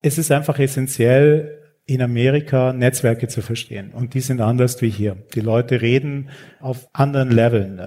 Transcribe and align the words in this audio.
Es 0.00 0.18
ist 0.18 0.30
einfach 0.30 0.58
essentiell, 0.58 1.58
in 1.88 2.02
Amerika 2.02 2.74
Netzwerke 2.74 3.28
zu 3.28 3.40
verstehen. 3.40 3.92
Und 3.92 4.12
die 4.12 4.20
sind 4.20 4.42
anders 4.42 4.80
wie 4.82 4.90
hier. 4.90 5.16
Die 5.34 5.40
Leute 5.40 5.80
reden 5.80 6.28
auf 6.60 6.86
anderen 6.92 7.30
Leveln. 7.30 7.80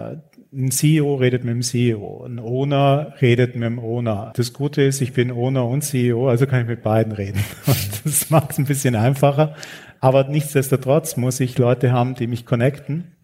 Ein 0.51 0.71
CEO 0.71 1.15
redet 1.15 1.43
mit 1.43 1.53
dem 1.53 1.61
CEO, 1.61 2.25
ein 2.25 2.39
Owner 2.39 3.13
redet 3.21 3.55
mit 3.55 3.63
dem 3.63 3.77
Owner. 3.77 4.33
Das 4.35 4.53
Gute 4.53 4.81
ist, 4.81 5.01
ich 5.01 5.13
bin 5.13 5.31
Owner 5.31 5.67
und 5.67 5.83
CEO, 5.83 6.27
also 6.27 6.47
kann 6.47 6.61
ich 6.61 6.67
mit 6.67 6.81
beiden 6.81 7.13
reden. 7.13 7.39
Und 7.67 7.77
das 8.03 8.31
macht 8.31 8.51
es 8.51 8.57
ein 8.57 8.65
bisschen 8.65 8.95
einfacher. 8.95 9.55
Aber 9.99 10.27
nichtsdestotrotz 10.27 11.15
muss 11.15 11.39
ich 11.39 11.59
Leute 11.59 11.91
haben, 11.91 12.15
die 12.15 12.25
mich 12.25 12.47
connecten. 12.47 13.15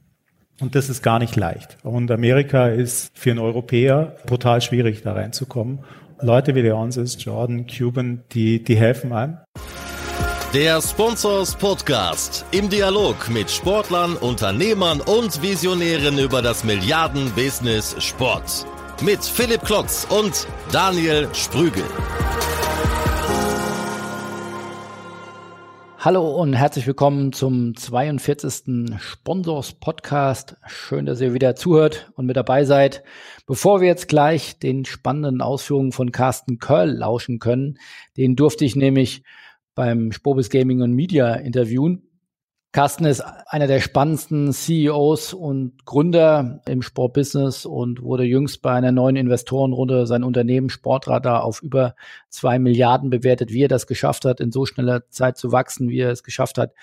Und 0.60 0.76
das 0.76 0.90
ist 0.90 1.02
gar 1.02 1.18
nicht 1.18 1.36
leicht. 1.36 1.78
Und 1.84 2.12
Amerika 2.12 2.68
ist 2.68 3.12
für 3.18 3.32
einen 3.32 3.40
Europäer 3.40 4.16
brutal 4.28 4.62
schwierig, 4.62 5.02
da 5.02 5.14
reinzukommen. 5.14 5.80
Leute 6.22 6.56
wie 6.56 6.62
Leonsis, 6.62 7.24
Jordan, 7.24 7.68
Cuban, 7.68 8.24
die, 8.32 8.64
die 8.64 8.76
helfen 8.76 9.14
einem. 9.14 9.38
Der 10.54 10.82
Sponsors 10.82 11.56
Podcast 11.56 12.46
im 12.52 12.70
Dialog 12.70 13.30
mit 13.30 13.52
Sportlern, 13.52 14.16
Unternehmern 14.16 15.02
und 15.02 15.42
Visionären 15.42 16.18
über 16.18 16.42
das 16.42 16.64
Milliarden-Business 16.64 17.96
Sport. 18.00 18.66
Mit 19.02 19.24
Philipp 19.24 19.64
Klotz 19.64 20.08
und 20.10 20.48
Daniel 20.72 21.28
Sprügel. 21.34 21.84
Hallo 26.00 26.40
und 26.40 26.54
herzlich 26.54 26.86
willkommen 26.86 27.34
zum 27.34 27.76
42. 27.76 29.00
Sponsors 29.00 29.74
Podcast. 29.74 30.56
Schön, 30.68 31.08
dass 31.08 31.22
ihr 31.22 31.34
wieder 31.34 31.56
zuhört 31.56 32.12
und 32.16 32.28
mit 32.28 32.38
dabei 32.38 32.66
seid. 32.66 33.04
Bevor 33.48 33.82
wir 33.82 33.88
jetzt 33.88 34.08
gleich 34.08 34.60
den 34.60 34.86
spannenden 34.86 35.42
Ausführungen 35.42 35.92
von 35.92 36.12
Carsten 36.12 36.60
Curl 36.60 36.92
lauschen 36.92 37.40
können, 37.40 37.80
den 38.16 38.36
durfte 38.36 38.64
ich 38.64 38.76
nämlich 38.76 39.24
beim 39.74 40.12
Spobis 40.12 40.52
Gaming 40.52 40.84
und 40.84 40.94
Media 40.94 41.34
interviewen. 41.34 42.07
Carsten 42.74 43.06
ist 43.06 43.22
einer 43.48 43.66
der 43.66 43.80
spannendsten 43.80 44.52
CEOs 44.52 45.34
und 45.34 45.86
Gründer 45.86 46.62
im 46.68 46.82
Sportbusiness 46.82 47.66
und 47.66 48.04
wurde 48.04 48.24
jüngst 48.24 48.62
bei 48.62 48.74
einer 48.74 48.92
neuen 48.92 49.16
Investorenrunde 49.16 50.06
sein 50.06 50.24
Unternehmen 50.24 50.70
Sportradar 50.70 51.44
auf 51.44 51.64
über 51.64 51.96
zwei 52.30 52.60
Milliarden 52.60 53.10
bewertet, 53.10 53.52
wie 53.52 53.64
er 53.64 53.68
das 53.68 53.88
geschafft 53.88 54.26
hat, 54.26 54.40
in 54.40 54.52
so 54.52 54.66
schneller 54.66 55.10
Zeit 55.10 55.38
zu 55.38 55.52
wachsen, 55.52 55.90
wie 55.90 56.00
er 56.00 56.12
es 56.12 56.24
geschafft 56.24 56.58
hat, 56.58 56.74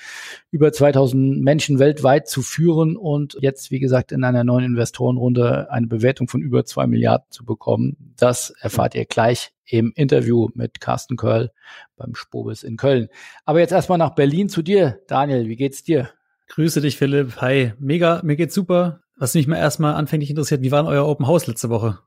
über 0.51 0.73
2000 0.73 1.41
Menschen 1.43 1.79
weltweit 1.79 2.29
zu 2.29 2.43
führen 2.43 2.97
und 2.97 3.37
jetzt, 3.41 3.71
wie 3.71 3.79
gesagt, 3.79 4.11
in 4.11 4.25
einer 4.25 4.43
neuen 4.43 4.65
Investorenrunde 4.65 5.71
eine 5.71 5.87
Bewertung 5.87 6.29
von 6.29 6.41
über 6.41 6.65
zwei 6.65 6.87
Milliarden 6.87 7.27
zu 7.31 7.45
bekommen. 7.45 8.15
Das 8.17 8.51
erfahrt 8.61 8.95
ihr 8.97 9.05
gleich 9.05 9.54
im 9.67 9.93
Interview 9.95 10.49
mit 10.55 10.81
Carsten 10.81 11.17
Körl 11.17 11.51
beim 11.97 12.15
Spobis 12.15 12.63
in 12.63 12.77
Köln. 12.77 13.09
Aber 13.45 13.61
jetzt 13.61 13.73
erstmal 13.73 13.99
nach 13.99 14.15
Berlin 14.15 14.49
zu 14.49 14.63
dir. 14.63 15.01
Daniel, 15.09 15.49
wie 15.49 15.57
geht's 15.57 15.83
dir? 15.83 16.11
Grüße 16.49 16.81
dich, 16.81 16.97
Philipp. 16.97 17.41
Hi. 17.41 17.73
Mega, 17.79 18.21
mir 18.23 18.37
geht's 18.37 18.55
super. 18.55 19.01
Was 19.17 19.35
mich 19.35 19.47
mal 19.47 19.57
erstmal 19.57 19.95
anfänglich 19.95 20.31
interessiert, 20.31 20.63
wie 20.63 20.73
war 20.73 20.83
denn 20.83 20.93
euer 20.93 21.07
Open 21.07 21.27
House 21.27 21.47
letzte 21.47 21.71
Woche? 21.71 21.99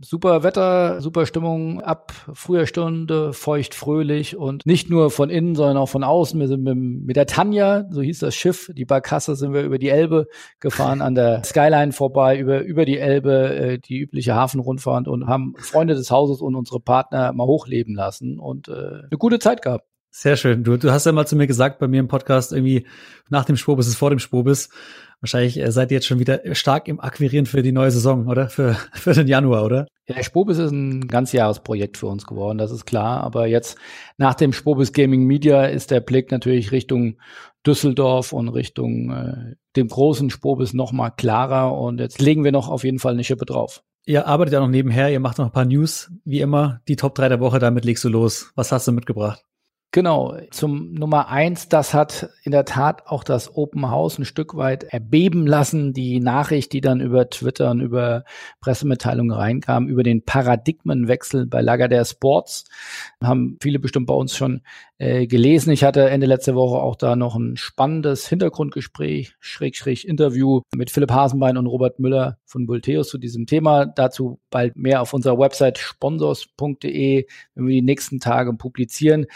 Super 0.00 0.42
Wetter, 0.42 1.00
super 1.00 1.26
Stimmung 1.26 1.80
ab 1.80 2.12
früher 2.32 2.66
Stunde, 2.66 3.32
feucht, 3.32 3.74
fröhlich 3.74 4.36
und 4.36 4.64
nicht 4.66 4.90
nur 4.90 5.10
von 5.10 5.30
innen, 5.30 5.54
sondern 5.54 5.76
auch 5.76 5.88
von 5.88 6.04
außen. 6.04 6.38
Wir 6.38 6.48
sind 6.48 6.62
mit, 6.62 6.76
mit 6.76 7.16
der 7.16 7.26
Tanja, 7.26 7.84
so 7.90 8.00
hieß 8.00 8.20
das 8.20 8.34
Schiff, 8.34 8.70
die 8.74 8.84
Barkasse, 8.84 9.34
sind 9.34 9.52
wir 9.52 9.62
über 9.62 9.78
die 9.78 9.88
Elbe 9.88 10.26
gefahren, 10.60 11.02
an 11.02 11.14
der 11.14 11.42
Skyline 11.44 11.92
vorbei, 11.92 12.38
über, 12.38 12.60
über 12.60 12.84
die 12.84 12.98
Elbe, 12.98 13.54
äh, 13.54 13.78
die 13.78 13.98
übliche 13.98 14.34
Hafenrundfahrt 14.34 15.08
und 15.08 15.26
haben 15.26 15.54
Freunde 15.58 15.94
des 15.94 16.10
Hauses 16.10 16.40
und 16.40 16.54
unsere 16.54 16.80
Partner 16.80 17.32
mal 17.32 17.46
hochleben 17.46 17.94
lassen 17.94 18.38
und 18.38 18.68
äh, 18.68 18.72
eine 18.72 19.18
gute 19.18 19.38
Zeit 19.38 19.62
gehabt. 19.62 19.87
Sehr 20.10 20.36
schön. 20.36 20.64
Du, 20.64 20.76
du 20.76 20.90
hast 20.90 21.06
ja 21.06 21.12
mal 21.12 21.26
zu 21.26 21.36
mir 21.36 21.46
gesagt 21.46 21.78
bei 21.78 21.86
mir 21.86 22.00
im 22.00 22.08
Podcast 22.08 22.52
irgendwie 22.52 22.86
nach 23.28 23.44
dem 23.44 23.56
Spobis 23.56 23.88
ist 23.88 23.96
vor 23.96 24.10
dem 24.10 24.18
Spobis. 24.18 24.70
Wahrscheinlich 25.20 25.58
äh, 25.58 25.70
seid 25.72 25.90
ihr 25.90 25.96
jetzt 25.96 26.06
schon 26.06 26.20
wieder 26.20 26.40
stark 26.54 26.88
im 26.88 27.00
Akquirieren 27.00 27.46
für 27.46 27.62
die 27.62 27.72
neue 27.72 27.90
Saison, 27.90 28.26
oder? 28.26 28.48
Für, 28.48 28.74
für 28.92 29.12
den 29.12 29.26
Januar, 29.26 29.64
oder? 29.64 29.86
Ja, 30.06 30.22
Spobis 30.22 30.58
ist 30.58 30.70
ein 30.70 31.06
ganzjahresprojekt 31.08 31.96
für 31.98 32.06
uns 32.06 32.26
geworden, 32.26 32.58
das 32.58 32.70
ist 32.70 32.86
klar. 32.86 33.22
Aber 33.22 33.46
jetzt 33.46 33.76
nach 34.16 34.34
dem 34.34 34.52
Spobis 34.52 34.92
Gaming 34.92 35.24
Media 35.24 35.64
ist 35.64 35.90
der 35.90 36.00
Blick 36.00 36.30
natürlich 36.30 36.72
Richtung 36.72 37.18
Düsseldorf 37.66 38.32
und 38.32 38.48
Richtung 38.48 39.10
äh, 39.10 39.56
dem 39.76 39.88
großen 39.88 40.30
Spobis 40.30 40.72
noch 40.72 40.92
mal 40.92 41.10
klarer. 41.10 41.76
Und 41.78 42.00
jetzt 42.00 42.20
legen 42.20 42.44
wir 42.44 42.52
noch 42.52 42.68
auf 42.68 42.84
jeden 42.84 42.98
Fall 42.98 43.12
eine 43.12 43.24
Schippe 43.24 43.44
drauf. 43.44 43.82
Ihr 44.06 44.26
arbeitet 44.26 44.54
ja 44.54 44.60
noch 44.60 44.68
nebenher, 44.68 45.10
ihr 45.10 45.20
macht 45.20 45.36
noch 45.36 45.46
ein 45.46 45.52
paar 45.52 45.66
News, 45.66 46.10
wie 46.24 46.40
immer. 46.40 46.80
Die 46.88 46.96
Top 46.96 47.14
3 47.14 47.28
der 47.28 47.40
Woche, 47.40 47.58
damit 47.58 47.84
legst 47.84 48.04
du 48.04 48.08
los. 48.08 48.52
Was 48.54 48.72
hast 48.72 48.88
du 48.88 48.92
mitgebracht? 48.92 49.44
Genau, 49.90 50.36
zum 50.50 50.92
Nummer 50.92 51.28
eins, 51.28 51.70
das 51.70 51.94
hat 51.94 52.28
in 52.42 52.52
der 52.52 52.66
Tat 52.66 53.06
auch 53.06 53.24
das 53.24 53.56
Open 53.56 53.90
House 53.90 54.18
ein 54.18 54.26
Stück 54.26 54.54
weit 54.54 54.84
erbeben 54.84 55.46
lassen. 55.46 55.94
Die 55.94 56.20
Nachricht, 56.20 56.74
die 56.74 56.82
dann 56.82 57.00
über 57.00 57.30
Twitter 57.30 57.70
und 57.70 57.80
über 57.80 58.24
Pressemitteilungen 58.60 59.32
reinkam, 59.34 59.88
über 59.88 60.02
den 60.02 60.22
Paradigmenwechsel 60.22 61.46
bei 61.46 61.62
Lager 61.62 61.88
der 61.88 62.04
Sports, 62.04 62.64
haben 63.22 63.56
viele 63.62 63.78
bestimmt 63.78 64.06
bei 64.08 64.14
uns 64.14 64.36
schon 64.36 64.60
äh, 64.98 65.26
gelesen. 65.26 65.72
Ich 65.72 65.84
hatte 65.84 66.08
Ende 66.10 66.26
letzte 66.26 66.54
Woche 66.54 66.76
auch 66.82 66.96
da 66.96 67.16
noch 67.16 67.36
ein 67.36 67.56
spannendes 67.56 68.28
Hintergrundgespräch, 68.28 69.34
Schräg, 69.40 69.76
Schräg 69.76 70.04
Interview 70.04 70.62
mit 70.74 70.90
Philipp 70.90 71.10
Hasenbein 71.10 71.56
und 71.56 71.66
Robert 71.66 71.98
Müller 71.98 72.38
von 72.44 72.66
Bulteus 72.66 73.08
zu 73.08 73.18
diesem 73.18 73.46
Thema. 73.46 73.86
Dazu 73.86 74.40
bald 74.50 74.76
mehr 74.76 75.00
auf 75.00 75.14
unserer 75.14 75.38
Website 75.38 75.78
sponsors.de, 75.78 77.26
wenn 77.54 77.66
wir 77.66 77.74
die 77.74 77.82
nächsten 77.82 78.20
Tage 78.20 78.52
publizieren 78.52 79.26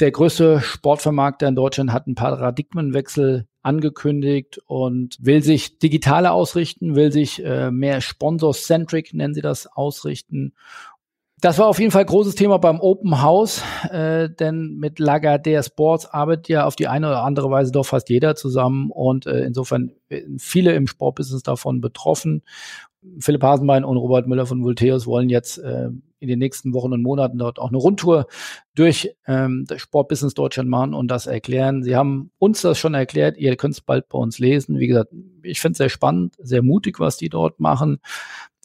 der 0.00 0.10
größte 0.10 0.60
Sportvermarkter 0.60 1.48
in 1.48 1.54
Deutschland 1.54 1.92
hat 1.92 2.06
einen 2.06 2.16
Paradigmenwechsel 2.16 3.46
angekündigt 3.62 4.60
und 4.66 5.16
will 5.20 5.42
sich 5.42 5.78
digitaler 5.78 6.32
ausrichten, 6.32 6.94
will 6.94 7.10
sich 7.10 7.44
äh, 7.44 7.70
mehr 7.70 8.00
Sponsor-centric, 8.00 9.14
nennen 9.14 9.34
sie 9.34 9.40
das, 9.40 9.66
ausrichten. 9.66 10.54
Das 11.40 11.58
war 11.58 11.66
auf 11.66 11.78
jeden 11.78 11.90
Fall 11.90 12.04
großes 12.04 12.34
Thema 12.34 12.58
beim 12.58 12.80
Open 12.80 13.20
House, 13.20 13.62
äh, 13.90 14.30
denn 14.30 14.76
mit 14.76 14.98
Lagardère 14.98 15.62
Sports 15.62 16.06
arbeitet 16.06 16.48
ja 16.48 16.64
auf 16.64 16.76
die 16.76 16.88
eine 16.88 17.08
oder 17.08 17.24
andere 17.24 17.50
Weise 17.50 17.72
doch 17.72 17.84
fast 17.84 18.08
jeder 18.08 18.36
zusammen 18.36 18.90
und 18.90 19.26
äh, 19.26 19.44
insofern 19.44 19.92
viele 20.38 20.74
im 20.74 20.86
Sportbusiness 20.86 21.42
davon 21.42 21.82
betroffen. 21.82 22.42
Philipp 23.20 23.42
Hasenbein 23.42 23.84
und 23.84 23.98
Robert 23.98 24.26
Müller 24.26 24.46
von 24.46 24.64
Volteus 24.64 25.06
wollen 25.06 25.28
jetzt 25.28 25.58
äh, 25.58 25.90
in 26.18 26.28
den 26.28 26.38
nächsten 26.38 26.72
Wochen 26.72 26.92
und 26.92 27.02
Monaten 27.02 27.38
dort 27.38 27.58
auch 27.58 27.68
eine 27.68 27.78
Rundtour 27.78 28.26
durch 28.74 29.14
ähm, 29.26 29.64
das 29.66 29.80
Sportbusiness 29.80 30.34
Deutschland 30.34 30.68
machen 30.68 30.94
und 30.94 31.08
das 31.08 31.26
erklären. 31.26 31.82
Sie 31.82 31.96
haben 31.96 32.30
uns 32.38 32.62
das 32.62 32.78
schon 32.78 32.94
erklärt, 32.94 33.36
ihr 33.36 33.56
könnt 33.56 33.74
es 33.74 33.80
bald 33.80 34.08
bei 34.08 34.18
uns 34.18 34.38
lesen. 34.38 34.78
Wie 34.78 34.86
gesagt, 34.86 35.12
ich 35.42 35.60
finde 35.60 35.72
es 35.72 35.78
sehr 35.78 35.88
spannend, 35.88 36.34
sehr 36.38 36.62
mutig, 36.62 37.00
was 37.00 37.16
die 37.16 37.28
dort 37.28 37.60
machen. 37.60 37.98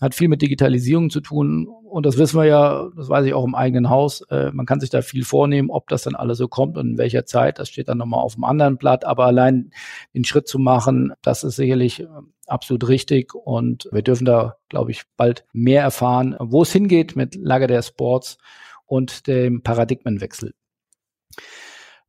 Hat 0.02 0.16
viel 0.16 0.30
mit 0.30 0.42
Digitalisierung 0.42 1.12
zu 1.12 1.22
tun 1.22 1.68
und 1.68 2.06
das 2.06 2.18
wissen 2.18 2.40
wir 2.40 2.46
ja, 2.46 2.90
das 2.96 3.10
weiß 3.10 3.26
ich 3.26 3.34
auch 3.34 3.44
im 3.44 3.54
eigenen 3.54 3.90
Haus. 3.90 4.22
Äh, 4.30 4.52
man 4.52 4.66
kann 4.66 4.80
sich 4.80 4.90
da 4.90 5.02
viel 5.02 5.24
vornehmen, 5.24 5.70
ob 5.70 5.90
das 5.90 6.04
dann 6.04 6.16
alles 6.16 6.38
so 6.38 6.48
kommt 6.48 6.78
und 6.78 6.92
in 6.92 6.98
welcher 6.98 7.26
Zeit, 7.26 7.60
das 7.60 7.70
steht 7.70 7.90
dann 7.90 7.98
nochmal 7.98 8.22
auf 8.22 8.36
dem 8.36 8.46
anderen 8.46 8.78
Blatt. 8.78 9.06
Aber 9.06 9.26
allein 9.26 9.72
den 10.14 10.24
Schritt 10.24 10.48
zu 10.48 10.58
machen, 10.58 11.14
das 11.22 11.44
ist 11.44 11.58
sicherlich 11.58 12.00
äh, 12.00 12.08
absolut 12.48 12.88
richtig 12.88 13.34
und 13.36 13.90
wir 13.92 14.02
dürfen 14.02 14.26
da, 14.26 14.56
glaube 14.70 14.92
ich, 14.92 15.04
bald 15.18 15.46
mehr 15.54 15.82
erfahren, 15.82 16.36
wo 16.40 16.62
es 16.62 16.72
hingeht 16.72 17.16
mit 17.16 17.36
Lager 17.42 17.68
der 17.68 17.82
Sports 17.82 18.38
und 18.86 19.28
dem 19.28 19.64
Paradigmenwechsel. 19.64 20.54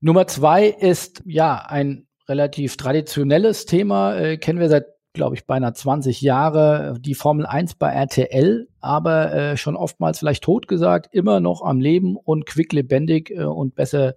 Nummer 0.00 0.26
zwei 0.26 0.66
ist 0.66 1.22
ja 1.25 1.56
ein 1.56 2.06
relativ 2.28 2.76
traditionelles 2.76 3.66
Thema, 3.66 4.16
äh, 4.16 4.37
kennen 4.37 4.59
wir 4.59 4.69
seit 4.69 4.87
glaube 5.15 5.37
ich, 5.37 5.47
beinahe 5.47 5.72
20 5.75 6.22
Jahre 6.22 6.97
die 6.98 7.15
Formel 7.15 7.47
1 7.47 7.75
bei 7.75 7.91
RTL, 7.91 8.69
aber 8.81 9.32
äh, 9.32 9.56
schon 9.56 9.76
oftmals 9.76 10.19
vielleicht 10.19 10.44
tot 10.44 10.69
gesagt, 10.69 11.15
immer 11.15 11.41
noch 11.41 11.62
am 11.62 11.81
Leben 11.81 12.16
und 12.16 12.47
quicklebendig 12.47 13.31
äh, 13.31 13.44
und 13.44 13.75
besser 13.75 14.14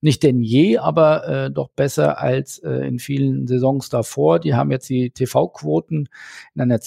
nicht 0.00 0.22
denn 0.22 0.42
je, 0.42 0.78
aber 0.78 1.26
äh, 1.26 1.50
doch 1.50 1.70
besser 1.70 2.20
als 2.20 2.58
äh, 2.60 2.86
in 2.86 3.00
vielen 3.00 3.48
Saisons 3.48 3.88
davor. 3.88 4.38
Die 4.38 4.54
haben 4.54 4.70
jetzt 4.70 4.88
die 4.88 5.10
TV-Quoten 5.10 6.08
in 6.54 6.60
einer 6.60 6.80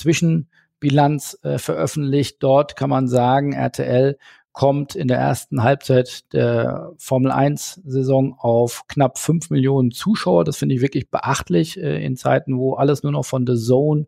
Zwischenbilanz 0.82 1.38
äh, 1.44 1.58
veröffentlicht. 1.58 2.38
Dort 2.42 2.76
kann 2.76 2.90
man 2.90 3.08
sagen, 3.08 3.54
RTL 3.54 4.18
kommt 4.52 4.96
in 4.96 5.08
der 5.08 5.18
ersten 5.18 5.64
Halbzeit 5.64 6.34
der 6.34 6.92
Formel 6.98 7.32
1 7.32 7.82
Saison 7.86 8.36
auf 8.38 8.84
knapp 8.88 9.18
fünf 9.18 9.50
Millionen 9.50 9.92
Zuschauer. 9.92 10.44
Das 10.44 10.58
finde 10.58 10.76
ich 10.76 10.82
wirklich 10.82 11.10
beachtlich 11.10 11.80
äh, 11.80 12.04
in 12.04 12.18
Zeiten, 12.18 12.58
wo 12.58 12.74
alles 12.74 13.04
nur 13.04 13.12
noch 13.12 13.26
von 13.26 13.46
The 13.48 13.56
Zone, 13.56 14.08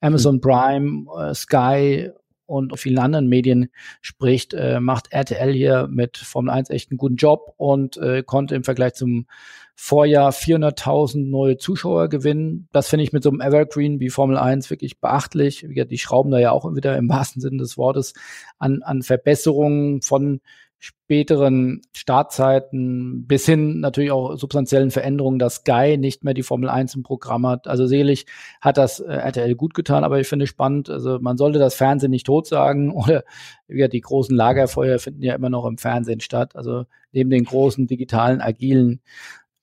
Amazon 0.00 0.40
Prime, 0.40 1.06
äh, 1.18 1.34
Sky 1.34 2.10
und 2.46 2.78
vielen 2.78 2.98
anderen 2.98 3.28
Medien 3.28 3.70
spricht, 4.00 4.54
äh, 4.54 4.80
macht 4.80 5.12
RTL 5.12 5.52
hier 5.52 5.88
mit 5.90 6.16
Formel 6.16 6.50
1 6.52 6.70
echt 6.70 6.90
einen 6.90 6.98
guten 6.98 7.16
Job 7.16 7.54
und 7.56 7.96
äh, 7.98 8.22
konnte 8.22 8.54
im 8.54 8.64
Vergleich 8.64 8.94
zum 8.94 9.26
Vorjahr 9.74 10.30
400.000 10.30 11.28
neue 11.28 11.58
Zuschauer 11.58 12.08
gewinnen. 12.08 12.68
Das 12.72 12.88
finde 12.88 13.04
ich 13.04 13.12
mit 13.12 13.22
so 13.22 13.28
einem 13.28 13.42
Evergreen 13.42 14.00
wie 14.00 14.08
Formel 14.08 14.38
1 14.38 14.70
wirklich 14.70 15.00
beachtlich. 15.00 15.66
Die 15.68 15.98
schrauben 15.98 16.30
da 16.30 16.38
ja 16.38 16.50
auch 16.50 16.74
wieder 16.74 16.96
im 16.96 17.10
wahrsten 17.10 17.42
Sinne 17.42 17.58
des 17.58 17.76
Wortes 17.76 18.14
an, 18.58 18.82
an 18.82 19.02
Verbesserungen 19.02 20.00
von 20.00 20.40
späteren 20.78 21.80
Startzeiten 21.92 23.26
bis 23.26 23.46
hin 23.46 23.80
natürlich 23.80 24.10
auch 24.10 24.36
substanziellen 24.36 24.90
Veränderungen, 24.90 25.38
dass 25.38 25.56
Sky 25.56 25.96
nicht 25.96 26.24
mehr 26.24 26.34
die 26.34 26.42
Formel 26.42 26.68
1 26.68 26.94
im 26.94 27.02
Programm 27.02 27.46
hat. 27.46 27.66
Also 27.66 27.86
sicherlich 27.86 28.26
hat 28.60 28.76
das 28.76 29.00
äh, 29.00 29.12
RTL 29.12 29.54
gut 29.54 29.74
getan, 29.74 30.04
aber 30.04 30.20
ich 30.20 30.28
finde 30.28 30.46
spannend, 30.46 30.90
also 30.90 31.18
man 31.20 31.38
sollte 31.38 31.58
das 31.58 31.74
Fernsehen 31.74 32.10
nicht 32.10 32.26
tot 32.26 32.46
sagen 32.46 32.90
oder 32.92 33.24
ja, 33.68 33.88
die 33.88 34.00
großen 34.00 34.36
Lagerfeuer 34.36 34.98
finden 34.98 35.22
ja 35.22 35.34
immer 35.34 35.50
noch 35.50 35.64
im 35.64 35.78
Fernsehen 35.78 36.20
statt. 36.20 36.54
Also 36.56 36.84
neben 37.12 37.30
den 37.30 37.44
großen 37.44 37.86
digitalen, 37.86 38.40
agilen 38.40 39.00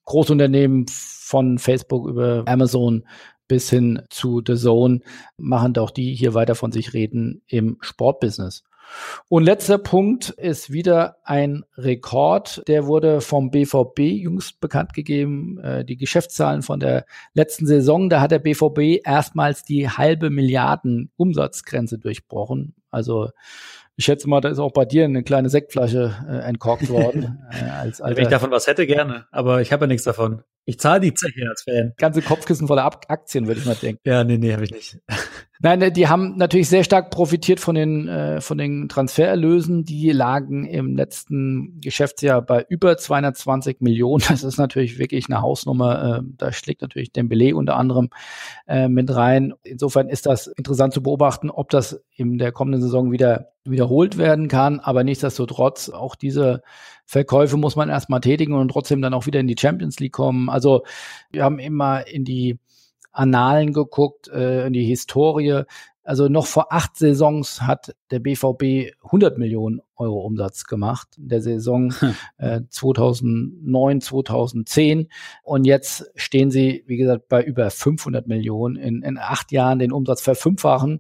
Großunternehmen 0.06 0.86
von 0.90 1.60
Facebook 1.60 2.08
über 2.08 2.44
Amazon 2.46 3.06
bis 3.48 3.70
hin 3.70 4.02
zu 4.10 4.42
The 4.46 4.56
Zone 4.56 5.02
machen 5.38 5.74
doch 5.74 5.92
die 5.92 6.14
hier 6.16 6.34
weiter 6.34 6.56
von 6.56 6.72
sich 6.72 6.94
reden 6.94 7.42
im 7.48 7.78
Sportbusiness. 7.82 8.64
Und 9.30 9.44
letzter 9.44 9.78
Punkt 9.78 10.30
ist 10.30 10.72
wieder 10.72 11.18
ein 11.24 11.64
Rekord. 11.78 12.64
Der 12.68 12.88
wurde 12.88 13.22
vom 13.22 13.52
BVB 13.52 14.00
jüngst 14.00 14.60
bekannt 14.60 14.94
gegeben. 14.94 15.60
Äh, 15.60 15.86
die 15.86 15.98
Geschäftszahlen 15.98 16.62
von 16.62 16.80
der 16.80 17.06
letzten 17.34 17.66
Saison. 17.66 18.10
Da 18.10 18.22
hat 18.22 18.32
der 18.32 18.40
BVB 18.40 19.06
erstmals 19.06 19.64
die 19.64 19.90
halbe 19.90 20.30
Milliarden 20.30 21.12
Umsatzgrenze 21.18 21.98
durchbrochen. 21.98 22.76
Also 22.92 23.30
ich 23.96 24.06
schätze 24.06 24.28
mal, 24.28 24.42
da 24.42 24.50
ist 24.50 24.60
auch 24.60 24.72
bei 24.72 24.86
dir 24.86 25.06
eine 25.06 25.24
kleine 25.24 25.50
Sektflasche 25.50 26.16
äh, 26.28 26.48
entkorkt 26.48 26.90
worden. 26.90 27.40
äh, 27.52 27.70
als 27.70 28.02
Wenn 28.02 28.18
ich 28.18 28.28
davon 28.28 28.50
was 28.52 28.66
hätte, 28.66 28.88
gerne. 28.88 29.28
Aber 29.32 29.62
ich 29.62 29.72
habe 29.72 29.84
ja 29.84 29.88
nichts 29.88 30.04
davon. 30.04 30.44
Ich 30.66 30.80
zahle 30.80 31.02
die 31.02 31.14
Zeche 31.14 31.48
als 31.50 31.64
Fan. 31.64 31.94
Ganze 31.98 32.22
Kopfkissen 32.22 32.68
voller 32.68 32.86
Aktien, 32.86 33.48
würde 33.48 33.60
ich 33.60 33.66
mal 33.66 33.76
denken. 33.76 34.00
Ja, 34.06 34.24
nee, 34.24 34.38
nee, 34.38 34.54
habe 34.54 34.64
ich 34.64 34.72
nicht. 34.72 34.98
Nein, 35.60 35.82
äh, 35.82 35.92
die 35.92 36.08
haben 36.08 36.38
natürlich 36.38 36.70
sehr 36.70 36.84
stark 36.84 37.12
profitiert 37.12 37.60
von 37.60 37.76
den, 37.76 38.08
äh, 38.08 38.42
von 38.42 38.58
den 38.58 38.90
Transfererlösen. 38.90 39.84
Die 39.84 40.12
lagen 40.12 40.66
im 40.66 40.96
letzten 40.96 41.80
Geschäftsjahr 41.82 42.42
bei 42.42 42.66
über 42.70 42.98
220 42.98 43.82
Millionen. 43.82 44.24
Das 44.28 44.44
ist 44.44 44.58
natürlich 44.58 44.98
wirklich 44.98 45.28
eine 45.28 45.42
Hausnummer. 45.42 46.20
Äh, 46.20 46.22
da 46.38 46.52
schlägt 46.52 46.82
natürlich 46.82 47.12
Dembele 47.12 47.56
unter 47.56 47.76
anderem 47.76 48.10
äh, 48.66 48.88
mit 48.88 49.14
rein. 49.14 49.54
Insofern 49.64 50.10
ist 50.10 50.26
das 50.26 50.48
interessant 50.48 50.94
zu 50.94 51.04
beobachten, 51.04 51.52
ob 51.52 51.70
das 51.70 52.04
in 52.16 52.38
der 52.38 52.52
kommenden 52.52 52.82
Saison 52.82 53.12
wieder 53.12 53.53
wiederholt 53.66 54.18
werden 54.18 54.48
kann. 54.48 54.80
Aber 54.80 55.04
nichtsdestotrotz, 55.04 55.90
auch 55.90 56.16
diese 56.16 56.62
Verkäufe 57.06 57.58
muss 57.58 57.76
man 57.76 57.90
erstmal 57.90 58.22
tätigen 58.22 58.54
und 58.54 58.70
trotzdem 58.70 59.02
dann 59.02 59.14
auch 59.14 59.26
wieder 59.26 59.40
in 59.40 59.48
die 59.48 59.58
Champions 59.60 60.00
League 60.00 60.14
kommen. 60.14 60.50
Also 60.50 60.84
wir 61.32 61.44
haben 61.44 61.60
immer 61.60 62.08
in 62.08 62.26
die 62.26 62.60
Annalen 63.12 63.74
geguckt, 63.74 64.28
äh, 64.28 64.66
in 64.68 64.74
die 64.74 64.86
Historie. 64.86 65.64
Also 66.06 66.28
noch 66.28 66.48
vor 66.48 66.74
acht 66.74 66.98
Saisons 66.98 67.62
hat 67.62 67.96
der 68.12 68.20
BVB 68.20 68.94
100 69.04 69.38
Millionen 69.38 69.80
Euro 69.96 70.20
Umsatz 70.20 70.66
gemacht, 70.66 71.08
in 71.18 71.30
der 71.30 71.42
Saison 71.42 71.94
hm. 71.98 72.16
äh, 72.38 72.62
2009, 72.70 74.02
2010. 74.02 75.08
Und 75.44 75.64
jetzt 75.66 76.12
stehen 76.16 76.52
sie, 76.52 76.84
wie 76.88 76.98
gesagt, 76.98 77.30
bei 77.30 77.42
über 77.42 77.70
500 77.70 78.28
Millionen 78.28 78.76
in, 78.76 79.02
in 79.02 79.18
acht 79.18 79.54
Jahren 79.54 79.80
den 79.80 79.94
Umsatz 79.94 80.22
verfünffachen. 80.22 81.00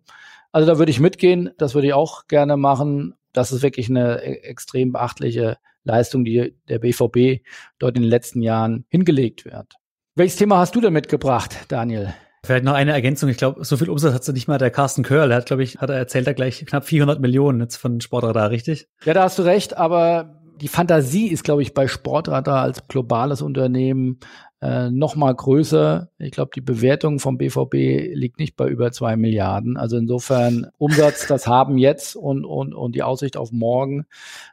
Also 0.53 0.67
da 0.67 0.77
würde 0.77 0.91
ich 0.91 0.99
mitgehen, 0.99 1.49
das 1.57 1.73
würde 1.73 1.87
ich 1.87 1.93
auch 1.93 2.27
gerne 2.27 2.55
machen. 2.57 3.15
Das 3.33 3.51
ist 3.51 3.63
wirklich 3.63 3.89
eine 3.89 4.23
e-, 4.23 4.43
extrem 4.43 4.93
beachtliche 4.93 5.57
Leistung, 5.83 6.23
die 6.23 6.55
der 6.69 6.79
BVB 6.79 7.43
dort 7.79 7.97
in 7.97 8.03
den 8.03 8.09
letzten 8.09 8.41
Jahren 8.41 8.85
hingelegt 8.87 9.45
wird. 9.45 9.73
Welches 10.15 10.37
Thema 10.37 10.59
hast 10.59 10.75
du 10.75 10.81
denn 10.81 10.93
mitgebracht, 10.93 11.65
Daniel? 11.69 12.13
Vielleicht 12.45 12.65
noch 12.65 12.73
eine 12.73 12.91
Ergänzung. 12.91 13.29
Ich 13.29 13.37
glaube, 13.37 13.65
so 13.65 13.77
viel 13.77 13.89
Umsatz 13.89 14.13
hat 14.13 14.23
sie 14.23 14.33
nicht 14.33 14.47
mal 14.47 14.59
der 14.59 14.69
Carsten 14.69 15.01
Körl. 15.01 15.31
Er 15.31 15.37
hat, 15.37 15.47
glaube 15.47 15.63
ich, 15.63 15.79
hat 15.79 15.89
er 15.89 15.95
erzählt, 15.95 16.27
er 16.27 16.33
gleich 16.35 16.63
knapp 16.65 16.85
400 16.85 17.19
Millionen 17.19 17.61
jetzt 17.61 17.77
von 17.77 17.99
Sportradar, 17.99 18.51
richtig? 18.51 18.87
Ja, 19.05 19.13
da 19.13 19.23
hast 19.23 19.39
du 19.39 19.43
recht. 19.43 19.75
Aber 19.77 20.42
die 20.63 20.69
Fantasie 20.69 21.27
ist, 21.27 21.43
glaube 21.43 21.61
ich, 21.61 21.73
bei 21.73 21.89
Sportradar 21.89 22.61
als 22.61 22.87
globales 22.87 23.41
Unternehmen 23.41 24.21
äh, 24.61 24.89
noch 24.89 25.17
mal 25.17 25.35
größer. 25.35 26.07
Ich 26.19 26.31
glaube, 26.31 26.51
die 26.55 26.61
Bewertung 26.61 27.19
vom 27.19 27.37
BVB 27.37 28.13
liegt 28.13 28.39
nicht 28.39 28.55
bei 28.55 28.69
über 28.69 28.93
zwei 28.93 29.17
Milliarden. 29.17 29.75
Also 29.75 29.97
insofern 29.97 30.67
Umsatz, 30.77 31.27
das 31.27 31.47
haben 31.47 31.77
jetzt 31.77 32.15
und, 32.15 32.45
und, 32.45 32.73
und 32.73 32.95
die 32.95 33.03
Aussicht 33.03 33.35
auf 33.35 33.51
morgen. 33.51 34.05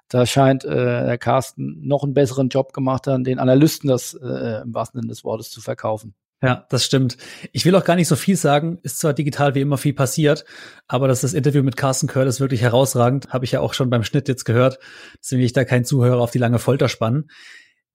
Da 0.08 0.26
scheint 0.26 0.64
äh, 0.64 0.74
der 1.06 1.16
Carsten 1.16 1.86
noch 1.86 2.02
einen 2.02 2.12
besseren 2.12 2.48
Job 2.48 2.72
gemacht 2.72 3.06
haben, 3.06 3.22
den 3.22 3.38
Analysten 3.38 3.88
das 3.88 4.14
äh, 4.14 4.62
im 4.62 4.74
wahrsten 4.74 5.00
Sinne 5.00 5.10
des 5.10 5.22
Wortes 5.22 5.52
zu 5.52 5.60
verkaufen. 5.60 6.14
Ja, 6.42 6.66
das 6.70 6.84
stimmt. 6.84 7.18
Ich 7.52 7.66
will 7.66 7.76
auch 7.76 7.84
gar 7.84 7.96
nicht 7.96 8.08
so 8.08 8.16
viel 8.16 8.36
sagen. 8.36 8.78
Ist 8.82 8.98
zwar 8.98 9.12
digital 9.12 9.54
wie 9.54 9.60
immer 9.60 9.76
viel 9.76 9.92
passiert, 9.92 10.46
aber 10.88 11.06
dass 11.06 11.20
das 11.20 11.34
Interview 11.34 11.62
mit 11.62 11.76
Carsten 11.76 12.06
Curtis 12.06 12.40
wirklich 12.40 12.62
herausragend, 12.62 13.28
habe 13.28 13.44
ich 13.44 13.52
ja 13.52 13.60
auch 13.60 13.74
schon 13.74 13.90
beim 13.90 14.04
Schnitt 14.04 14.26
jetzt 14.26 14.44
gehört. 14.44 14.78
Deswegen 15.20 15.40
will 15.40 15.46
ich 15.46 15.52
da 15.52 15.66
keinen 15.66 15.84
Zuhörer 15.84 16.20
auf 16.20 16.30
die 16.30 16.38
lange 16.38 16.58
Folter 16.58 16.88
spannen. 16.88 17.30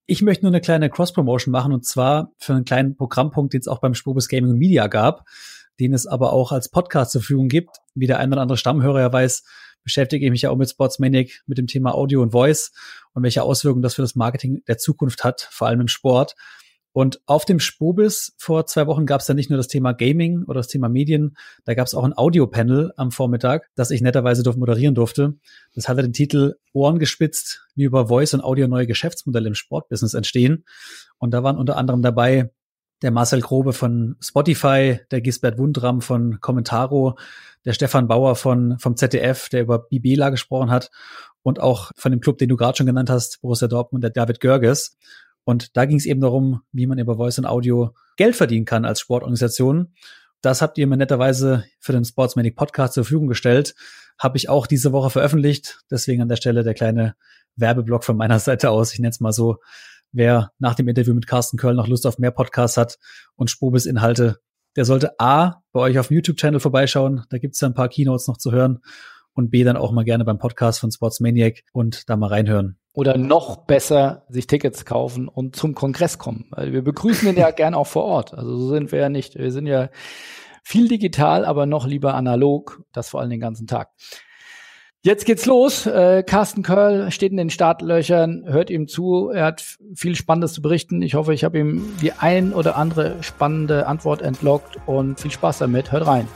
Ich 0.06 0.22
möchte 0.22 0.46
nur 0.46 0.52
eine 0.52 0.62
kleine 0.62 0.92
Cross-Promotion 0.92 1.52
machen 1.52 1.74
und 1.74 1.86
zwar 1.86 2.34
für 2.38 2.54
einen 2.54 2.66
kleinen 2.66 2.96
Programmpunkt, 2.96 3.54
den 3.54 3.62
es 3.62 3.68
auch 3.68 3.80
beim 3.80 3.96
Spobus 3.96 4.28
Gaming 4.28 4.60
Media 4.60 4.86
gab, 4.86 5.26
den 5.80 5.96
es 5.96 6.06
aber 6.06 6.32
auch 6.32 6.52
als 6.52 6.70
Podcast 6.70 7.14
zur 7.14 7.22
Verfügung 7.22 7.48
gibt. 7.48 7.78
Wie 7.96 8.06
der 8.06 8.20
ein 8.20 8.32
oder 8.32 8.44
andere 8.44 8.58
Stammhörer 8.58 9.00
ja 9.00 9.12
weiß, 9.12 9.44
beschäftige 9.84 10.24
ich 10.24 10.32
mich 10.32 10.44
ja 10.44 10.52
auch 10.52 10.58
mit 10.58 10.70
Sportsmanic, 10.70 11.42
mit 11.48 11.58
dem 11.58 11.66
Thema 11.66 11.96
Audio 11.96 12.22
und 12.22 12.32
Voice 12.32 12.72
und 13.14 13.24
welche 13.24 13.42
Auswirkungen 13.42 13.82
das 13.82 13.96
für 13.96 14.04
das 14.04 14.14
Marketing 14.14 14.62
der 14.68 14.78
Zukunft 14.78 15.24
hat, 15.24 15.48
vor 15.50 15.68
allem 15.68 15.82
im 15.82 15.88
Sport. 15.88 16.36
Und 16.96 17.20
auf 17.26 17.44
dem 17.44 17.60
Spobis 17.60 18.34
vor 18.38 18.68
zwei 18.68 18.88
Wochen 18.88 19.06
gab 19.06 19.20
es 19.20 19.28
dann 19.28 19.36
nicht 19.36 19.50
nur 19.50 19.58
das 19.58 19.68
Thema 19.68 19.92
Gaming 19.92 20.46
oder 20.46 20.62
das 20.62 20.70
Thema 20.70 20.88
Medien, 20.88 21.36
da 21.66 21.74
gab 21.74 21.88
es 21.88 21.94
auch 21.94 22.06
ein 22.06 22.14
Audiopanel 22.14 22.94
am 22.96 23.12
Vormittag, 23.12 23.70
das 23.76 23.92
ich 23.92 24.00
netterweise 24.00 24.50
moderieren 24.56 24.96
durfte. 24.96 25.34
Das 25.74 25.90
hatte 25.90 26.04
den 26.04 26.14
Titel 26.14 26.56
Ohren 26.72 26.98
gespitzt, 26.98 27.68
wie 27.76 27.84
über 27.84 28.08
Voice 28.08 28.34
und 28.34 28.46
Audio 28.46 28.70
neue 28.70 28.88
Geschäftsmodelle 28.88 29.50
im 29.50 29.56
Sportbusiness 29.56 30.14
entstehen. 30.14 30.64
Und 31.18 31.32
da 31.32 31.44
waren 31.44 31.58
unter 31.58 31.76
anderem 31.76 32.02
dabei 32.02 32.50
der 33.02 33.12
Marcel 33.12 33.42
Grobe 33.42 33.74
von 33.74 34.16
Spotify, 34.22 35.02
der 35.12 35.20
Gisbert 35.20 35.58
Wundram 35.58 36.00
von 36.00 36.40
Commentaro, 36.40 37.18
der 37.66 37.74
Stefan 37.74 38.08
Bauer 38.08 38.38
von, 38.38 38.80
vom 38.80 38.96
ZDF, 38.96 39.50
der 39.50 39.64
über 39.64 39.80
Bibela 39.80 40.30
gesprochen 40.30 40.72
hat 40.72 40.92
und 41.44 41.60
auch 41.60 41.92
von 41.98 42.14
dem 42.14 42.22
Club, 42.22 42.38
den 42.38 42.48
du 42.48 42.56
gerade 42.56 42.78
schon 42.78 42.88
genannt 42.88 43.10
hast, 43.10 43.42
Borussia 43.42 43.68
Dortmund, 43.68 44.02
der 44.02 44.12
David 44.12 44.40
Görges. 44.40 44.96
Und 45.46 45.78
da 45.78 45.86
ging 45.86 45.98
es 45.98 46.06
eben 46.06 46.20
darum, 46.20 46.62
wie 46.72 46.88
man 46.88 46.98
über 46.98 47.16
Voice 47.16 47.38
und 47.38 47.46
Audio 47.46 47.94
Geld 48.18 48.36
verdienen 48.36 48.66
kann 48.66 48.84
als 48.84 49.00
Sportorganisation. 49.00 49.94
Das 50.42 50.62
habt 50.62 50.78
ihr 50.78 50.88
mir 50.88 50.98
netterweise 50.98 51.66
für 51.80 51.94
den 51.94 52.04
Sportsmanic 52.04 52.56
Podcast 52.56 52.96
zur 52.96 53.04
Verfügung 53.04 53.28
gestellt. 53.28 53.76
Habe 54.20 54.38
ich 54.38 54.50
auch 54.50 54.68
diese 54.68 54.92
Woche 54.92 55.12
veröffentlicht. 55.12 55.80
Deswegen 55.90 56.22
an 56.22 56.30
der 56.30 56.36
Stelle 56.36 56.64
der 56.64 56.74
kleine 56.74 57.16
Werbeblock 57.56 58.04
von 58.04 58.18
meiner 58.18 58.40
Seite 58.40 58.72
aus. 58.72 58.94
Ich 58.94 59.00
nenne 59.00 59.12
es 59.12 59.20
mal 59.20 59.32
so. 59.32 59.58
Wer 60.12 60.52
nach 60.60 60.76
dem 60.76 60.88
Interview 60.88 61.14
mit 61.14 61.28
Carsten 61.28 61.58
Köll 61.58 61.76
noch 61.76 61.88
Lust 61.88 62.08
auf 62.08 62.18
mehr 62.18 62.32
Podcasts 62.32 62.78
hat 62.78 62.98
und 63.36 63.50
Spobis-Inhalte, 63.50 64.40
der 64.76 64.86
sollte 64.86 65.20
A, 65.20 65.62
bei 65.72 65.82
euch 65.82 66.00
auf 66.00 66.08
dem 66.08 66.16
YouTube-Channel 66.16 66.60
vorbeischauen. 66.60 67.24
Da 67.30 67.38
gibt's 67.38 67.60
ja 67.60 67.68
ein 67.68 67.74
paar 67.74 67.90
Keynotes 67.90 68.28
noch 68.28 68.38
zu 68.38 68.52
hören. 68.52 68.80
Und 69.34 69.52
B, 69.52 69.64
dann 69.64 69.78
auch 69.78 69.92
mal 69.92 70.06
gerne 70.06 70.26
beim 70.26 70.38
Podcast 70.38 70.80
von 70.80 70.92
Sportsmaniac 70.92 71.64
und 71.74 72.10
da 72.10 72.16
mal 72.16 72.28
reinhören 72.28 72.78
oder 72.96 73.18
noch 73.18 73.58
besser 73.58 74.24
sich 74.30 74.48
Tickets 74.48 74.86
kaufen 74.86 75.28
und 75.28 75.56
zum 75.56 75.76
Kongress 75.76 76.18
kommen. 76.18 76.50
Wir 76.58 76.82
begrüßen 76.82 77.30
ihn 77.30 77.38
ja 77.38 77.52
gern 77.56 77.76
auch 77.76 77.88
vor 77.88 78.06
Ort. 78.06 78.34
Also 78.34 78.58
so 78.58 78.70
sind 78.70 78.92
wir 78.92 79.00
ja 79.00 79.10
nicht. 79.10 79.36
Wir 79.36 79.52
sind 79.52 79.68
ja 79.68 79.90
viel 80.64 80.88
digital, 80.88 81.46
aber 81.46 81.66
noch 81.66 81.86
lieber 81.86 82.16
analog. 82.16 82.84
Das 82.94 83.10
vor 83.10 83.20
allem 83.20 83.30
den 83.30 83.42
ganzen 83.42 83.68
Tag. 83.68 83.90
Jetzt 85.02 85.26
geht's 85.26 85.46
los. 85.46 85.86
Äh, 85.86 86.24
Carsten 86.24 86.64
Curl 86.64 87.12
steht 87.12 87.30
in 87.30 87.38
den 87.38 87.52
Startlöchern, 87.52 88.46
hört 88.48 88.72
ihm 88.72 88.88
zu. 88.88 89.30
Er 89.30 89.46
hat 89.46 89.78
viel 89.94 90.16
Spannendes 90.16 90.54
zu 90.54 90.64
berichten. 90.64 91.04
Ich 91.04 91.14
hoffe, 91.14 91.32
ich 91.32 91.44
habe 91.44 91.60
ihm 91.60 91.94
die 92.02 92.14
ein 92.14 92.54
oder 92.54 92.76
andere 92.76 93.22
spannende 93.22 93.86
Antwort 93.86 94.24
entlockt 94.24 94.78
und 94.88 95.20
viel 95.20 95.30
Spaß 95.30 95.60
damit. 95.60 95.92
Hört 95.92 96.08
rein. 96.08 96.28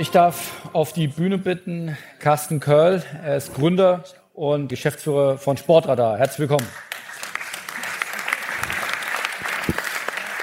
Ich 0.00 0.10
darf 0.10 0.66
auf 0.72 0.94
die 0.94 1.08
Bühne 1.08 1.36
bitten 1.36 1.94
Carsten 2.20 2.58
Körl. 2.58 3.02
Er 3.22 3.36
ist 3.36 3.52
Gründer 3.52 4.04
und 4.32 4.68
Geschäftsführer 4.68 5.36
von 5.36 5.58
Sportradar. 5.58 6.16
Herzlich 6.16 6.48
willkommen. 6.48 6.66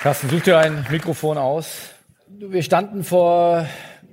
Carsten, 0.04 0.30
such 0.30 0.42
dir 0.42 0.60
ein 0.60 0.86
Mikrofon 0.92 1.40
aus. 1.40 1.90
Wir 2.28 2.62
standen 2.62 3.04
vor 3.04 3.66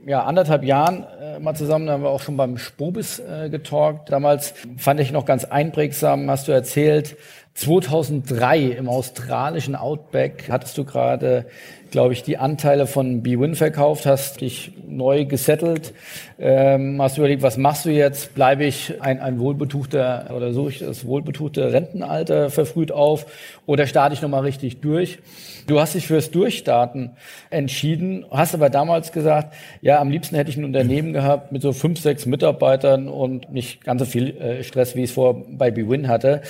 ja, 0.07 0.25
anderthalb 0.25 0.65
Jahren 0.65 1.05
äh, 1.21 1.39
mal 1.39 1.55
zusammen, 1.55 1.89
da 1.89 1.93
haben 1.93 2.03
wir 2.03 2.11
auch 2.11 2.23
schon 2.23 2.39
beim 2.39 2.57
Spobis 2.57 3.19
äh, 3.19 3.51
getalkt. 3.51 4.11
Damals 4.11 4.55
fand 4.79 4.99
ich 5.01 5.13
noch 5.13 5.27
ganz 5.27 5.45
einprägsam, 5.45 6.31
hast 6.31 6.49
du 6.49 6.53
erzählt, 6.53 7.19
2003 7.55 8.61
im 8.61 8.89
australischen 8.89 9.77
Outback 9.77 10.49
hattest 10.51 10.77
du 10.79 10.85
gerade 10.85 11.47
glaube 11.95 12.13
ich, 12.13 12.25
die 12.25 12.39
Anteile 12.39 12.89
von 12.89 13.23
BWin 13.23 13.55
verkauft, 13.55 14.05
hast 14.05 14.41
dich 14.41 14.73
neu 14.85 15.27
gesettelt, 15.27 15.95
ähm, 16.41 17.01
hast 17.01 17.19
überlegt, 17.19 17.43
was 17.43 17.57
machst 17.57 17.85
du 17.85 17.91
jetzt? 17.91 18.35
Bleibe 18.35 18.65
ich 18.65 19.01
ein, 19.01 19.21
ein 19.21 19.39
wohlbetuchter 19.39 20.33
oder 20.35 20.53
suche 20.53 20.71
ich 20.71 20.79
das 20.81 21.07
wohlbetuchte 21.07 21.73
Rentenalter 21.73 22.51
verfrüht 22.51 22.91
auf 22.91 23.27
oder 23.65 23.87
starte 23.87 24.13
ich 24.13 24.23
nochmal 24.23 24.41
richtig 24.41 24.81
durch? 24.81 25.21
Du 25.69 25.79
hast 25.79 25.95
dich 25.95 26.09
fürs 26.09 26.33
Durchstarten 26.33 27.13
entschieden, 27.51 28.27
hast 28.29 28.55
aber 28.55 28.71
damals 28.71 29.13
gesagt, 29.13 29.55
ja, 29.81 30.01
am 30.01 30.11
liebsten 30.11 30.35
hätte 30.35 30.51
ich 30.51 30.57
ein 30.57 30.65
Unternehmen 30.65 31.13
gehabt 31.13 31.53
mit 31.53 31.63
so 31.63 31.73
fünf, 31.73 32.01
sechs 32.01 32.27
Mitarbeitern 32.27 33.07
und 33.07 33.53
nicht 33.53 33.85
ganz 33.85 34.01
so 34.01 34.07
viel 34.07 34.37
äh, 34.39 34.65
Stress, 34.65 34.97
wie 34.97 35.05
ich 35.05 35.11
es 35.11 35.15
vor 35.15 35.45
bei 35.49 35.71
BWin 35.71 36.09
hatte. 36.09 36.43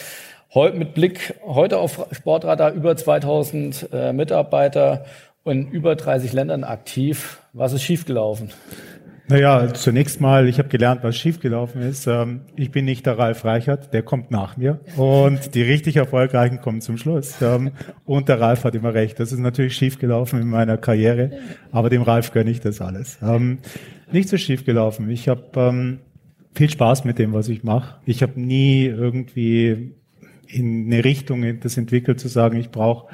Heute 0.55 0.79
mit 0.79 0.95
Blick 0.95 1.35
heute 1.45 1.79
auf 1.79 2.07
Sportradar 2.13 2.73
über 2.73 2.97
2000 2.97 3.89
äh, 3.93 4.13
Mitarbeiter 4.15 5.05
in 5.45 5.71
über 5.71 5.97
30 5.97 6.33
Ländern 6.33 6.65
aktiv. 6.65 7.41
Was 7.53 7.73
ist 7.73 7.83
schiefgelaufen? 7.83 8.51
Naja, 9.27 9.73
zunächst 9.73 10.21
mal, 10.21 10.49
ich 10.49 10.59
habe 10.59 10.69
gelernt, 10.69 11.03
was 11.03 11.17
schiefgelaufen 11.17 11.81
ist. 11.81 12.07
Ähm, 12.07 12.43
ich 12.57 12.71
bin 12.71 12.85
nicht 12.85 13.07
der 13.07 13.19
Ralf 13.19 13.45
Reichert, 13.45 13.95
der 13.95 14.03
kommt 14.03 14.31
nach 14.31 14.59
mir. 14.59 14.81
Und 14.97 15.55
die 15.55 15.63
richtig 15.63 15.97
Erfolgreichen 15.97 16.61
kommen 16.61 16.83
zum 16.83 16.99
Schluss. 16.99 17.41
Ähm, 17.41 17.71
und 18.05 18.29
der 18.29 18.41
Ralf 18.41 18.65
hat 18.65 18.75
immer 18.75 18.93
recht. 18.93 19.19
Das 19.19 19.33
ist 19.33 19.39
natürlich 19.39 19.77
schiefgelaufen 19.77 20.43
in 20.43 20.49
meiner 20.49 20.77
Karriere, 20.77 21.31
aber 21.73 21.89
dem 21.89 22.03
Ralf 22.03 22.33
gönne 22.33 22.51
ich 22.51 22.61
das 22.61 22.83
alles. 22.83 23.19
Ähm, 23.23 23.61
nicht 24.13 24.29
so 24.29 24.37
schiefgelaufen. 24.37 25.09
Ich 25.09 25.29
habe 25.29 25.99
viel 26.55 26.71
Spaß 26.71 27.05
mit 27.05 27.19
dem, 27.19 27.33
was 27.33 27.49
ich 27.49 27.65
mache. 27.65 27.97
Ich 28.05 28.23
habe 28.23 28.39
nie 28.39 28.85
irgendwie 28.85 29.95
in 30.47 30.87
eine 30.87 31.03
Richtung 31.03 31.61
das 31.61 31.79
entwickelt, 31.79 32.21
zu 32.21 32.29
sagen, 32.29 32.59
ich 32.59 32.71
brauche 32.71 33.09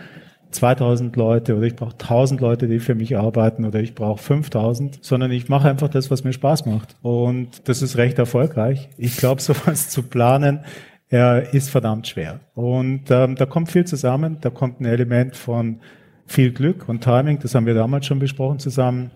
2000 0.51 1.15
Leute 1.17 1.57
oder 1.57 1.67
ich 1.67 1.77
brauche 1.77 1.93
1000 1.93 2.41
Leute, 2.41 2.69
die 2.69 2.81
für 2.81 2.95
mich 2.95 3.17
arbeiten 3.17 3.65
oder 3.65 3.81
ich 3.81 3.95
brauche 3.95 4.23
5000, 4.23 4.99
sondern 5.03 5.31
ich 5.31 5.49
mache 5.49 5.69
einfach 5.69 5.89
das, 5.89 6.11
was 6.11 6.25
mir 6.25 6.33
Spaß 6.33 6.67
macht. 6.67 6.97
Und 7.03 7.69
das 7.69 7.83
ist 7.83 7.97
recht 7.97 8.19
erfolgreich. 8.19 8.89
Ich 8.97 9.17
glaube, 9.17 9.41
sowas 9.43 9.89
zu 9.89 10.03
planen, 10.03 10.61
er 11.09 11.53
ist 11.55 11.71
verdammt 11.71 12.07
schwer. 12.07 12.41
Und 12.55 13.11
ähm, 13.11 13.35
da 13.35 13.47
kommt 13.47 13.71
viel 13.71 13.85
zusammen. 13.85 14.39
Da 14.41 14.51
kommt 14.51 14.81
ein 14.81 14.85
Element 14.85 15.37
von 15.37 15.81
viel 16.27 16.53
Glück 16.53 16.89
und 16.89 17.03
Timing. 17.03 17.41
Das 17.41 17.55
haben 17.55 17.67
wir 17.67 17.75
damals 17.75 18.07
schon 18.07 18.21
besprochen 18.21 18.61
zusammen. 18.61 19.11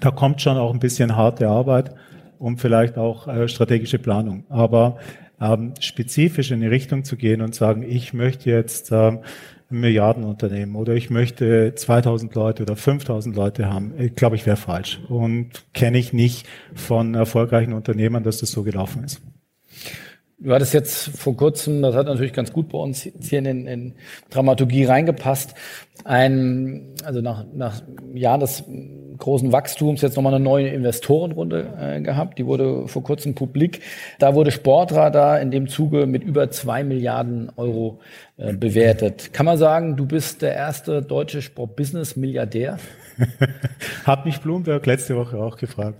Da 0.00 0.10
kommt 0.10 0.40
schon 0.40 0.56
auch 0.56 0.72
ein 0.72 0.78
bisschen 0.78 1.16
harte 1.16 1.48
Arbeit 1.48 1.94
und 2.38 2.60
vielleicht 2.60 2.96
auch 2.96 3.28
äh, 3.28 3.48
strategische 3.48 3.98
Planung. 3.98 4.44
Aber 4.48 4.96
ähm, 5.40 5.74
spezifisch 5.80 6.50
in 6.50 6.60
die 6.60 6.66
Richtung 6.66 7.04
zu 7.04 7.16
gehen 7.16 7.42
und 7.42 7.54
sagen, 7.54 7.82
ich 7.82 8.14
möchte 8.14 8.50
jetzt 8.50 8.90
ähm, 8.92 9.20
ein 9.70 9.80
Milliardenunternehmen. 9.80 10.76
Oder 10.76 10.94
ich 10.94 11.10
möchte 11.10 11.74
2000 11.74 12.34
Leute 12.34 12.62
oder 12.62 12.76
5000 12.76 13.34
Leute 13.36 13.66
haben, 13.70 13.92
glaube 14.14 14.36
ich, 14.36 14.46
wäre 14.46 14.56
falsch. 14.56 15.00
Und 15.08 15.64
kenne 15.74 15.98
ich 15.98 16.12
nicht 16.12 16.46
von 16.74 17.14
erfolgreichen 17.14 17.72
Unternehmern, 17.72 18.22
dass 18.22 18.38
das 18.38 18.50
so 18.50 18.62
gelaufen 18.62 19.04
ist. 19.04 19.20
Du 20.40 20.54
hattest 20.54 20.72
jetzt 20.72 21.08
vor 21.18 21.36
kurzem, 21.36 21.82
das 21.82 21.96
hat 21.96 22.06
natürlich 22.06 22.32
ganz 22.32 22.52
gut 22.52 22.68
bei 22.68 22.78
uns 22.78 23.08
hier 23.20 23.38
in, 23.40 23.66
in 23.66 23.94
Dramaturgie 24.30 24.84
reingepasst, 24.84 25.54
ein, 26.04 26.94
also 27.02 27.20
nach, 27.20 27.44
nach 27.52 27.82
Jahren 28.14 28.38
des 28.38 28.62
großen 29.18 29.50
Wachstums 29.50 30.00
jetzt 30.00 30.14
nochmal 30.14 30.34
eine 30.34 30.44
neue 30.44 30.68
Investorenrunde 30.68 31.74
äh, 31.80 32.00
gehabt. 32.00 32.38
Die 32.38 32.46
wurde 32.46 32.86
vor 32.86 33.02
kurzem 33.02 33.34
publik. 33.34 33.80
Da 34.20 34.36
wurde 34.36 34.52
Sportradar 34.52 35.40
in 35.40 35.50
dem 35.50 35.66
Zuge 35.66 36.06
mit 36.06 36.22
über 36.22 36.50
zwei 36.52 36.84
Milliarden 36.84 37.50
Euro 37.56 37.98
äh, 38.36 38.52
bewertet. 38.52 39.32
Kann 39.32 39.44
man 39.44 39.58
sagen, 39.58 39.96
du 39.96 40.06
bist 40.06 40.42
der 40.42 40.54
erste 40.54 41.02
deutsche 41.02 41.42
Sportbusiness-Milliardär? 41.42 42.78
Hat 44.04 44.24
mich 44.24 44.38
Bloomberg 44.38 44.86
letzte 44.86 45.16
Woche 45.16 45.38
auch 45.38 45.56
gefragt. 45.56 45.96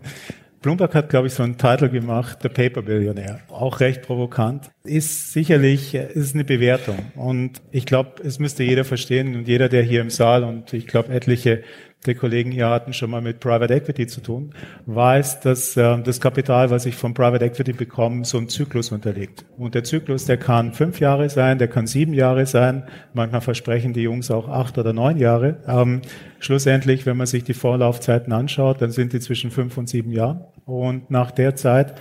Bloomberg 0.60 0.94
hat, 0.94 1.08
glaube 1.08 1.28
ich, 1.28 1.34
so 1.34 1.42
einen 1.42 1.56
Titel 1.56 1.88
gemacht, 1.88 2.38
The 2.42 2.48
Paper 2.48 2.82
Billionaire. 2.82 3.40
Auch 3.48 3.80
recht 3.80 4.02
provokant. 4.02 4.70
Ist 4.84 5.32
sicherlich, 5.32 5.94
ist 5.94 6.34
eine 6.34 6.44
Bewertung. 6.44 6.98
Und 7.14 7.62
ich 7.70 7.86
glaube, 7.86 8.22
es 8.24 8.38
müsste 8.38 8.64
jeder 8.64 8.84
verstehen 8.84 9.36
und 9.36 9.46
jeder, 9.46 9.68
der 9.68 9.82
hier 9.82 10.00
im 10.00 10.10
Saal 10.10 10.42
und 10.42 10.72
ich 10.72 10.86
glaube 10.86 11.12
etliche 11.12 11.62
der 12.08 12.16
Kollegen 12.16 12.50
hier 12.50 12.68
hatten 12.68 12.92
schon 12.92 13.10
mal 13.10 13.20
mit 13.20 13.38
Private 13.38 13.72
Equity 13.72 14.06
zu 14.06 14.20
tun, 14.20 14.54
weiß, 14.86 15.40
dass 15.40 15.76
äh, 15.76 16.02
das 16.02 16.20
Kapital, 16.20 16.70
was 16.70 16.86
ich 16.86 16.96
von 16.96 17.14
Private 17.14 17.44
Equity 17.44 17.72
bekomme, 17.72 18.24
so 18.24 18.38
einen 18.38 18.48
Zyklus 18.48 18.90
unterliegt. 18.90 19.44
Und 19.56 19.74
der 19.74 19.84
Zyklus, 19.84 20.24
der 20.24 20.38
kann 20.38 20.72
fünf 20.72 20.98
Jahre 20.98 21.28
sein, 21.28 21.58
der 21.58 21.68
kann 21.68 21.86
sieben 21.86 22.14
Jahre 22.14 22.46
sein, 22.46 22.84
manchmal 23.12 23.42
versprechen 23.42 23.92
die 23.92 24.02
Jungs 24.02 24.30
auch 24.30 24.48
acht 24.48 24.78
oder 24.78 24.92
neun 24.92 25.18
Jahre. 25.18 25.58
Ähm, 25.68 26.02
schlussendlich, 26.40 27.06
wenn 27.06 27.16
man 27.16 27.26
sich 27.26 27.44
die 27.44 27.54
Vorlaufzeiten 27.54 28.32
anschaut, 28.32 28.82
dann 28.82 28.90
sind 28.90 29.12
die 29.12 29.20
zwischen 29.20 29.50
fünf 29.50 29.76
und 29.76 29.88
sieben 29.88 30.10
Jahren. 30.10 30.40
Und 30.64 31.10
nach 31.10 31.30
der 31.30 31.54
Zeit 31.54 31.94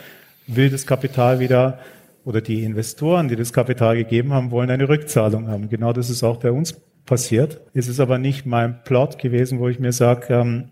will 0.47 0.69
das 0.69 0.87
Kapital 0.87 1.39
wieder 1.39 1.79
oder 2.23 2.41
die 2.41 2.63
Investoren, 2.63 3.29
die 3.29 3.37
das 3.37 3.53
Kapital 3.53 3.95
gegeben 3.95 4.33
haben, 4.33 4.51
wollen 4.51 4.69
eine 4.69 4.89
Rückzahlung 4.89 5.47
haben. 5.47 5.69
Genau 5.69 5.93
das 5.93 6.09
ist 6.09 6.23
auch 6.23 6.37
bei 6.37 6.51
uns 6.51 6.73
passiert. 7.07 7.61
Es 7.73 7.87
ist 7.87 7.99
aber 7.99 8.19
nicht 8.19 8.45
mein 8.45 8.83
Plot 8.83 9.17
gewesen, 9.17 9.59
wo 9.59 9.67
ich 9.67 9.79
mir 9.79 9.91
sage, 9.91 10.31
ähm, 10.33 10.69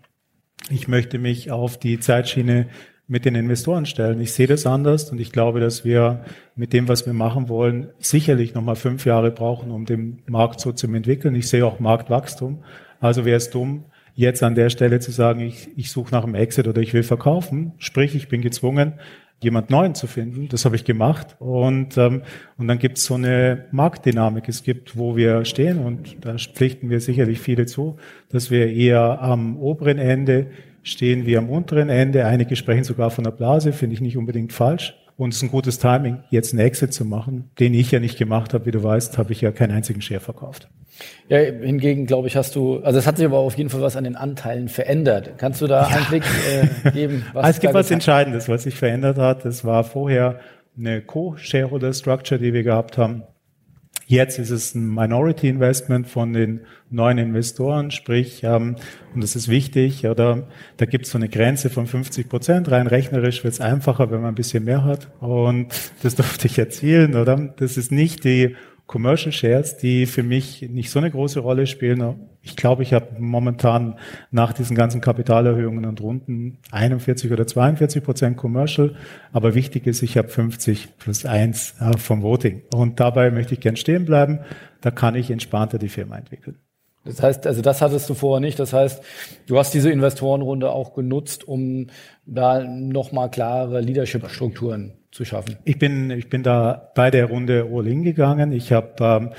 ich 0.70 0.86
möchte 0.86 1.18
mich 1.18 1.50
auf 1.50 1.78
die 1.78 1.98
Zeitschiene 1.98 2.68
mit 3.08 3.24
den 3.24 3.34
Investoren 3.34 3.86
stellen. 3.86 4.20
Ich 4.20 4.32
sehe 4.32 4.46
das 4.46 4.66
anders 4.66 5.10
und 5.10 5.20
ich 5.20 5.32
glaube, 5.32 5.60
dass 5.60 5.84
wir 5.84 6.24
mit 6.56 6.72
dem, 6.72 6.88
was 6.88 7.06
wir 7.06 7.12
machen 7.12 7.48
wollen, 7.48 7.90
sicherlich 7.98 8.54
nochmal 8.54 8.76
fünf 8.76 9.04
Jahre 9.04 9.30
brauchen, 9.30 9.70
um 9.70 9.84
den 9.84 10.22
Markt 10.26 10.60
so 10.60 10.72
zu 10.72 10.86
entwickeln. 10.92 11.34
Ich 11.34 11.48
sehe 11.48 11.64
auch 11.64 11.78
Marktwachstum. 11.78 12.64
Also 13.00 13.24
wäre 13.24 13.36
es 13.36 13.50
dumm, 13.50 13.84
jetzt 14.14 14.42
an 14.42 14.54
der 14.54 14.70
Stelle 14.70 14.98
zu 14.98 15.12
sagen, 15.12 15.40
ich, 15.40 15.68
ich 15.76 15.90
suche 15.90 16.10
nach 16.12 16.24
einem 16.24 16.34
Exit 16.34 16.66
oder 16.66 16.80
ich 16.80 16.94
will 16.94 17.04
verkaufen. 17.04 17.74
Sprich, 17.78 18.14
ich 18.14 18.28
bin 18.28 18.40
gezwungen, 18.40 18.94
jemand 19.40 19.70
Neuen 19.70 19.94
zu 19.94 20.06
finden. 20.06 20.48
Das 20.48 20.64
habe 20.64 20.76
ich 20.76 20.84
gemacht. 20.84 21.36
Und, 21.38 21.96
ähm, 21.98 22.22
und 22.56 22.68
dann 22.68 22.78
gibt 22.78 22.98
es 22.98 23.04
so 23.04 23.14
eine 23.14 23.66
Marktdynamik. 23.70 24.48
Es 24.48 24.62
gibt, 24.62 24.96
wo 24.96 25.16
wir 25.16 25.44
stehen, 25.44 25.78
und 25.78 26.24
da 26.24 26.36
pflichten 26.36 26.90
wir 26.90 27.00
sicherlich 27.00 27.40
viele 27.40 27.66
zu, 27.66 27.96
dass 28.30 28.50
wir 28.50 28.72
eher 28.72 29.20
am 29.20 29.58
oberen 29.58 29.98
Ende 29.98 30.48
stehen 30.82 31.26
wie 31.26 31.36
am 31.36 31.50
unteren 31.50 31.88
Ende. 31.88 32.26
Einige 32.26 32.56
sprechen 32.56 32.84
sogar 32.84 33.10
von 33.10 33.24
der 33.24 33.32
Blase, 33.32 33.72
finde 33.72 33.94
ich 33.94 34.00
nicht 34.00 34.16
unbedingt 34.16 34.52
falsch. 34.52 34.94
Und 35.16 35.30
es 35.30 35.36
ist 35.36 35.44
ein 35.44 35.50
gutes 35.50 35.78
Timing, 35.78 36.18
jetzt 36.30 36.52
einen 36.52 36.60
Exit 36.66 36.92
zu 36.92 37.04
machen, 37.04 37.50
den 37.58 37.72
ich 37.72 37.90
ja 37.90 38.00
nicht 38.00 38.18
gemacht 38.18 38.52
habe. 38.52 38.66
Wie 38.66 38.70
du 38.70 38.82
weißt, 38.82 39.16
habe 39.16 39.32
ich 39.32 39.40
ja 39.40 39.50
keinen 39.50 39.72
einzigen 39.72 40.02
Share 40.02 40.20
verkauft. 40.20 40.68
Ja, 41.28 41.38
hingegen 41.38 42.06
glaube 42.06 42.28
ich, 42.28 42.36
hast 42.36 42.54
du, 42.54 42.78
also 42.80 42.98
es 42.98 43.06
hat 43.06 43.16
sich 43.16 43.26
aber 43.26 43.38
auf 43.38 43.56
jeden 43.56 43.70
Fall 43.70 43.80
was 43.80 43.96
an 43.96 44.04
den 44.04 44.16
Anteilen 44.16 44.68
verändert. 44.68 45.32
Kannst 45.38 45.60
du 45.60 45.66
da 45.66 45.88
ja. 45.88 45.96
einen 45.96 46.06
Blick 46.06 46.24
äh, 46.50 46.90
geben? 46.90 47.24
Was 47.32 47.50
es 47.50 47.60
gibt 47.60 47.74
was 47.74 47.90
Entscheidendes, 47.90 48.48
was 48.48 48.62
sich 48.62 48.76
verändert 48.76 49.18
hat. 49.18 49.44
Es 49.44 49.64
war 49.64 49.84
vorher 49.84 50.40
eine 50.78 51.02
Co-Shareholder-Structure, 51.02 52.40
die 52.40 52.52
wir 52.52 52.62
gehabt 52.62 52.98
haben. 52.98 53.24
Jetzt 54.08 54.38
ist 54.38 54.50
es 54.50 54.74
ein 54.74 54.94
Minority 54.94 55.48
Investment 55.48 56.06
von 56.06 56.32
den 56.32 56.60
neuen 56.90 57.18
Investoren, 57.18 57.90
sprich, 57.90 58.42
ähm, 58.44 58.76
und 59.12 59.22
das 59.22 59.34
ist 59.34 59.48
wichtig, 59.48 60.06
oder 60.06 60.46
da 60.76 60.86
gibt 60.86 61.06
es 61.06 61.10
so 61.10 61.18
eine 61.18 61.28
Grenze 61.28 61.70
von 61.70 61.88
50 61.88 62.28
Prozent. 62.28 62.70
Rein 62.70 62.86
rechnerisch 62.86 63.42
wird 63.42 63.54
es 63.54 63.60
einfacher, 63.60 64.12
wenn 64.12 64.20
man 64.20 64.30
ein 64.30 64.34
bisschen 64.36 64.64
mehr 64.64 64.84
hat. 64.84 65.08
Und 65.20 65.68
das 66.04 66.14
durfte 66.16 66.46
ich 66.46 66.56
erzielen, 66.56 67.16
oder? 67.16 67.52
Das 67.56 67.76
ist 67.76 67.90
nicht 67.90 68.22
die 68.22 68.54
Commercial 68.86 69.32
Shares, 69.32 69.76
die 69.76 70.06
für 70.06 70.22
mich 70.22 70.62
nicht 70.70 70.90
so 70.90 71.00
eine 71.00 71.10
große 71.10 71.40
Rolle 71.40 71.66
spielen. 71.66 72.28
Ich 72.42 72.54
glaube, 72.54 72.84
ich 72.84 72.92
habe 72.92 73.08
momentan 73.18 73.98
nach 74.30 74.52
diesen 74.52 74.76
ganzen 74.76 75.00
Kapitalerhöhungen 75.00 75.84
und 75.86 76.00
Runden 76.00 76.58
41 76.70 77.32
oder 77.32 77.46
42 77.46 78.04
Prozent 78.04 78.36
Commercial. 78.36 78.94
Aber 79.32 79.54
wichtig 79.56 79.86
ist, 79.88 80.02
ich 80.02 80.16
habe 80.16 80.28
50 80.28 80.98
plus 80.98 81.26
1 81.26 81.74
äh, 81.80 81.98
vom 81.98 82.22
Voting. 82.22 82.62
Und 82.72 83.00
dabei 83.00 83.32
möchte 83.32 83.54
ich 83.54 83.60
gern 83.60 83.76
stehen 83.76 84.04
bleiben. 84.04 84.40
Da 84.80 84.92
kann 84.92 85.16
ich 85.16 85.30
entspannter 85.30 85.78
die 85.78 85.88
Firma 85.88 86.16
entwickeln. 86.16 86.56
Das 87.06 87.22
heißt, 87.22 87.46
also 87.46 87.62
das 87.62 87.80
hattest 87.80 88.10
du 88.10 88.14
vorher 88.14 88.40
nicht. 88.40 88.58
Das 88.58 88.72
heißt, 88.72 89.02
du 89.46 89.58
hast 89.58 89.72
diese 89.72 89.90
Investorenrunde 89.90 90.70
auch 90.70 90.94
genutzt, 90.94 91.46
um 91.48 91.86
da 92.26 92.62
nochmal 92.64 93.30
klare 93.30 93.80
Leadership-Strukturen 93.80 94.92
zu 95.16 95.24
schaffen? 95.24 95.56
Ich 95.64 95.78
bin, 95.78 96.10
ich 96.10 96.28
bin 96.28 96.42
da 96.42 96.90
bei 96.94 97.10
der 97.10 97.26
Runde 97.26 97.68
All-In 97.72 98.04
gegangen. 98.04 98.52
Ich 98.52 98.72
habe, 98.72 98.94
ähm, 99.00 99.30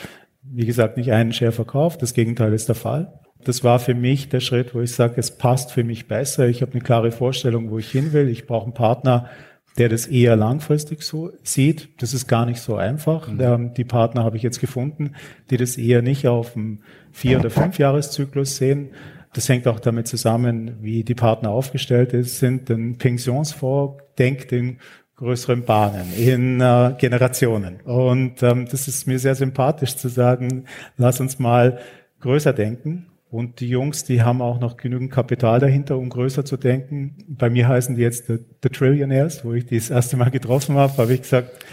wie 0.41 0.65
gesagt, 0.65 0.97
nicht 0.97 1.11
einen 1.11 1.31
Share 1.31 1.51
verkauft. 1.51 2.01
Das 2.01 2.13
Gegenteil 2.13 2.53
ist 2.53 2.67
der 2.67 2.75
Fall. 2.75 3.13
Das 3.43 3.63
war 3.63 3.79
für 3.79 3.93
mich 3.93 4.29
der 4.29 4.39
Schritt, 4.39 4.73
wo 4.73 4.81
ich 4.81 4.93
sage, 4.93 5.13
es 5.17 5.37
passt 5.37 5.71
für 5.71 5.83
mich 5.83 6.07
besser. 6.07 6.47
Ich 6.47 6.61
habe 6.61 6.73
eine 6.73 6.81
klare 6.81 7.11
Vorstellung, 7.11 7.69
wo 7.69 7.77
ich 7.77 7.89
hin 7.89 8.11
will. 8.11 8.27
Ich 8.27 8.47
brauche 8.47 8.65
einen 8.65 8.73
Partner, 8.73 9.29
der 9.77 9.89
das 9.89 10.07
eher 10.07 10.35
langfristig 10.35 11.03
so 11.03 11.31
sieht. 11.43 12.01
Das 12.01 12.13
ist 12.13 12.27
gar 12.27 12.45
nicht 12.45 12.59
so 12.59 12.75
einfach. 12.75 13.31
Mhm. 13.31 13.39
Ähm, 13.39 13.73
die 13.75 13.85
Partner 13.85 14.23
habe 14.23 14.35
ich 14.35 14.43
jetzt 14.43 14.59
gefunden, 14.59 15.13
die 15.51 15.57
das 15.57 15.77
eher 15.77 16.01
nicht 16.01 16.27
auf 16.27 16.55
einem 16.55 16.79
Vier- 17.17 17.39
oder 17.39 17.49
Fünfjahreszyklus 17.49 18.57
sehen. 18.57 18.91
Das 19.33 19.49
hängt 19.49 19.67
auch 19.67 19.79
damit 19.79 20.07
zusammen, 20.07 20.77
wie 20.81 21.03
die 21.03 21.15
Partner 21.15 21.49
aufgestellt 21.49 22.13
sind. 22.27 22.69
Ein 22.69 22.99
Pensionsfonds 22.99 24.03
denkt 24.19 24.51
in 24.51 24.77
größeren 25.15 25.63
Bahnen, 25.63 26.13
in 26.15 26.61
äh, 26.61 26.93
Generationen. 26.99 27.81
Und 27.81 28.43
ähm, 28.43 28.67
das 28.69 28.87
ist 28.87 29.07
mir 29.07 29.17
sehr 29.17 29.33
sympathisch 29.33 29.95
zu 29.95 30.09
sagen, 30.09 30.65
lass 30.97 31.19
uns 31.19 31.39
mal 31.39 31.79
größer 32.19 32.53
denken 32.53 33.07
Und 33.31 33.61
die 33.61 33.69
Jungs, 33.69 34.03
die 34.03 34.21
haben 34.21 34.43
auch 34.43 34.59
noch 34.59 34.77
genügend 34.77 35.11
Kapital 35.11 35.59
dahinter, 35.59 35.97
um 35.97 36.09
größer 36.09 36.45
zu 36.45 36.55
denken. 36.55 37.15
Bei 37.27 37.49
mir 37.49 37.67
heißen 37.67 37.95
die 37.95 38.03
jetzt 38.03 38.27
The, 38.27 38.37
the 38.61 38.69
Trillionaires, 38.69 39.43
wo 39.43 39.53
ich 39.53 39.65
die 39.65 39.77
das 39.77 39.89
erste 39.89 40.17
Mal 40.17 40.29
getroffen 40.29 40.75
habe, 40.75 40.95
habe 40.97 41.13
ich 41.15 41.23
gesagt, 41.23 41.65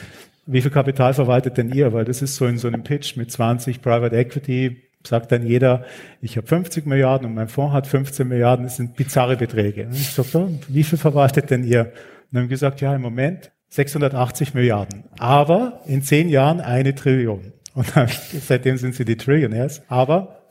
wie 0.46 0.62
viel 0.62 0.70
Kapital 0.70 1.12
verwaltet 1.12 1.58
denn 1.58 1.70
ihr? 1.70 1.92
Weil 1.92 2.06
das 2.06 2.22
ist 2.22 2.36
so 2.36 2.46
in 2.46 2.56
so 2.56 2.68
einem 2.68 2.82
Pitch 2.82 3.16
mit 3.16 3.30
20 3.30 3.82
Private 3.82 4.16
Equity, 4.16 4.84
sagt 5.06 5.32
dann 5.32 5.46
jeder, 5.46 5.84
ich 6.20 6.36
habe 6.36 6.46
50 6.46 6.86
Milliarden 6.86 7.26
und 7.26 7.34
mein 7.34 7.48
Fonds 7.48 7.74
hat 7.74 7.86
15 7.86 8.26
Milliarden, 8.26 8.64
das 8.64 8.76
sind 8.76 8.96
bizarre 8.96 9.36
Beträge. 9.36 9.86
Und 9.86 9.94
ich 9.94 10.10
sage, 10.10 10.58
wie 10.68 10.84
viel 10.84 10.98
verwaltet 10.98 11.50
denn 11.50 11.64
ihr? 11.64 11.92
Und 12.32 12.38
haben 12.40 12.48
gesagt, 12.48 12.80
ja, 12.80 12.94
im 12.94 13.02
Moment 13.02 13.52
680 13.68 14.54
Milliarden, 14.54 15.04
aber 15.18 15.80
in 15.86 16.02
zehn 16.02 16.28
Jahren 16.28 16.60
eine 16.60 16.94
Trillion. 16.94 17.52
Und 17.74 17.92
seitdem 18.46 18.76
sind 18.76 18.94
sie 18.94 19.04
die 19.04 19.16
Trillionaires. 19.16 19.82
Aber 19.88 20.44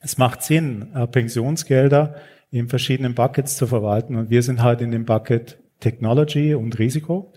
es 0.00 0.18
macht 0.18 0.42
Sinn, 0.42 0.88
äh, 0.94 1.06
Pensionsgelder 1.06 2.16
in 2.50 2.68
verschiedenen 2.68 3.14
Buckets 3.14 3.56
zu 3.56 3.66
verwalten. 3.66 4.16
Und 4.16 4.30
wir 4.30 4.42
sind 4.42 4.62
halt 4.62 4.80
in 4.80 4.90
dem 4.90 5.04
Bucket 5.04 5.58
Technology 5.80 6.54
und 6.54 6.78
Risiko. 6.78 7.32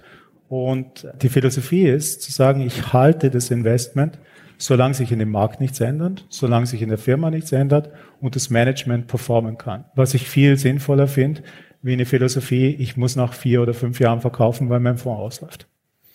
Und 0.48 1.08
die 1.22 1.30
Philosophie 1.30 1.88
ist 1.88 2.24
zu 2.24 2.32
sagen, 2.32 2.62
ich 2.62 2.94
halte 2.94 3.30
das 3.30 3.52
Investment, 3.52 4.18
solange 4.60 4.94
sich 4.94 5.12
in 5.12 5.20
dem 5.20 5.32
Markt 5.32 5.60
nichts 5.62 5.80
ändert, 5.80 6.26
solange 6.30 6.68
sich 6.68 6.82
in 6.82 6.90
der 6.90 6.98
Firma 6.98 7.32
nichts 7.32 7.52
ändert 7.52 7.90
und 8.20 8.36
das 8.36 8.50
Management 8.50 9.08
performen 9.08 9.58
kann. 9.58 9.86
Was 9.96 10.14
ich 10.14 10.28
viel 10.28 10.58
sinnvoller 10.58 11.08
finde, 11.08 11.42
wie 11.82 11.94
eine 11.94 12.06
Philosophie, 12.06 12.76
ich 12.78 12.98
muss 12.98 13.16
nach 13.16 13.34
vier 13.34 13.62
oder 13.62 13.74
fünf 13.74 14.00
Jahren 14.00 14.20
verkaufen, 14.20 14.70
weil 14.70 14.82
mein 14.82 14.98
Fonds 14.98 15.20
ausläuft. 15.20 15.68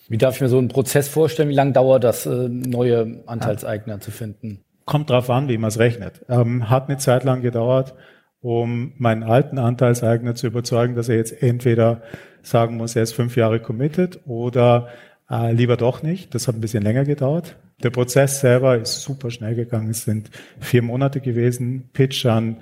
Wie 0.08 0.18
darf 0.18 0.36
ich 0.36 0.42
mir 0.42 0.48
so 0.48 0.58
einen 0.58 0.68
Prozess 0.68 1.08
vorstellen? 1.08 1.48
Wie 1.48 1.54
lange 1.54 1.72
dauert 1.72 2.04
das, 2.04 2.26
äh, 2.26 2.48
neue 2.50 3.22
Anteilseigner 3.26 4.00
zu 4.00 4.10
finden? 4.10 4.60
Kommt 4.84 5.08
drauf 5.08 5.30
an, 5.30 5.48
wie 5.48 5.56
man 5.56 5.68
es 5.68 5.78
rechnet. 5.78 6.20
Ähm, 6.28 6.68
hat 6.68 6.88
eine 6.88 6.98
Zeit 6.98 7.24
lang 7.24 7.40
gedauert, 7.40 7.94
um 8.42 8.92
meinen 8.98 9.22
alten 9.22 9.58
Anteilseigner 9.58 10.34
zu 10.34 10.46
überzeugen, 10.46 10.94
dass 10.94 11.08
er 11.08 11.16
jetzt 11.16 11.42
entweder 11.42 12.02
sagen 12.42 12.76
muss, 12.76 12.94
er 12.94 13.02
ist 13.02 13.14
fünf 13.14 13.36
Jahre 13.36 13.60
committed 13.60 14.20
oder 14.26 14.88
äh, 15.30 15.52
lieber 15.52 15.76
doch 15.76 16.02
nicht. 16.02 16.34
Das 16.34 16.48
hat 16.48 16.54
ein 16.54 16.60
bisschen 16.60 16.82
länger 16.82 17.04
gedauert. 17.04 17.56
Der 17.82 17.90
Prozess 17.90 18.40
selber 18.40 18.78
ist 18.78 19.02
super 19.02 19.30
schnell 19.30 19.54
gegangen. 19.54 19.90
Es 19.90 20.04
sind 20.04 20.30
vier 20.60 20.82
Monate 20.82 21.20
gewesen. 21.20 21.90
Pitch 21.92 22.26
an 22.26 22.58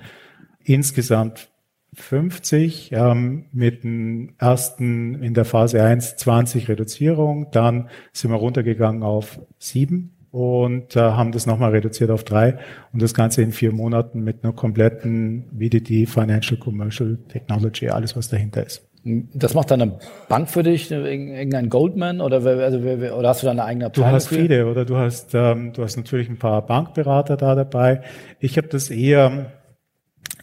insgesamt 0.63 1.49
50 1.95 2.91
ähm, 2.93 3.45
mit 3.51 3.83
dem 3.83 4.33
ersten 4.39 5.21
in 5.21 5.33
der 5.33 5.45
Phase 5.45 5.83
1 5.83 6.17
20 6.17 6.67
Reduzierung. 6.69 7.51
Dann 7.51 7.89
sind 8.11 8.31
wir 8.31 8.37
runtergegangen 8.37 9.03
auf 9.03 9.39
sieben 9.59 10.13
und 10.31 10.95
äh, 10.95 10.99
haben 10.99 11.31
das 11.31 11.45
nochmal 11.45 11.71
reduziert 11.71 12.09
auf 12.09 12.23
drei 12.23 12.57
und 12.91 13.01
das 13.01 13.13
Ganze 13.13 13.43
in 13.43 13.51
vier 13.51 13.71
Monaten 13.71 14.23
mit 14.23 14.43
einer 14.43 14.53
kompletten 14.53 15.45
VDD, 15.55 16.07
Financial 16.07 16.59
Commercial 16.59 17.19
Technology, 17.27 17.89
alles 17.89 18.15
was 18.15 18.29
dahinter 18.29 18.65
ist. 18.65 18.81
Das 19.05 19.53
macht 19.53 19.71
dann 19.71 19.81
eine 19.81 19.99
Bank 20.29 20.49
für 20.49 20.63
dich, 20.63 20.89
irgendein 20.89 21.69
Goldman 21.69 22.21
oder, 22.21 22.37
also, 22.37 22.79
oder 22.79 23.29
hast 23.29 23.41
du 23.41 23.45
da 23.45 23.51
eine 23.51 23.65
eigene 23.65 23.87
Abteilung? 23.87 24.09
Du 24.09 24.15
hast 24.15 24.27
für? 24.27 24.35
viele 24.35 24.67
oder 24.67 24.85
du 24.85 24.95
hast, 24.95 25.33
ähm, 25.33 25.73
du 25.73 25.83
hast 25.83 25.97
natürlich 25.97 26.29
ein 26.29 26.39
paar 26.39 26.65
Bankberater 26.65 27.35
da 27.35 27.53
dabei. 27.55 28.01
Ich 28.39 28.57
habe 28.57 28.67
das 28.69 28.89
eher, 28.89 29.51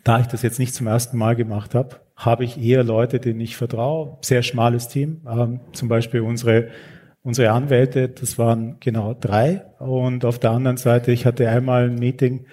da 0.05 0.21
ich 0.21 0.27
das 0.27 0.43
jetzt 0.43 0.59
nicht 0.59 0.75
zum 0.75 0.87
ersten 0.87 1.17
Mal 1.17 1.37
gemacht 1.37 1.75
habe, 1.75 1.97
habe 2.17 2.45
ich 2.45 2.63
eher 2.63 2.85
Leute, 2.85 3.19
denen 3.19 3.41
ich 3.41 3.57
vertraue. 3.57 4.19
Sehr 4.21 4.43
schmales 4.43 4.89
Team, 4.89 5.23
ähm, 5.27 5.61
zum 5.73 5.89
Beispiel 5.89 6.21
unsere 6.21 6.69
unsere 7.23 7.51
Anwälte, 7.51 8.09
das 8.09 8.39
waren 8.39 8.77
genau 8.81 9.15
drei. 9.15 9.65
Und 9.79 10.25
auf 10.25 10.39
der 10.39 10.51
anderen 10.51 10.77
Seite, 10.77 11.13
ich 11.13 11.27
hatte 11.27 11.49
einmal 11.49 11.85
ein 11.85 11.97
Meeting, 11.97 12.47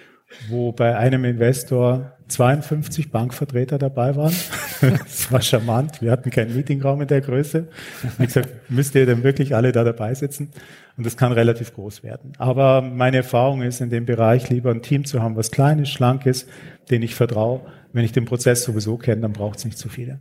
wo 0.48 0.72
bei 0.72 0.96
einem 0.96 1.24
Investor 1.24 2.17
52 2.28 3.10
Bankvertreter 3.10 3.78
dabei 3.78 4.16
waren. 4.16 4.34
Das 4.80 5.32
war 5.32 5.42
charmant. 5.42 6.00
Wir 6.00 6.12
hatten 6.12 6.30
keinen 6.30 6.54
Meetingraum 6.54 7.00
in 7.00 7.08
der 7.08 7.20
Größe. 7.20 7.66
Wie 8.16 8.26
gesagt, 8.26 8.70
müsst 8.70 8.94
ihr 8.94 9.06
denn 9.06 9.24
wirklich 9.24 9.56
alle 9.56 9.72
da 9.72 9.82
dabei 9.82 10.14
sitzen? 10.14 10.50
Und 10.96 11.04
das 11.04 11.16
kann 11.16 11.32
relativ 11.32 11.74
groß 11.74 12.04
werden. 12.04 12.32
Aber 12.38 12.80
meine 12.80 13.16
Erfahrung 13.16 13.62
ist 13.62 13.80
in 13.80 13.90
dem 13.90 14.06
Bereich, 14.06 14.50
lieber 14.50 14.70
ein 14.70 14.82
Team 14.82 15.04
zu 15.04 15.20
haben, 15.20 15.34
was 15.34 15.50
klein 15.50 15.80
ist, 15.80 15.90
schlank 15.90 16.26
ist, 16.26 16.48
den 16.90 17.02
ich 17.02 17.14
vertraue. 17.14 17.60
Wenn 17.92 18.04
ich 18.04 18.12
den 18.12 18.24
Prozess 18.24 18.64
sowieso 18.64 18.96
kenne, 18.96 19.22
dann 19.22 19.32
braucht 19.32 19.58
es 19.58 19.64
nicht 19.64 19.78
zu 19.78 19.88
viele. 19.88 20.20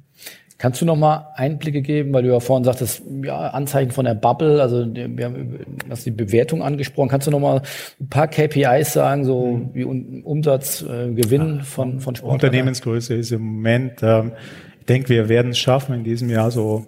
Kannst 0.57 0.81
du 0.81 0.85
noch 0.85 0.95
mal 0.95 1.27
Einblicke 1.35 1.83
geben, 1.83 2.13
weil 2.13 2.23
du 2.23 2.29
ja 2.29 2.39
vorhin 2.39 2.63
sagtest, 2.63 3.03
ja, 3.23 3.49
Anzeichen 3.49 3.91
von 3.91 4.05
der 4.05 4.15
Bubble, 4.15 4.59
also 4.59 4.87
wir 4.91 5.25
haben 5.25 5.59
hast 5.87 6.05
die 6.07 6.11
Bewertung 6.11 6.63
angesprochen. 6.63 7.09
Kannst 7.09 7.27
du 7.27 7.31
noch 7.31 7.39
mal 7.39 7.61
ein 7.99 8.09
paar 8.09 8.27
KPIs 8.27 8.93
sagen, 8.93 9.23
so 9.23 9.45
mhm. 9.45 9.69
wie 9.73 9.83
Umsatz, 9.83 10.81
äh, 10.81 11.11
Gewinn 11.13 11.61
von, 11.61 11.99
von 11.99 12.15
Sport? 12.15 12.33
Unternehmensgröße 12.33 13.13
ist 13.13 13.31
im 13.31 13.43
Moment, 13.43 13.99
ähm, 14.01 14.31
ich 14.79 14.85
denke, 14.87 15.09
wir 15.09 15.29
werden 15.29 15.51
es 15.51 15.59
schaffen, 15.59 15.93
in 15.93 16.03
diesem 16.03 16.29
Jahr 16.29 16.49
so 16.49 16.87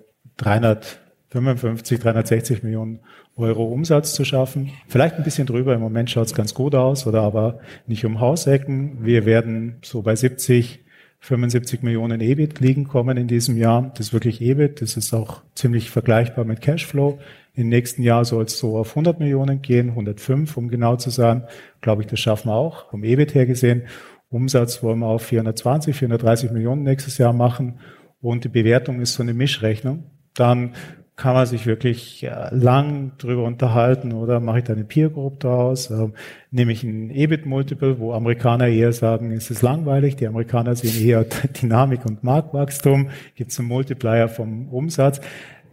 355, 1.31 1.99
360 1.99 2.63
Millionen 2.63 2.99
Euro 3.35 3.65
Umsatz 3.65 4.13
zu 4.13 4.25
schaffen. 4.25 4.71
Vielleicht 4.87 5.15
ein 5.15 5.23
bisschen 5.23 5.45
drüber, 5.45 5.73
im 5.73 5.81
Moment 5.81 6.09
schaut 6.09 6.27
es 6.27 6.33
ganz 6.33 6.53
gut 6.53 6.75
aus, 6.75 7.05
oder 7.05 7.21
aber 7.21 7.59
nicht 7.87 8.05
um 8.05 8.19
Hausecken. 8.19 9.05
Wir 9.05 9.25
werden 9.25 9.77
so 9.83 10.01
bei 10.01 10.15
70 10.15 10.79
75 11.21 11.83
Millionen 11.83 12.21
EBIT 12.21 12.59
liegen 12.59 12.87
kommen 12.87 13.17
in 13.17 13.27
diesem 13.27 13.57
Jahr. 13.57 13.91
Das 13.95 14.07
ist 14.07 14.13
wirklich 14.13 14.41
EBIT. 14.41 14.81
Das 14.81 14.95
ist 14.95 15.13
auch 15.13 15.41
ziemlich 15.53 15.89
vergleichbar 15.91 16.45
mit 16.45 16.61
Cashflow. 16.61 17.19
Im 17.53 17.67
nächsten 17.67 18.03
Jahr 18.03 18.23
soll 18.23 18.45
es 18.45 18.57
so 18.57 18.77
auf 18.77 18.91
100 18.91 19.19
Millionen 19.19 19.61
gehen, 19.61 19.89
105, 19.89 20.55
um 20.55 20.69
genau 20.69 20.95
zu 20.95 21.09
sein. 21.09 21.43
Glaube 21.81 22.03
ich, 22.03 22.07
das 22.07 22.19
schaffen 22.19 22.47
wir 22.49 22.55
auch, 22.55 22.89
vom 22.89 23.03
EBIT 23.03 23.35
her 23.35 23.45
gesehen. 23.45 23.83
Umsatz 24.29 24.81
wollen 24.81 24.99
wir 24.99 25.07
auf 25.07 25.23
420, 25.23 25.95
430 25.95 26.51
Millionen 26.51 26.83
nächstes 26.83 27.17
Jahr 27.17 27.33
machen. 27.33 27.79
Und 28.21 28.45
die 28.45 28.49
Bewertung 28.49 29.01
ist 29.01 29.13
so 29.13 29.23
eine 29.23 29.33
Mischrechnung. 29.33 30.05
Dann 30.35 30.73
kann 31.19 31.33
man 31.33 31.45
sich 31.45 31.65
wirklich 31.65 32.25
lang 32.51 33.11
drüber 33.17 33.43
unterhalten 33.43 34.13
oder 34.13 34.39
mache 34.39 34.59
ich 34.59 34.63
da 34.63 34.71
eine 34.71 34.85
Peer 34.85 35.09
Group 35.09 35.41
draus? 35.41 35.91
Ähm, 35.91 36.13
nehme 36.49 36.71
ich 36.71 36.81
ein 36.83 37.11
EBIT 37.11 37.45
Multiple, 37.45 37.99
wo 37.99 38.13
Amerikaner 38.13 38.67
eher 38.67 38.93
sagen, 38.93 39.33
es 39.33 39.51
ist 39.51 39.61
langweilig, 39.61 40.15
die 40.15 40.27
Amerikaner 40.27 40.77
sehen 40.77 41.05
eher 41.05 41.25
Dynamik 41.61 42.05
und 42.05 42.23
Marktwachstum, 42.23 43.09
gibt 43.35 43.51
es 43.51 43.59
einen 43.59 43.67
Multiplier 43.67 44.29
vom 44.29 44.69
Umsatz. 44.69 45.19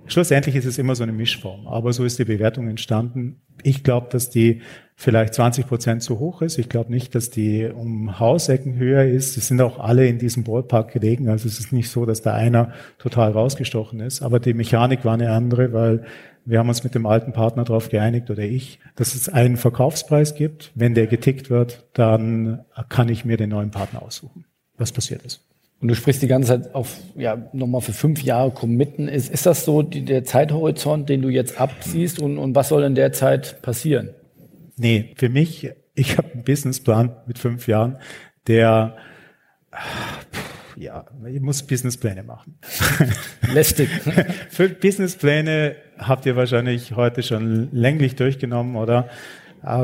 Schlussendlich 0.08 0.54
ist 0.54 0.64
es 0.64 0.78
immer 0.78 0.94
so 0.94 1.02
eine 1.02 1.12
Mischform, 1.12 1.66
aber 1.66 1.92
so 1.92 2.04
ist 2.04 2.18
die 2.18 2.24
Bewertung 2.24 2.68
entstanden. 2.68 3.40
Ich 3.62 3.82
glaube, 3.82 4.08
dass 4.10 4.30
die 4.30 4.62
vielleicht 4.94 5.34
20 5.34 5.66
Prozent 5.66 6.02
zu 6.02 6.18
hoch 6.18 6.42
ist. 6.42 6.58
Ich 6.58 6.68
glaube 6.68 6.90
nicht, 6.90 7.14
dass 7.14 7.30
die 7.30 7.66
um 7.66 8.18
Hausecken 8.18 8.76
höher 8.76 9.04
ist. 9.04 9.34
Sie 9.34 9.40
sind 9.40 9.60
auch 9.60 9.78
alle 9.78 10.06
in 10.06 10.18
diesem 10.18 10.44
Ballpark 10.44 10.92
gelegen. 10.92 11.28
Also 11.28 11.48
es 11.48 11.58
ist 11.58 11.72
nicht 11.72 11.90
so, 11.90 12.06
dass 12.06 12.22
da 12.22 12.34
einer 12.34 12.72
total 12.98 13.32
rausgestochen 13.32 14.00
ist. 14.00 14.22
Aber 14.22 14.40
die 14.40 14.54
Mechanik 14.54 15.04
war 15.04 15.14
eine 15.14 15.32
andere, 15.32 15.72
weil 15.72 16.04
wir 16.46 16.60
haben 16.60 16.68
uns 16.68 16.84
mit 16.84 16.94
dem 16.94 17.06
alten 17.06 17.32
Partner 17.32 17.64
darauf 17.64 17.88
geeinigt 17.88 18.30
oder 18.30 18.44
ich, 18.44 18.78
dass 18.94 19.14
es 19.14 19.28
einen 19.28 19.56
Verkaufspreis 19.56 20.34
gibt. 20.34 20.72
Wenn 20.74 20.94
der 20.94 21.08
getickt 21.08 21.50
wird, 21.50 21.84
dann 21.92 22.64
kann 22.88 23.08
ich 23.08 23.24
mir 23.24 23.36
den 23.36 23.50
neuen 23.50 23.72
Partner 23.72 24.02
aussuchen. 24.02 24.44
Was 24.78 24.92
passiert 24.92 25.22
ist. 25.22 25.44
Und 25.80 25.88
du 25.88 25.94
sprichst 25.94 26.22
die 26.22 26.26
ganze 26.26 26.48
Zeit 26.48 26.74
auf, 26.74 26.96
ja, 27.16 27.48
nochmal 27.52 27.82
für 27.82 27.92
fünf 27.92 28.22
Jahre 28.22 28.50
committen. 28.50 29.08
Ist, 29.08 29.30
ist 29.30 29.44
das 29.44 29.64
so 29.64 29.82
die, 29.82 30.04
der 30.04 30.24
Zeithorizont, 30.24 31.08
den 31.08 31.22
du 31.22 31.28
jetzt 31.28 31.60
absiehst 31.60 32.18
und, 32.18 32.38
und 32.38 32.54
was 32.54 32.70
soll 32.70 32.82
in 32.84 32.94
der 32.94 33.12
Zeit 33.12 33.60
passieren? 33.60 34.10
Nee, 34.76 35.12
für 35.16 35.28
mich, 35.28 35.70
ich 35.94 36.16
habe 36.16 36.32
einen 36.32 36.44
Businessplan 36.44 37.16
mit 37.26 37.38
fünf 37.38 37.68
Jahren, 37.68 37.98
der 38.46 38.96
ja, 40.76 41.06
ich 41.26 41.40
muss 41.40 41.62
Businesspläne 41.62 42.22
machen. 42.22 42.58
Lästig. 43.52 43.88
Für 44.50 44.68
Businesspläne 44.68 45.76
habt 45.98 46.26
ihr 46.26 46.36
wahrscheinlich 46.36 46.94
heute 46.94 47.22
schon 47.22 47.70
länglich 47.72 48.14
durchgenommen, 48.16 48.76
oder? 48.76 49.08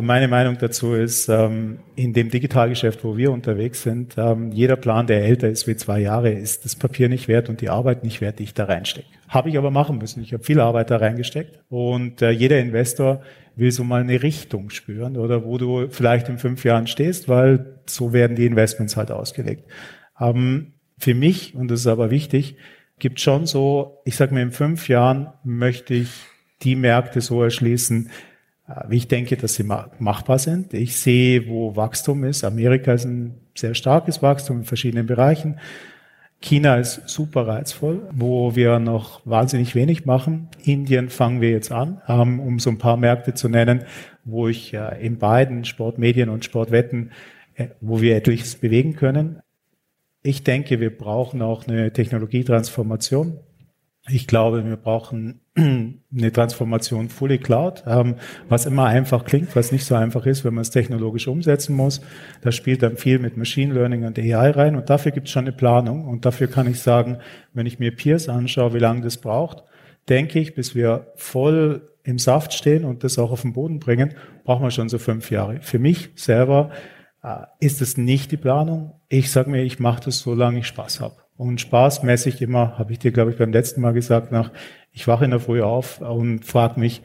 Meine 0.01 0.29
Meinung 0.29 0.59
dazu 0.59 0.95
ist, 0.95 1.29
ähm, 1.29 1.81
in 1.97 2.13
dem 2.13 2.31
Digitalgeschäft, 2.31 3.03
wo 3.03 3.17
wir 3.17 3.33
unterwegs 3.33 3.83
sind, 3.83 4.15
ähm, 4.17 4.53
jeder 4.53 4.77
Plan, 4.77 5.09
der 5.09 5.25
älter 5.25 5.49
ist 5.49 5.67
wie 5.67 5.75
zwei 5.75 5.99
Jahre, 5.99 6.31
ist 6.31 6.65
das 6.65 6.77
Papier 6.77 7.09
nicht 7.09 7.27
wert 7.27 7.49
und 7.49 7.61
die 7.61 7.69
Arbeit 7.69 8.05
nicht 8.05 8.21
wert, 8.21 8.39
die 8.39 8.45
ich 8.45 8.55
da 8.55 8.67
reinstecke. 8.67 9.09
Habe 9.29 9.49
ich 9.49 9.59
aber 9.59 9.73
machen 9.73 9.99
müssen. 9.99 10.23
Ich 10.23 10.33
habe 10.33 10.45
viel 10.45 10.61
Arbeit 10.61 10.91
da 10.93 10.99
reingesteckt 10.99 11.59
und 11.69 12.23
äh, 12.23 12.31
jeder 12.31 12.61
Investor 12.61 13.23
will 13.57 13.73
so 13.73 13.83
mal 13.83 14.03
eine 14.03 14.23
Richtung 14.23 14.71
spüren 14.71 15.17
oder 15.17 15.45
wo 15.45 15.59
du 15.59 15.89
vielleicht 15.91 16.29
in 16.29 16.39
fünf 16.39 16.65
Jahren 16.65 16.87
stehst, 16.87 17.29
weil 17.29 17.81
so 17.87 18.13
werden 18.13 18.37
die 18.37 18.47
Investments 18.47 18.97
halt 18.97 19.11
ausgelegt. 19.11 19.65
Ähm, 20.21 20.75
für 20.97 21.15
mich, 21.15 21.57
und 21.57 21.69
das 21.73 21.81
ist 21.81 21.87
aber 21.89 22.13
wichtig, 22.13 22.57
gibt 23.01 23.19
schon 23.19 23.47
so, 23.47 23.99
ich 24.05 24.15
sage 24.15 24.33
mir, 24.33 24.43
in 24.43 24.53
fünf 24.53 24.89
Jahren 24.89 25.33
möchte 25.43 25.95
ich 25.95 26.11
die 26.63 26.77
Märkte 26.77 27.21
so 27.21 27.43
erschließen, 27.43 28.11
wie 28.89 28.97
ich 28.97 29.09
denke, 29.09 29.37
dass 29.37 29.55
sie 29.55 29.65
machbar 29.65 30.39
sind. 30.39 30.75
Ich 30.75 30.97
sehe, 30.97 31.49
wo 31.49 31.77
Wachstum 31.77 32.25
ist. 32.25 32.45
Amerika 32.45 32.93
ist 32.93 33.05
ein 33.05 33.35
sehr 33.55 33.75
starkes 33.75 34.23
Wachstum 34.23 34.59
in 34.59 34.65
verschiedenen 34.65 35.07
Bereichen. 35.07 35.59
China 36.41 36.77
ist 36.77 37.09
super 37.09 37.47
reizvoll, 37.47 38.03
wo 38.13 38.57
wir 38.57 38.81
noch 38.81 39.21
wahnsinnig 39.25 39.75
wenig 39.77 40.07
machen. 40.07 40.49
Indien 40.65 41.09
fangen 41.09 41.41
wir 41.41 41.51
jetzt 41.51 41.71
an, 41.71 42.01
um 42.09 42.59
so 42.59 42.71
ein 42.71 42.79
paar 42.79 42.97
Märkte 42.97 43.35
zu 43.35 43.49
nennen, 43.49 43.85
wo 44.25 44.49
ich 44.49 44.75
in 45.01 45.19
beiden 45.19 45.65
Sportmedien 45.65 46.29
und 46.29 46.45
Sportwetten 46.45 47.11
äh, 47.55 47.69
wo 47.81 48.01
wir 48.01 48.17
etliches 48.17 48.57
bewegen 48.57 48.97
können. 48.97 49.41
Ich 50.23 50.43
denke, 50.45 50.81
wir 50.81 50.97
brauchen 50.97 51.43
auch 51.43 51.67
eine 51.67 51.93
Technologietransformation. 51.93 53.41
Ich 54.09 54.27
glaube, 54.27 54.65
wir 54.65 54.77
brauchen 54.77 55.42
eine 55.55 56.33
Transformation 56.33 57.11
fully 57.11 57.37
cloud, 57.37 57.85
ähm, 57.87 58.15
was 58.49 58.65
immer 58.65 58.87
einfach 58.87 59.25
klingt, 59.25 59.55
was 59.55 59.71
nicht 59.71 59.85
so 59.85 59.95
einfach 59.95 60.25
ist, 60.25 60.45
wenn 60.45 60.55
man 60.55 60.63
es 60.63 60.71
technologisch 60.71 61.29
umsetzen 61.29 61.77
muss. 61.77 62.01
Da 62.41 62.53
spielt 62.53 62.83
dann 62.83 62.97
viel 62.97 63.19
mit 63.19 63.37
Machine 63.37 63.75
Learning 63.75 64.05
und 64.05 64.19
AI 64.19 64.51
rein 64.51 64.77
und 64.77 64.89
dafür 64.89 65.13
gibt 65.13 65.27
es 65.27 65.33
schon 65.33 65.45
eine 65.45 65.53
Planung 65.53 66.07
und 66.07 66.25
dafür 66.25 66.47
kann 66.47 66.71
ich 66.71 66.81
sagen, 66.81 67.19
wenn 67.53 67.67
ich 67.67 67.79
mir 67.79 67.95
Peers 67.95 68.31
anschaue, 68.31 68.73
wie 68.73 68.79
lange 68.79 69.03
das 69.03 69.19
braucht, 69.19 69.65
denke 70.09 70.39
ich, 70.39 70.55
bis 70.55 70.75
wir 70.75 71.13
voll 71.17 71.89
im 72.03 72.19
Saft 72.19 72.55
stehen 72.55 72.85
und 72.85 73.05
das 73.05 73.19
auch 73.19 73.31
auf 73.31 73.43
den 73.43 73.53
Boden 73.53 73.79
bringen, 73.79 74.15
brauchen 74.45 74.63
wir 74.63 74.71
schon 74.71 74.89
so 74.89 74.99
fünf 74.99 75.31
Jahre. 75.31 75.61
Für 75.61 75.79
mich 75.79 76.11
selber 76.17 76.71
äh, 77.23 77.45
ist 77.61 77.83
es 77.83 77.99
nicht 77.99 78.33
die 78.33 78.37
Planung. 78.39 78.95
Ich 79.09 79.31
sage 79.31 79.51
mir, 79.51 79.63
ich 79.63 79.79
mache 79.79 80.05
das, 80.07 80.21
solange 80.21 80.61
ich 80.61 80.67
Spaß 80.67 81.01
habe. 81.01 81.17
Und 81.37 81.61
spaßmäßig 81.61 82.43
immer, 82.43 82.79
habe 82.79 82.93
ich 82.93 82.99
dir, 82.99 83.11
glaube 83.11 83.31
ich, 83.31 83.39
beim 83.39 83.53
letzten 83.53 83.81
Mal 83.81 83.93
gesagt, 83.93 84.33
nach, 84.33 84.51
ich 84.93 85.09
wache 85.09 85.25
in 85.25 85.31
der 85.31 85.41
Früh 85.41 85.63
auf 85.63 86.01
und 86.01 86.45
frage 86.45 86.79
mich, 86.79 87.03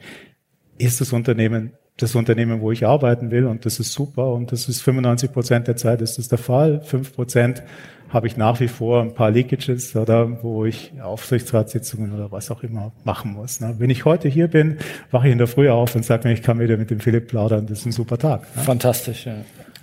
ist 0.78 1.00
das 1.00 1.12
Unternehmen 1.12 1.72
das 1.98 2.14
Unternehmen, 2.14 2.60
wo 2.60 2.70
ich 2.70 2.86
arbeiten 2.86 3.30
will 3.30 3.46
und 3.46 3.66
das 3.66 3.80
ist 3.80 3.92
super 3.92 4.32
und 4.32 4.52
das 4.52 4.68
ist 4.68 4.82
95 4.82 5.32
Prozent 5.32 5.66
der 5.66 5.76
Zeit 5.76 6.00
ist 6.00 6.16
das 6.16 6.28
der 6.28 6.38
Fall. 6.38 6.80
Fünf 6.80 7.12
Prozent 7.12 7.62
habe 8.08 8.26
ich 8.26 8.36
nach 8.36 8.60
wie 8.60 8.68
vor 8.68 9.02
ein 9.02 9.14
paar 9.14 9.30
Leakages 9.30 9.94
oder 9.94 10.42
wo 10.42 10.64
ich 10.64 10.92
Aufsichtsratssitzungen 11.02 12.14
oder 12.14 12.32
was 12.32 12.50
auch 12.50 12.62
immer 12.62 12.92
machen 13.04 13.32
muss. 13.32 13.60
Ne? 13.60 13.74
Wenn 13.78 13.90
ich 13.90 14.04
heute 14.04 14.28
hier 14.28 14.48
bin, 14.48 14.78
wache 15.10 15.26
ich 15.26 15.32
in 15.32 15.38
der 15.38 15.48
Früh 15.48 15.68
auf 15.68 15.94
und 15.94 16.04
sage 16.04 16.26
mir, 16.28 16.34
ich 16.34 16.42
kann 16.42 16.60
wieder 16.60 16.76
mit 16.76 16.90
dem 16.90 17.00
Philipp 17.00 17.28
plaudern, 17.28 17.66
das 17.66 17.80
ist 17.80 17.86
ein 17.86 17.92
super 17.92 18.16
Tag. 18.16 18.42
Ne? 18.56 18.62
Fantastisch, 18.62 19.26
ja 19.26 19.34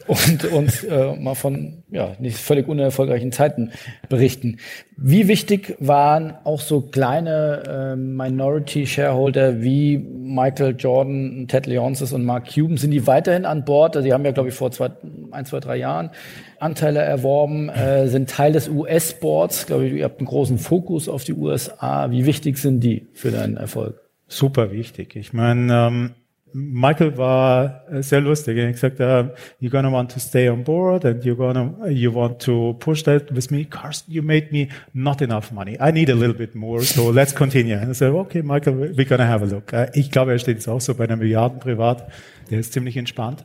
und 0.08 0.46
uns 0.46 0.84
äh, 0.84 1.16
mal 1.16 1.36
von 1.36 1.84
ja 1.90 2.14
nicht 2.20 2.38
völlig 2.38 2.68
unerfolgreichen 2.68 3.32
Zeiten 3.32 3.72
berichten. 4.10 4.58
Wie 4.98 5.28
wichtig 5.28 5.76
waren 5.80 6.34
auch 6.44 6.62
so 6.62 6.82
kleine 6.82 7.94
äh, 7.94 7.96
Minority 7.96 8.86
Shareholder 8.86 9.62
wie 9.62 9.98
Michael 9.98 10.76
Jordan, 10.78 11.48
Ted 11.48 11.66
Leonsis 11.66 12.14
und 12.14 12.24
Mark 12.24 12.54
Cuban? 12.54 12.78
Sind 12.78 12.92
die 12.92 13.08
weiterhin 13.08 13.46
an 13.46 13.66
Bord? 13.66 13.96
Also 13.96 14.06
die 14.06 14.14
haben 14.14 14.26
ja, 14.26 14.32
glaube 14.32 14.50
ich, 14.50 14.56
vor 14.56 14.72
zwei, 14.72 14.92
ein, 15.32 15.46
zwei, 15.46 15.60
drei 15.60 15.78
Jahren 15.78 16.12
Anteile 16.60 17.00
erworben, 17.00 17.70
äh, 17.70 18.08
sind 18.08 18.30
Teil 18.30 18.54
des 18.54 18.70
US-Boards. 18.70 19.66
Glaube 19.66 19.88
ich, 19.88 19.94
ihr 19.94 20.06
habt 20.06 20.20
einen 20.20 20.28
großen 20.28 20.58
Fokus 20.58 21.10
auf 21.10 21.24
die 21.24 21.34
USA. 21.34 22.12
Wie 22.12 22.26
wichtig 22.26 22.58
sind 22.58 22.82
die 22.82 23.08
für 23.14 23.32
deinen 23.32 23.58
Erfolg? 23.58 24.02
Super 24.28 24.72
wichtig. 24.72 25.16
Ich 25.16 25.34
meine, 25.34 25.88
ähm 25.88 26.12
Michael 26.58 27.18
war 27.18 27.84
äh, 27.92 28.02
sehr 28.02 28.22
lustig. 28.22 28.58
Er 28.58 28.68
hat 28.68 28.74
gesagt, 28.74 29.00
uh, 29.02 29.30
you're 29.60 29.70
gonna 29.70 29.92
want 29.92 30.10
to 30.14 30.22
stay 30.22 30.48
on 30.48 30.64
board 30.64 31.04
and 31.04 31.22
you're 31.26 31.36
gonna, 31.36 31.90
you 31.90 32.14
want 32.14 32.42
to 32.44 32.76
push 32.80 33.04
that 33.04 33.30
with 33.36 33.52
me. 33.52 33.66
Carsten, 33.66 34.14
you 34.14 34.24
made 34.24 34.54
me 34.54 34.70
not 34.94 35.22
enough 35.22 35.52
money. 35.52 35.78
I 35.82 35.92
need 35.92 36.10
a 36.10 36.16
little 36.16 36.34
bit 36.34 36.56
more, 36.56 36.82
so 36.82 37.12
let's 37.12 37.34
continue. 37.34 37.76
And 37.76 37.90
I 37.90 37.94
said, 37.94 38.14
okay, 38.14 38.42
Michael, 38.42 38.74
we're 38.74 39.04
gonna 39.04 39.28
have 39.28 39.44
a 39.44 39.46
look. 39.46 39.74
Uh, 39.74 39.88
ich 39.94 40.12
glaube, 40.12 40.32
er 40.32 40.40
steht 40.40 40.56
jetzt 40.56 40.70
auch 40.70 40.80
so 40.80 40.96
bei 40.96 41.04
einer 41.04 41.18
Milliarden 41.18 41.60
privat. 41.60 42.08
Der 42.50 42.60
ist 42.60 42.72
ziemlich 42.72 42.96
entspannt. 42.96 43.44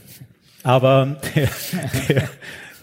Aber 0.64 1.20
der, 1.36 1.48
der, 2.08 2.28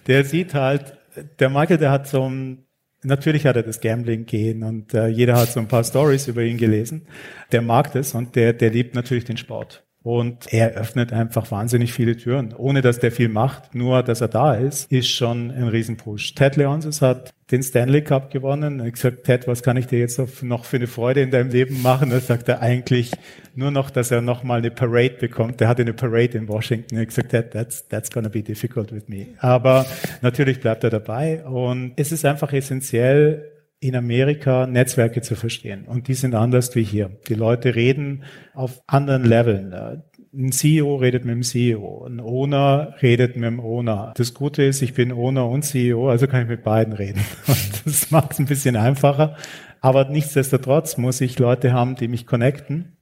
der 0.07 0.23
sieht 0.23 0.53
halt, 0.53 0.93
der 1.39 1.49
Michael, 1.49 1.77
der 1.77 1.91
hat 1.91 2.07
so 2.07 2.23
ein, 2.23 2.66
Natürlich 3.03 3.45
hat 3.45 3.55
er 3.55 3.63
das 3.63 3.79
Gambling 3.79 4.25
gehen 4.25 4.63
und 4.63 4.93
äh, 4.93 5.07
jeder 5.07 5.35
hat 5.35 5.51
so 5.51 5.59
ein 5.59 5.67
paar 5.67 5.83
Stories 5.83 6.27
über 6.27 6.41
ihn 6.41 6.57
gelesen. 6.57 7.07
Der 7.51 7.61
mag 7.61 7.91
das 7.93 8.13
und 8.15 8.35
der, 8.35 8.53
der 8.53 8.71
liebt 8.71 8.95
natürlich 8.95 9.25
den 9.25 9.37
Sport. 9.37 9.86
Und 10.07 10.53
er 10.53 10.71
öffnet 10.75 11.11
einfach 11.11 11.51
wahnsinnig 11.51 11.91
viele 11.91 12.15
Türen, 12.15 12.53
ohne 12.55 12.81
dass 12.81 12.99
der 12.99 13.11
viel 13.11 13.27
macht. 13.27 13.75
Nur, 13.75 14.03
dass 14.03 14.21
er 14.21 14.29
da 14.29 14.53
ist, 14.53 14.89
ist 14.89 15.09
schon 15.09 15.51
ein 15.51 15.67
Riesenpush. 15.67 16.33
Ted 16.33 16.55
Leonsis 16.55 17.01
hat 17.01 17.33
den 17.51 17.61
Stanley 17.61 18.01
Cup 18.01 18.31
gewonnen. 18.31 18.79
Er 18.79 18.85
hat 18.85 18.93
gesagt, 18.93 19.25
Ted, 19.25 19.49
was 19.49 19.63
kann 19.63 19.75
ich 19.75 19.87
dir 19.87 19.99
jetzt 19.99 20.17
noch 20.43 20.63
für 20.63 20.77
eine 20.77 20.87
Freude 20.87 21.19
in 21.19 21.31
deinem 21.31 21.49
Leben 21.49 21.81
machen? 21.81 22.09
Da 22.09 22.21
sagt 22.21 22.47
er 22.47 22.61
eigentlich 22.61 23.11
nur 23.53 23.69
noch, 23.69 23.89
dass 23.89 24.09
er 24.09 24.21
noch 24.21 24.43
mal 24.43 24.59
eine 24.59 24.71
Parade 24.71 25.17
bekommt. 25.19 25.59
Der 25.59 25.67
hatte 25.67 25.81
eine 25.81 25.93
Parade 25.93 26.37
in 26.37 26.47
Washington. 26.47 26.95
Er 26.95 27.01
hat 27.01 27.09
gesagt, 27.09 27.31
Ted, 27.31 27.51
that's, 27.51 27.85
that's 27.89 28.09
gonna 28.09 28.29
be 28.29 28.41
difficult 28.41 28.93
with 28.93 29.09
me. 29.09 29.27
Aber 29.39 29.85
natürlich 30.21 30.61
bleibt 30.61 30.85
er 30.85 30.89
dabei. 30.89 31.43
Und 31.43 31.91
es 31.97 32.13
ist 32.13 32.23
einfach 32.23 32.53
essentiell, 32.53 33.56
in 33.79 33.95
Amerika 33.95 34.65
Netzwerke 34.65 35.21
zu 35.21 35.35
verstehen. 35.35 35.85
Und 35.85 36.07
die 36.07 36.15
sind 36.15 36.33
anders 36.33 36.75
wie 36.75 36.83
hier. 36.83 37.11
Die 37.27 37.35
Leute 37.35 37.75
reden 37.75 38.23
auf 38.53 38.81
anderen 38.87 39.23
Leveln. 39.23 40.03
Ein 40.33 40.51
CEO 40.51 40.95
redet 40.97 41.25
mit 41.25 41.35
dem 41.35 41.43
CEO, 41.43 42.05
ein 42.05 42.19
Owner 42.19 42.95
redet 43.01 43.35
mit 43.35 43.45
dem 43.45 43.59
Owner. 43.59 44.13
Das 44.17 44.33
Gute 44.33 44.63
ist, 44.63 44.81
ich 44.81 44.93
bin 44.93 45.11
Owner 45.11 45.47
und 45.47 45.63
CEO, 45.63 46.09
also 46.09 46.27
kann 46.27 46.43
ich 46.43 46.47
mit 46.47 46.63
beiden 46.63 46.93
reden. 46.93 47.21
Und 47.47 47.85
das 47.85 48.11
macht 48.11 48.33
es 48.33 48.39
ein 48.39 48.45
bisschen 48.45 48.75
einfacher. 48.75 49.37
Aber 49.79 50.05
nichtsdestotrotz 50.05 50.97
muss 50.97 51.21
ich 51.21 51.39
Leute 51.39 51.71
haben, 51.71 51.95
die 51.95 52.07
mich 52.07 52.25
connecten. 52.25 52.97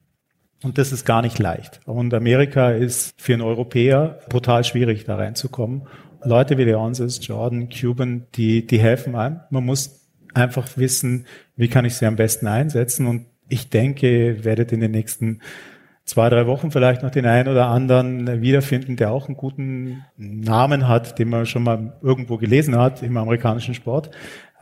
Und 0.63 0.77
das 0.77 0.91
ist 0.91 1.05
gar 1.05 1.21
nicht 1.21 1.39
leicht. 1.39 1.79
Und 1.85 2.13
Amerika 2.13 2.71
ist 2.71 3.19
für 3.19 3.33
einen 3.33 3.41
Europäer 3.41 4.19
brutal 4.29 4.63
schwierig, 4.63 5.05
da 5.05 5.15
reinzukommen. 5.15 5.87
Leute 6.23 6.57
wie 6.57 6.63
Leonsis, 6.63 7.25
Jordan, 7.25 7.69
Cuban, 7.69 8.27
die, 8.35 8.65
die 8.65 8.79
helfen 8.79 9.15
einem. 9.15 9.41
Man 9.49 9.65
muss 9.65 10.04
einfach 10.35 10.77
wissen, 10.77 11.25
wie 11.55 11.67
kann 11.67 11.85
ich 11.85 11.95
sie 11.95 12.05
am 12.05 12.15
besten 12.15 12.47
einsetzen. 12.47 13.07
Und 13.07 13.25
ich 13.47 13.69
denke, 13.69 14.43
werdet 14.43 14.71
in 14.71 14.79
den 14.79 14.91
nächsten 14.91 15.41
zwei, 16.05 16.29
drei 16.29 16.45
Wochen 16.45 16.71
vielleicht 16.71 17.01
noch 17.01 17.09
den 17.09 17.25
einen 17.25 17.49
oder 17.49 17.65
anderen 17.67 18.41
wiederfinden, 18.41 18.95
der 18.95 19.11
auch 19.11 19.27
einen 19.27 19.35
guten 19.35 20.05
Namen 20.17 20.87
hat, 20.87 21.17
den 21.17 21.29
man 21.29 21.45
schon 21.47 21.63
mal 21.63 21.97
irgendwo 22.01 22.37
gelesen 22.37 22.77
hat 22.77 23.01
im 23.01 23.17
amerikanischen 23.17 23.73
Sport, 23.73 24.11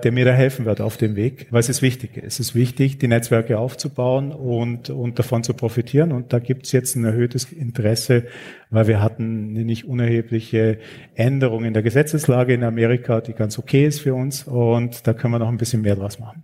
der 0.03 0.13
mir 0.13 0.25
da 0.25 0.31
helfen 0.31 0.65
wird 0.65 0.79
auf 0.79 0.97
dem 0.97 1.15
Weg, 1.15 1.47
weil 1.51 1.59
es 1.59 1.69
ist 1.69 1.81
wichtig. 1.81 2.17
Es 2.17 2.39
ist 2.39 2.55
wichtig, 2.55 2.97
die 2.97 3.09
Netzwerke 3.09 3.59
aufzubauen 3.59 4.31
und, 4.31 4.89
und 4.89 5.19
davon 5.19 5.43
zu 5.43 5.53
profitieren. 5.53 6.13
Und 6.13 6.33
da 6.33 6.39
gibt 6.39 6.65
es 6.65 6.71
jetzt 6.71 6.95
ein 6.95 7.03
erhöhtes 7.03 7.51
Interesse, 7.51 8.25
weil 8.69 8.87
wir 8.87 9.01
hatten 9.01 9.49
eine 9.49 9.65
nicht 9.65 9.85
unerhebliche 9.85 10.79
Änderung 11.13 11.65
in 11.65 11.73
der 11.73 11.83
Gesetzeslage 11.83 12.53
in 12.53 12.63
Amerika, 12.63 13.21
die 13.21 13.33
ganz 13.33 13.59
okay 13.59 13.85
ist 13.85 13.99
für 13.99 14.15
uns. 14.15 14.43
Und 14.43 15.05
da 15.05 15.13
können 15.13 15.33
wir 15.33 15.39
noch 15.39 15.49
ein 15.49 15.57
bisschen 15.57 15.81
mehr 15.81 15.95
draus 15.95 16.19
machen. 16.19 16.43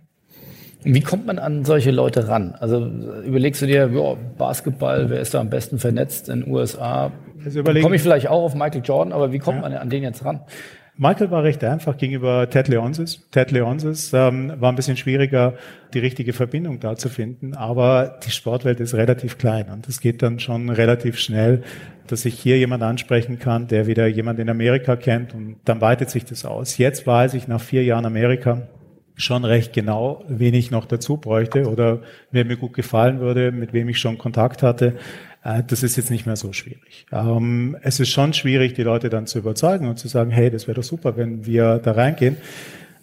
Wie 0.82 1.00
kommt 1.00 1.26
man 1.26 1.38
an 1.38 1.64
solche 1.64 1.90
Leute 1.90 2.28
ran? 2.28 2.54
Also 2.58 2.86
überlegst 3.24 3.60
du 3.60 3.66
dir, 3.66 3.88
jo, 3.92 4.16
Basketball, 4.38 5.10
wer 5.10 5.20
ist 5.20 5.34
da 5.34 5.40
am 5.40 5.50
besten 5.50 5.78
vernetzt 5.78 6.28
in 6.28 6.42
den 6.42 6.52
USA? 6.52 7.12
Also 7.44 7.62
Komme 7.62 7.96
ich 7.96 8.02
vielleicht 8.02 8.28
auch 8.28 8.42
auf 8.42 8.54
Michael 8.54 8.82
Jordan, 8.84 9.12
aber 9.12 9.32
wie 9.32 9.38
kommt 9.38 9.56
ja. 9.56 9.68
man 9.68 9.74
an 9.74 9.90
den 9.90 10.02
jetzt 10.02 10.24
ran? 10.24 10.40
Michael 10.96 11.30
war 11.30 11.42
recht 11.42 11.64
einfach 11.64 11.96
gegenüber 11.96 12.50
Ted 12.50 12.68
Leonsis. 12.68 13.26
Ted 13.30 13.52
Leonsis 13.52 14.12
ähm, 14.12 14.52
war 14.58 14.70
ein 14.70 14.76
bisschen 14.76 14.98
schwieriger, 14.98 15.54
die 15.94 15.98
richtige 15.98 16.34
Verbindung 16.34 16.78
da 16.78 16.94
zu 16.94 17.08
finden, 17.08 17.54
aber 17.54 18.18
die 18.22 18.30
Sportwelt 18.30 18.80
ist 18.80 18.94
relativ 18.94 19.38
klein 19.38 19.70
und 19.72 19.88
es 19.88 20.00
geht 20.00 20.20
dann 20.20 20.40
schon 20.40 20.68
relativ 20.68 21.18
schnell, 21.18 21.62
dass 22.06 22.26
ich 22.26 22.38
hier 22.38 22.58
jemand 22.58 22.82
ansprechen 22.82 23.38
kann, 23.38 23.66
der 23.66 23.86
wieder 23.86 24.06
jemand 24.08 24.40
in 24.40 24.50
Amerika 24.50 24.96
kennt 24.96 25.34
und 25.34 25.56
dann 25.64 25.80
weitet 25.80 26.10
sich 26.10 26.26
das 26.26 26.44
aus. 26.44 26.76
Jetzt 26.76 27.06
weiß 27.06 27.32
ich 27.32 27.48
nach 27.48 27.62
vier 27.62 27.82
Jahren 27.82 28.04
Amerika, 28.04 28.68
schon 29.20 29.44
recht 29.44 29.72
genau, 29.72 30.24
wen 30.28 30.54
ich 30.54 30.70
noch 30.70 30.86
dazu 30.86 31.16
bräuchte 31.16 31.68
oder 31.68 32.00
wer 32.30 32.44
mir 32.44 32.56
gut 32.56 32.74
gefallen 32.74 33.20
würde, 33.20 33.52
mit 33.52 33.72
wem 33.72 33.88
ich 33.88 33.98
schon 33.98 34.18
Kontakt 34.18 34.62
hatte. 34.62 34.96
Äh, 35.44 35.62
das 35.66 35.82
ist 35.82 35.96
jetzt 35.96 36.10
nicht 36.10 36.26
mehr 36.26 36.36
so 36.36 36.52
schwierig. 36.52 37.06
Ähm, 37.12 37.76
es 37.82 38.00
ist 38.00 38.10
schon 38.10 38.32
schwierig, 38.32 38.74
die 38.74 38.82
Leute 38.82 39.08
dann 39.08 39.26
zu 39.26 39.38
überzeugen 39.38 39.88
und 39.88 39.98
zu 39.98 40.08
sagen, 40.08 40.30
hey, 40.30 40.50
das 40.50 40.66
wäre 40.66 40.76
doch 40.76 40.84
super, 40.84 41.16
wenn 41.16 41.46
wir 41.46 41.78
da 41.78 41.92
reingehen. 41.92 42.36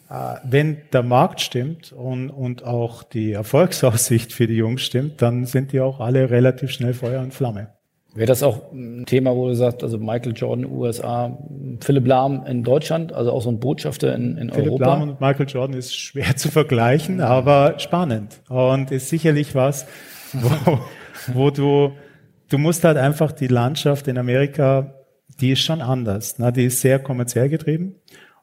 Äh, 0.09 0.35
wenn 0.43 0.77
der 0.93 1.03
Markt 1.03 1.41
stimmt 1.41 1.91
und, 1.91 2.29
und 2.29 2.63
auch 2.63 3.03
die 3.03 3.33
Erfolgsaussicht 3.33 4.33
für 4.33 4.47
die 4.47 4.55
Jungs 4.55 4.81
stimmt, 4.81 5.21
dann 5.21 5.45
sind 5.45 5.71
die 5.71 5.81
auch 5.81 5.99
alle 5.99 6.29
relativ 6.29 6.71
schnell 6.71 6.93
Feuer 6.93 7.21
und 7.21 7.33
Flamme. 7.33 7.76
Wäre 8.17 8.25
das 8.25 8.41
auch 8.41 8.71
ein 8.71 9.05
Thema, 9.05 9.35
wo 9.35 9.47
du 9.47 9.53
sagst, 9.53 9.83
also 9.83 9.99
Michael 9.99 10.33
Jordan 10.35 10.65
USA, 10.65 11.37
Philipp 11.81 12.07
Lahm 12.07 12.47
in 12.47 12.63
Deutschland, 12.63 13.13
also 13.13 13.31
auch 13.31 13.43
so 13.43 13.51
ein 13.51 13.59
Botschafter 13.59 14.15
in, 14.15 14.37
in 14.37 14.49
Philipp 14.49 14.71
Europa? 14.71 14.85
Philipp 14.85 14.87
Lahm 14.87 15.01
und 15.03 15.21
Michael 15.21 15.45
Jordan 15.47 15.77
ist 15.77 15.95
schwer 15.95 16.35
zu 16.35 16.49
vergleichen, 16.49 17.21
aber 17.21 17.75
spannend 17.77 18.41
und 18.49 18.89
ist 18.89 19.09
sicherlich 19.09 19.53
was, 19.53 19.85
wo, 20.33 20.79
wo 21.31 21.51
du, 21.51 21.91
du 22.49 22.57
musst 22.57 22.83
halt 22.85 22.97
einfach 22.97 23.31
die 23.31 23.45
Landschaft 23.45 24.07
in 24.07 24.17
Amerika, 24.17 24.95
die 25.39 25.51
ist 25.51 25.61
schon 25.61 25.81
anders, 25.81 26.39
ne? 26.39 26.51
die 26.51 26.65
ist 26.65 26.81
sehr 26.81 26.97
kommerziell 26.97 27.49
getrieben 27.49 27.97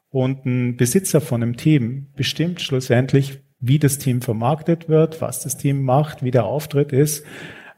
und 0.09 0.45
ein 0.45 0.77
Besitzer 0.77 1.19
von 1.19 1.43
einem 1.43 1.57
Team 1.57 2.07
bestimmt 2.15 2.61
schlussendlich, 2.61 3.39
wie 3.59 3.79
das 3.79 3.97
Team 3.97 4.21
vermarktet 4.21 4.87
wird, 4.87 5.19
was 5.19 5.41
das 5.41 5.57
Team 5.57 5.81
macht, 5.81 6.23
wie 6.23 6.31
der 6.31 6.45
Auftritt 6.45 6.93
ist. 6.93 7.25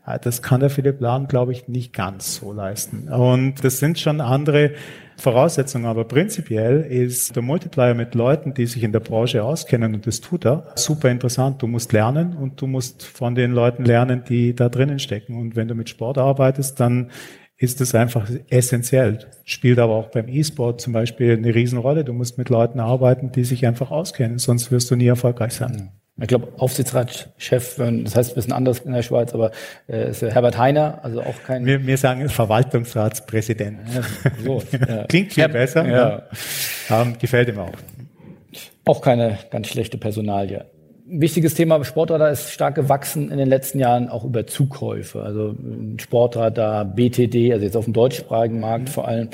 Ah, 0.09 0.19
das 0.19 0.41
kann 0.41 0.61
der 0.61 0.69
Philipp 0.69 1.01
Lahm, 1.01 1.27
glaube 1.27 1.51
ich, 1.51 1.67
nicht 1.67 1.91
ganz 1.91 2.35
so 2.35 2.53
leisten. 2.53 3.09
Und 3.09 3.61
das 3.61 3.79
sind 3.79 3.99
schon 3.99 4.21
andere 4.21 4.71
Voraussetzungen, 5.17 5.85
aber 5.85 6.05
prinzipiell 6.05 6.79
ist 6.79 7.35
der 7.35 7.43
Multiplier 7.43 7.93
mit 7.93 8.15
Leuten, 8.15 8.53
die 8.53 8.67
sich 8.67 8.83
in 8.83 8.93
der 8.93 9.01
Branche 9.01 9.43
auskennen, 9.43 9.95
und 9.95 10.07
das 10.07 10.21
tut 10.21 10.45
er, 10.45 10.71
super 10.75 11.11
interessant. 11.11 11.61
Du 11.61 11.67
musst 11.67 11.91
lernen 11.91 12.37
und 12.37 12.61
du 12.61 12.67
musst 12.67 13.03
von 13.03 13.35
den 13.35 13.51
Leuten 13.51 13.83
lernen, 13.83 14.23
die 14.29 14.55
da 14.55 14.69
drinnen 14.69 14.99
stecken. 14.99 15.37
Und 15.37 15.57
wenn 15.57 15.67
du 15.67 15.75
mit 15.75 15.89
Sport 15.89 16.17
arbeitest, 16.17 16.79
dann 16.79 17.11
ist 17.57 17.81
es 17.81 17.93
einfach 17.93 18.29
essentiell. 18.47 19.27
Spielt 19.43 19.77
aber 19.77 19.95
auch 19.95 20.07
beim 20.11 20.29
E-Sport 20.29 20.79
zum 20.79 20.93
Beispiel 20.93 21.33
eine 21.33 21.53
Riesenrolle. 21.53 22.05
Du 22.05 22.13
musst 22.13 22.37
mit 22.37 22.47
Leuten 22.47 22.79
arbeiten, 22.79 23.33
die 23.33 23.43
sich 23.43 23.67
einfach 23.67 23.91
auskennen, 23.91 24.37
sonst 24.37 24.71
wirst 24.71 24.89
du 24.89 24.95
nie 24.95 25.07
erfolgreich 25.07 25.51
sein. 25.51 25.91
Ich 26.19 26.27
glaube, 26.27 26.47
Aufsichtsratschef, 26.57 27.75
das 27.77 28.15
heißt 28.15 28.31
ein 28.31 28.35
bisschen 28.35 28.53
anders 28.53 28.79
in 28.79 28.93
der 28.93 29.03
Schweiz, 29.03 29.33
aber 29.33 29.51
äh, 29.87 30.09
ist 30.09 30.23
Herbert 30.23 30.57
Heiner, 30.57 30.99
also 31.03 31.21
auch 31.21 31.43
kein. 31.45 31.65
Wir, 31.65 31.85
wir 31.85 31.97
sagen 31.97 32.27
Verwaltungsratspräsident. 32.27 33.79
Ja, 33.93 34.31
so, 34.43 34.63
ja. 34.71 35.03
Klingt 35.09 35.33
viel 35.33 35.43
Herr, 35.43 35.49
besser. 35.49 35.87
Ja. 35.87 36.23
Ähm, 36.89 37.17
gefällt 37.19 37.49
ihm 37.49 37.59
auch. 37.59 37.71
Auch 38.85 39.01
keine 39.01 39.37
ganz 39.51 39.67
schlechte 39.67 39.97
Personalie 39.97 40.65
wichtiges 41.09 41.53
Thema 41.53 41.83
Sportradar 41.83 42.31
ist 42.31 42.51
stark 42.51 42.75
gewachsen 42.75 43.31
in 43.31 43.37
den 43.37 43.47
letzten 43.47 43.79
Jahren 43.79 44.09
auch 44.09 44.25
über 44.25 44.45
Zukäufe. 44.45 45.21
Also 45.21 45.55
Sportradar, 45.97 46.85
BTD, 46.85 47.53
also 47.53 47.65
jetzt 47.65 47.77
auf 47.77 47.85
dem 47.85 47.93
deutschsprachigen 47.93 48.59
Markt 48.59 48.85
mhm. 48.85 48.91
vor 48.91 49.07
allem 49.07 49.29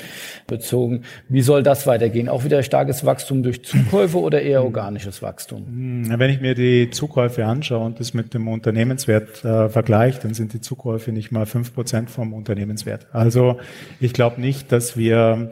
bezogen. 0.46 1.02
Wie 1.28 1.42
soll 1.42 1.62
das 1.62 1.86
weitergehen? 1.86 2.28
Auch 2.28 2.44
wieder 2.44 2.62
starkes 2.62 3.04
Wachstum 3.04 3.42
durch 3.42 3.64
Zukäufe 3.64 4.18
oder 4.20 4.42
eher 4.42 4.60
mhm. 4.60 4.66
organisches 4.66 5.22
Wachstum? 5.22 5.64
Mhm. 5.68 6.18
Wenn 6.18 6.30
ich 6.30 6.40
mir 6.40 6.54
die 6.54 6.90
Zukäufe 6.90 7.44
anschaue 7.44 7.84
und 7.84 8.00
das 8.00 8.14
mit 8.14 8.34
dem 8.34 8.48
Unternehmenswert 8.48 9.44
äh, 9.44 9.68
vergleiche, 9.68 10.20
dann 10.20 10.34
sind 10.34 10.52
die 10.52 10.60
Zukäufe 10.60 11.12
nicht 11.12 11.32
mal 11.32 11.46
fünf 11.46 11.74
Prozent 11.74 12.10
vom 12.10 12.32
Unternehmenswert. 12.32 13.08
Also 13.12 13.58
ich 14.00 14.12
glaube 14.12 14.40
nicht, 14.40 14.70
dass 14.70 14.96
wir, 14.96 15.50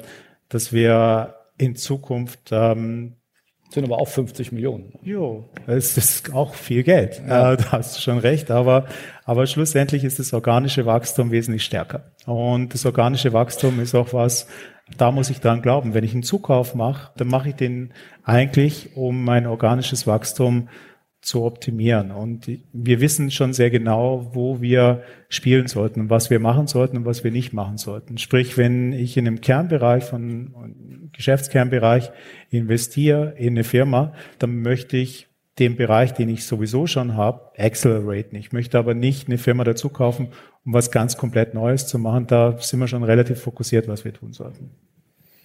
dass 0.49 0.73
wir 0.73 1.35
in 1.59 1.77
Zukunft 1.77 2.51
ähm, 2.53 3.17
sind 3.73 3.85
aber 3.85 3.99
auch 3.99 4.09
50 4.09 4.53
Millionen. 4.53 4.93
Jo, 5.03 5.49
das 5.67 5.97
ist 5.97 6.33
auch 6.35 6.55
viel 6.55 6.83
Geld. 6.83 7.23
Ja. 7.27 7.53
Äh, 7.53 7.57
da 7.57 7.73
hast 7.73 7.97
du 7.97 8.01
schon 8.01 8.19
recht. 8.19 8.51
Aber, 8.51 8.87
aber 9.25 9.47
schlussendlich 9.47 10.05
ist 10.05 10.19
das 10.19 10.33
organische 10.33 10.87
Wachstum 10.87 11.31
wesentlich 11.31 11.65
stärker. 11.65 12.13
Und 12.27 12.75
das 12.75 12.85
organische 12.85 13.33
Wachstum 13.33 13.81
ist 13.81 13.95
auch 13.95 14.13
was, 14.13 14.47
da 14.99 15.11
muss 15.11 15.31
ich 15.31 15.41
dran 15.41 15.63
glauben. 15.63 15.95
Wenn 15.95 16.05
ich 16.05 16.13
einen 16.13 16.23
Zukauf 16.23 16.75
mache, 16.75 17.13
dann 17.17 17.29
mache 17.29 17.51
ich 17.51 17.55
den 17.55 17.93
eigentlich, 18.25 18.97
um 18.97 19.25
mein 19.25 19.47
organisches 19.47 20.07
Wachstum 20.07 20.69
zu 21.23 21.45
optimieren. 21.45 22.11
Und 22.11 22.51
wir 22.73 23.01
wissen 23.01 23.31
schon 23.31 23.53
sehr 23.53 23.71
genau, 23.71 24.31
wo 24.35 24.61
wir 24.61 25.03
spielen 25.29 25.69
sollten 25.69 26.01
und 26.01 26.11
was 26.11 26.31
wir 26.31 26.41
machen 26.41 26.67
sollten 26.67 26.99
und 26.99 27.05
was 27.05 27.23
wir 27.23 27.31
nicht 27.31 27.53
machen 27.53 27.79
sollten. 27.79 28.19
Sprich, 28.19 28.59
wenn 28.59 28.93
ich 28.93 29.17
in 29.17 29.27
einem 29.27 29.41
Kernbereich 29.41 30.05
von 30.05 31.11
Geschäftskernbereich 31.13 32.11
investiere 32.51 33.35
in 33.39 33.55
eine 33.55 33.65
Firma, 33.65 34.13
dann 34.41 34.63
möchte 34.63 34.97
ich 34.97 35.29
den 35.59 35.77
Bereich, 35.77 36.13
den 36.13 36.29
ich 36.29 36.45
sowieso 36.45 36.87
schon 36.87 37.15
habe, 37.17 37.53
acceleraten. 37.57 38.37
Ich 38.37 38.53
möchte 38.53 38.79
aber 38.79 38.95
nicht 38.95 39.29
eine 39.29 39.39
Firma 39.39 39.65
dazu 39.65 39.91
kaufen, 39.91 40.29
um 40.65 40.75
was 40.75 40.91
ganz 40.91 41.17
komplett 41.17 41.55
Neues 41.55 41.87
zu 41.87 41.99
machen. 41.99 42.27
Da 42.27 42.59
sind 42.59 42.81
wir 42.81 42.89
schon 42.89 43.05
relativ 43.05 43.41
fokussiert, 43.41 43.87
was 43.87 44.05
wir 44.05 44.13
tun 44.13 44.33
sollten. 44.33 44.71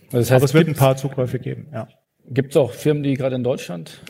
Also 0.07 0.17
das 0.17 0.31
heißt, 0.31 0.31
aber 0.31 0.45
es 0.45 0.53
wird 0.53 0.67
ein 0.69 0.75
paar 0.75 0.97
Zukäufe 0.97 1.37
geben, 1.37 1.67
ja. 1.71 1.87
Gibt 2.29 2.51
es 2.51 2.57
auch 2.57 2.71
Firmen, 2.71 3.03
die 3.03 3.13
gerade 3.13 3.35
in 3.35 3.43
Deutschland 3.43 4.01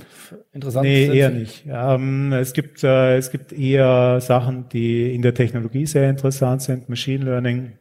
interessant 0.51 0.86
nee, 0.86 1.06
sind? 1.06 1.13
Nee, 1.13 1.19
eher 1.19 1.30
nicht. 1.30 1.65
Ähm, 1.69 2.34
es, 2.34 2.53
gibt, 2.53 2.84
äh, 2.84 3.17
es 3.17 3.32
gibt 3.32 3.53
eher 3.53 4.19
Sachen, 4.21 4.67
die 4.69 5.13
in 5.13 5.21
der 5.21 5.34
Technologie 5.34 5.86
sehr 5.86 6.10
interessant 6.10 6.63
sind. 6.63 6.89
Machine 6.89 7.23
Learning, 7.23 7.73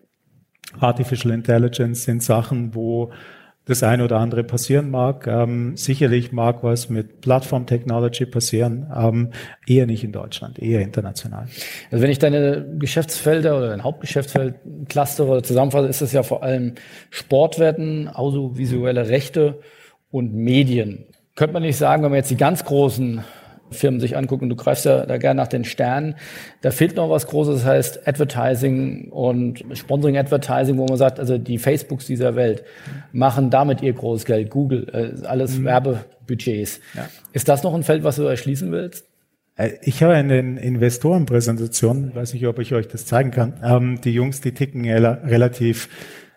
Artificial 0.79 1.33
Intelligence 1.33 2.05
sind 2.05 2.23
Sachen, 2.23 2.75
wo 2.75 3.13
das 3.67 3.83
eine 3.83 4.05
oder 4.05 4.19
andere 4.19 4.45
passieren 4.45 4.91
mag. 4.91 5.27
Ähm, 5.27 5.77
sicherlich 5.77 6.33
mag 6.33 6.63
was 6.63 6.89
mit 6.89 7.21
Plattform 7.21 7.67
Technology 7.67 8.27
passieren, 8.27 8.93
ähm, 8.97 9.31
eher 9.67 9.87
nicht 9.87 10.05
in 10.05 10.13
Deutschland, 10.13 10.59
eher 10.61 10.83
international. 10.83 11.49
Also 11.91 12.03
wenn 12.03 12.11
ich 12.11 12.19
deine 12.19 12.77
Geschäftsfelder 12.79 13.57
oder 13.57 13.69
dein 13.71 13.83
Hauptgeschäftsfeld 13.83 14.57
clustere 14.89 15.29
oder 15.29 15.43
zusammenfasse, 15.43 15.89
ist 15.89 16.01
es 16.01 16.13
ja 16.13 16.23
vor 16.23 16.43
allem 16.43 16.75
Sportwetten, 17.11 18.09
audiovisuelle 18.09 19.09
Rechte 19.09 19.61
und 20.17 20.35
Medien. 20.35 21.05
Könnte 21.35 21.53
man 21.53 21.63
nicht 21.63 21.77
sagen, 21.77 22.03
wenn 22.03 22.11
man 22.11 22.17
jetzt 22.17 22.31
die 22.31 22.37
ganz 22.37 22.65
großen 22.65 23.23
Firmen 23.71 24.01
sich 24.01 24.17
anguckt 24.17 24.43
und 24.43 24.49
du 24.49 24.57
greifst 24.57 24.87
ja 24.87 25.05
da 25.05 25.19
gerne 25.19 25.39
nach 25.39 25.49
den 25.49 25.65
Sternen, 25.65 26.15
da 26.63 26.71
fehlt 26.71 26.97
noch 26.97 27.11
was 27.11 27.27
Großes, 27.27 27.57
das 27.57 27.65
heißt 27.65 28.09
Advertising 28.09 29.11
und 29.11 29.63
Sponsoring 29.75 30.17
Advertising, 30.17 30.79
wo 30.79 30.87
man 30.87 30.97
sagt, 30.97 31.21
also 31.21 31.37
die 31.37 31.59
Facebooks 31.59 32.07
dieser 32.07 32.37
Welt 32.37 32.65
machen 33.13 33.51
damit 33.51 33.83
ihr 33.83 33.93
großes 33.93 34.25
Geld, 34.25 34.51
Google, 34.51 34.87
äh, 34.93 35.27
alles 35.27 35.59
mhm. 35.59 35.65
Werbebudgets. 35.65 36.81
Ja. 36.95 37.09
Ist 37.33 37.49
das 37.49 37.63
noch 37.63 37.75
ein 37.75 37.83
Feld, 37.83 38.05
was 38.05 38.17
du 38.17 38.23
erschließen 38.23 38.73
willst? 38.73 39.05
Äh, 39.57 39.73
ich 39.83 40.03
habe 40.03 40.15
eine 40.15 40.39
Investorenpräsentation, 40.39 42.15
weiß 42.15 42.33
nicht, 42.33 42.47
ob 42.47 42.59
ich 42.59 42.73
euch 42.73 42.89
das 42.89 43.05
zeigen 43.05 43.33
kann. 43.33 43.55
Ähm, 43.63 44.01
die 44.03 44.13
Jungs, 44.13 44.41
die 44.41 44.53
ticken 44.53 44.89
relativ 44.89 45.89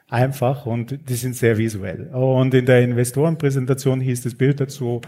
einfach 0.09 0.65
und 0.65 1.09
die 1.09 1.15
sind 1.15 1.35
sehr 1.35 1.57
visuell. 1.57 2.07
Und 2.07 2.53
in 2.53 2.65
der 2.65 2.81
Investorenpräsentation 2.81 4.01
hieß 4.01 4.23
das 4.23 4.35
Bild 4.35 4.59
dazu 4.59 5.01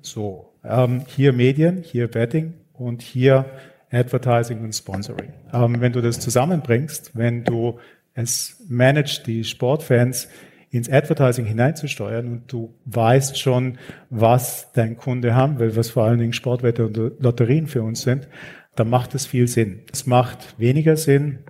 so, 0.00 0.52
ähm, 0.64 1.04
hier 1.06 1.32
Medien, 1.32 1.82
hier 1.82 2.08
Betting 2.08 2.54
und 2.72 3.02
hier 3.02 3.46
Advertising 3.90 4.60
und 4.60 4.72
Sponsoring. 4.72 5.32
Ähm, 5.52 5.80
wenn 5.80 5.92
du 5.92 6.00
das 6.00 6.20
zusammenbringst, 6.20 7.12
wenn 7.14 7.44
du 7.44 7.78
es 8.14 8.64
managst, 8.68 9.26
die 9.26 9.44
Sportfans 9.44 10.28
ins 10.70 10.90
Advertising 10.90 11.44
hineinzusteuern 11.44 12.26
und 12.26 12.52
du 12.52 12.74
weißt 12.86 13.38
schon, 13.38 13.78
was 14.08 14.72
dein 14.72 14.96
Kunde 14.96 15.34
haben 15.34 15.58
will, 15.58 15.76
was 15.76 15.90
vor 15.90 16.04
allen 16.04 16.18
Dingen 16.18 16.32
Sportwette 16.32 16.86
und 16.86 16.96
Lotterien 17.22 17.66
für 17.66 17.82
uns 17.82 18.02
sind, 18.02 18.26
dann 18.74 18.88
macht 18.88 19.14
es 19.14 19.26
viel 19.26 19.48
Sinn. 19.48 19.80
Es 19.92 20.06
macht 20.06 20.58
weniger 20.58 20.96
Sinn, 20.96 21.40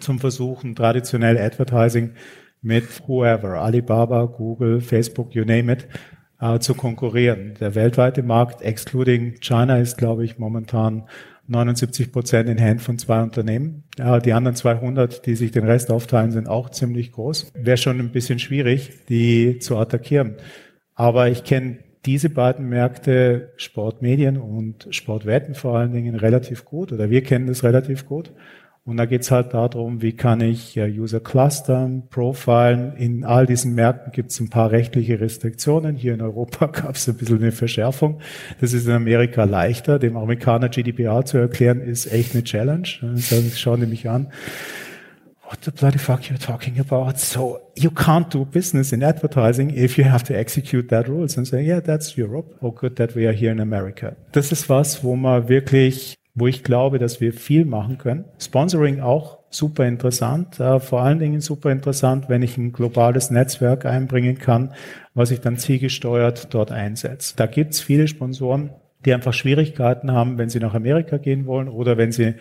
zum 0.00 0.18
Versuchen, 0.18 0.74
traditionell 0.74 1.38
Advertising 1.38 2.12
mit 2.62 3.06
whoever, 3.06 3.60
Alibaba, 3.60 4.24
Google, 4.24 4.80
Facebook, 4.80 5.34
you 5.34 5.44
name 5.44 5.72
it, 5.72 5.88
äh, 6.40 6.58
zu 6.58 6.74
konkurrieren. 6.74 7.54
Der 7.60 7.74
weltweite 7.74 8.22
Markt, 8.22 8.62
excluding 8.62 9.36
China, 9.40 9.78
ist, 9.78 9.98
glaube 9.98 10.24
ich, 10.24 10.38
momentan 10.38 11.04
79 11.48 12.12
Prozent 12.12 12.48
in 12.48 12.58
Händen 12.58 12.80
von 12.80 12.98
zwei 12.98 13.22
Unternehmen. 13.22 13.84
Ja, 13.98 14.18
die 14.18 14.32
anderen 14.32 14.56
200, 14.56 15.26
die 15.26 15.36
sich 15.36 15.52
den 15.52 15.64
Rest 15.64 15.90
aufteilen, 15.90 16.32
sind 16.32 16.48
auch 16.48 16.70
ziemlich 16.70 17.12
groß. 17.12 17.52
Wäre 17.54 17.76
schon 17.76 18.00
ein 18.00 18.10
bisschen 18.10 18.38
schwierig, 18.38 19.04
die 19.08 19.58
zu 19.58 19.76
attackieren. 19.76 20.36
Aber 20.94 21.28
ich 21.28 21.44
kenne 21.44 21.78
diese 22.04 22.30
beiden 22.30 22.68
Märkte, 22.68 23.52
Sportmedien 23.56 24.38
und 24.38 24.86
Sportwetten 24.90 25.54
vor 25.54 25.76
allen 25.76 25.92
Dingen, 25.92 26.14
relativ 26.14 26.64
gut 26.64 26.92
oder 26.92 27.10
wir 27.10 27.22
kennen 27.22 27.46
das 27.48 27.64
relativ 27.64 28.06
gut. 28.06 28.32
Und 28.86 28.98
da 28.98 29.04
geht's 29.04 29.32
halt 29.32 29.52
darum, 29.52 30.00
wie 30.00 30.12
kann 30.12 30.40
ich 30.40 30.78
User 30.78 31.18
clustern, 31.18 32.04
profilen. 32.08 32.96
In 32.96 33.24
all 33.24 33.44
diesen 33.44 33.74
Märkten 33.74 34.12
gibt's 34.12 34.38
ein 34.38 34.48
paar 34.48 34.70
rechtliche 34.70 35.18
Restriktionen. 35.18 35.96
Hier 35.96 36.14
in 36.14 36.22
Europa 36.22 36.66
gab's 36.72 37.08
ein 37.08 37.16
bisschen 37.16 37.42
eine 37.42 37.50
Verschärfung. 37.50 38.20
Das 38.60 38.72
ist 38.72 38.86
in 38.86 38.92
Amerika 38.92 39.42
leichter. 39.42 39.98
Dem 39.98 40.16
Amerikaner 40.16 40.68
GDPR 40.68 41.24
zu 41.24 41.36
erklären, 41.36 41.80
ist 41.80 42.06
echt 42.12 42.34
eine 42.34 42.44
Challenge. 42.44 42.88
Das 43.02 43.58
schauen 43.58 43.80
die 43.80 43.86
mich 43.86 44.08
an. 44.08 44.28
What 45.48 45.64
the 45.64 45.72
bloody 45.72 45.98
fuck 45.98 46.20
you're 46.22 46.38
talking 46.38 46.78
about? 46.78 47.18
So 47.18 47.58
you 47.76 47.90
can't 47.90 48.32
do 48.32 48.44
business 48.44 48.92
in 48.92 49.02
advertising 49.02 49.70
if 49.70 49.96
you 49.96 50.04
have 50.04 50.24
to 50.24 50.34
execute 50.34 50.88
that 50.90 51.08
rules 51.08 51.36
and 51.36 51.46
say, 51.46 51.62
yeah, 51.64 51.80
that's 51.80 52.16
Europe. 52.16 52.56
Oh, 52.60 52.70
good 52.70 52.96
that 52.96 53.16
we 53.16 53.26
are 53.26 53.34
here 53.34 53.50
in 53.50 53.60
America. 53.60 54.14
Das 54.32 54.52
ist 54.52 54.68
was, 54.68 55.02
wo 55.02 55.16
man 55.16 55.48
wirklich 55.48 56.16
wo 56.36 56.46
ich 56.46 56.62
glaube, 56.62 56.98
dass 56.98 57.20
wir 57.20 57.32
viel 57.32 57.64
machen 57.64 57.98
können. 57.98 58.26
Sponsoring 58.38 59.00
auch 59.00 59.38
super 59.48 59.86
interessant, 59.86 60.60
äh, 60.60 60.78
vor 60.78 61.00
allen 61.00 61.18
Dingen 61.18 61.40
super 61.40 61.72
interessant, 61.72 62.28
wenn 62.28 62.42
ich 62.42 62.58
ein 62.58 62.72
globales 62.72 63.30
Netzwerk 63.30 63.86
einbringen 63.86 64.38
kann, 64.38 64.74
was 65.14 65.30
ich 65.30 65.40
dann 65.40 65.56
zielgesteuert 65.56 66.52
dort 66.54 66.70
einsetze. 66.70 67.34
Da 67.36 67.46
gibt's 67.46 67.80
viele 67.80 68.06
Sponsoren, 68.06 68.70
die 69.06 69.14
einfach 69.14 69.32
Schwierigkeiten 69.32 70.12
haben, 70.12 70.36
wenn 70.36 70.50
sie 70.50 70.60
nach 70.60 70.74
Amerika 70.74 71.16
gehen 71.16 71.46
wollen 71.46 71.68
oder 71.68 71.96
wenn 71.96 72.12
sie 72.12 72.34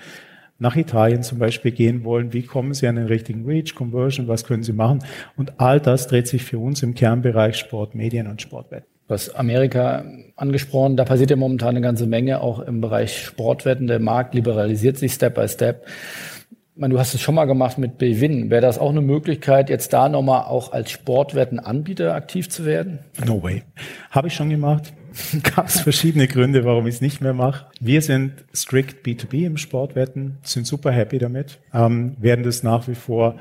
nach 0.60 0.76
Italien 0.76 1.24
zum 1.24 1.40
Beispiel 1.40 1.72
gehen 1.72 2.04
wollen, 2.04 2.34
wie 2.34 2.44
kommen 2.44 2.74
Sie 2.74 2.88
an 2.88 2.96
den 2.96 3.08
richtigen 3.08 3.46
Reach, 3.46 3.76
Conversion, 3.76 4.30
was 4.30 4.46
können 4.46 4.64
Sie 4.64 4.72
machen? 4.72 5.00
Und 5.36 5.60
all 5.60 5.82
das 5.82 6.08
dreht 6.08 6.28
sich 6.28 6.44
für 6.44 6.60
uns 6.60 6.82
im 6.82 6.96
Kernbereich 6.96 7.58
Sport, 7.58 7.94
Medien 7.94 8.28
und 8.28 8.42
Sportwetten. 8.42 8.95
Hast 9.08 9.36
Amerika 9.36 10.04
angesprochen, 10.36 10.98
da 10.98 11.06
passiert 11.06 11.30
ja 11.30 11.36
momentan 11.36 11.70
eine 11.70 11.82
ganze 11.82 12.08
Menge, 12.08 12.42
auch 12.42 12.60
im 12.60 12.82
Bereich 12.82 13.24
Sportwetten. 13.24 13.88
Der 13.88 14.00
Markt 14.00 14.34
liberalisiert 14.34 14.98
sich 14.98 15.14
Step 15.14 15.36
by 15.36 15.48
Step. 15.48 15.86
Ich 15.88 16.82
meine, 16.82 16.94
du 16.94 17.00
hast 17.00 17.14
es 17.14 17.22
schon 17.22 17.36
mal 17.36 17.46
gemacht 17.46 17.78
mit 17.78 17.98
Bewin. 17.98 18.50
Wäre 18.50 18.62
das 18.62 18.80
auch 18.80 18.90
eine 18.90 19.02
Möglichkeit, 19.02 19.70
jetzt 19.70 19.94
da 19.94 20.10
nochmal 20.10 20.46
auch 20.46 20.74
als 20.74 20.92
Sportwettenanbieter 20.92 22.16
aktiv 22.16 22.50
zu 22.50 22.66
werden? 22.66 23.00
No 23.26 23.42
way. 23.42 23.64
Habe 24.10 24.28
ich 24.28 24.34
schon 24.34 24.50
gemacht. 24.50 24.92
Gab 25.56 25.68
es 25.68 25.80
verschiedene 25.80 26.28
Gründe, 26.28 26.66
warum 26.66 26.88
ich 26.88 26.96
es 26.96 27.02
nicht 27.02 27.22
mehr 27.22 27.34
mache. 27.34 27.68
Wir 27.80 28.02
sind 28.02 28.44
strict 28.54 29.06
B2B 29.06 29.46
im 29.46 29.58
Sportwetten, 29.58 30.40
sind 30.44 30.68
super 30.68 30.92
happy 30.92 31.20
damit, 31.20 31.60
ähm, 31.74 32.16
werden 32.20 32.44
das 32.44 32.64
nach 32.64 32.88
wie 32.88 32.96
vor 32.96 33.36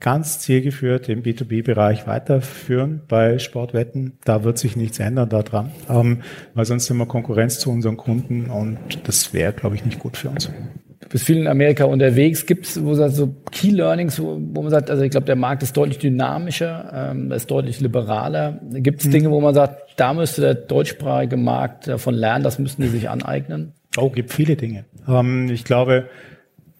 ganz 0.00 0.38
zielgeführt 0.38 1.08
im 1.08 1.22
B2B-Bereich 1.22 2.06
weiterführen 2.06 3.02
bei 3.08 3.38
Sportwetten. 3.38 4.18
Da 4.24 4.44
wird 4.44 4.58
sich 4.58 4.76
nichts 4.76 4.98
ändern 4.98 5.28
daran, 5.28 5.70
ähm, 5.88 6.22
weil 6.54 6.64
sonst 6.64 6.86
sind 6.86 6.98
wir 6.98 7.06
Konkurrenz 7.06 7.58
zu 7.58 7.70
unseren 7.70 7.96
Kunden 7.96 8.50
und 8.50 8.78
das 9.04 9.34
wäre, 9.34 9.52
glaube 9.52 9.74
ich, 9.74 9.84
nicht 9.84 9.98
gut 9.98 10.16
für 10.16 10.30
uns. 10.30 10.50
bist 11.08 11.24
viel 11.24 11.38
in 11.38 11.48
Amerika 11.48 11.84
unterwegs. 11.84 12.46
Gibt 12.46 12.66
es 12.66 12.84
wo 12.84 12.94
so 12.94 13.34
Key 13.50 13.70
Learnings, 13.70 14.20
wo, 14.20 14.38
wo 14.40 14.62
man 14.62 14.70
sagt, 14.70 14.90
also 14.90 15.02
ich 15.02 15.10
glaube, 15.10 15.26
der 15.26 15.36
Markt 15.36 15.62
ist 15.64 15.76
deutlich 15.76 15.98
dynamischer, 15.98 17.10
ähm, 17.10 17.32
ist 17.32 17.50
deutlich 17.50 17.80
liberaler. 17.80 18.60
Gibt 18.70 19.00
es 19.00 19.06
mhm. 19.06 19.12
Dinge, 19.12 19.30
wo 19.30 19.40
man 19.40 19.54
sagt, 19.54 19.94
da 19.96 20.14
müsste 20.14 20.42
der 20.42 20.54
deutschsprachige 20.54 21.36
Markt 21.36 21.88
davon 21.88 22.14
lernen, 22.14 22.44
das 22.44 22.58
müssten 22.60 22.82
die 22.82 22.88
sich 22.88 23.08
aneignen? 23.08 23.72
Oh, 23.96 24.10
gibt 24.10 24.32
viele 24.32 24.54
Dinge. 24.54 24.84
Ähm, 25.08 25.50
ich 25.50 25.64
glaube, 25.64 26.08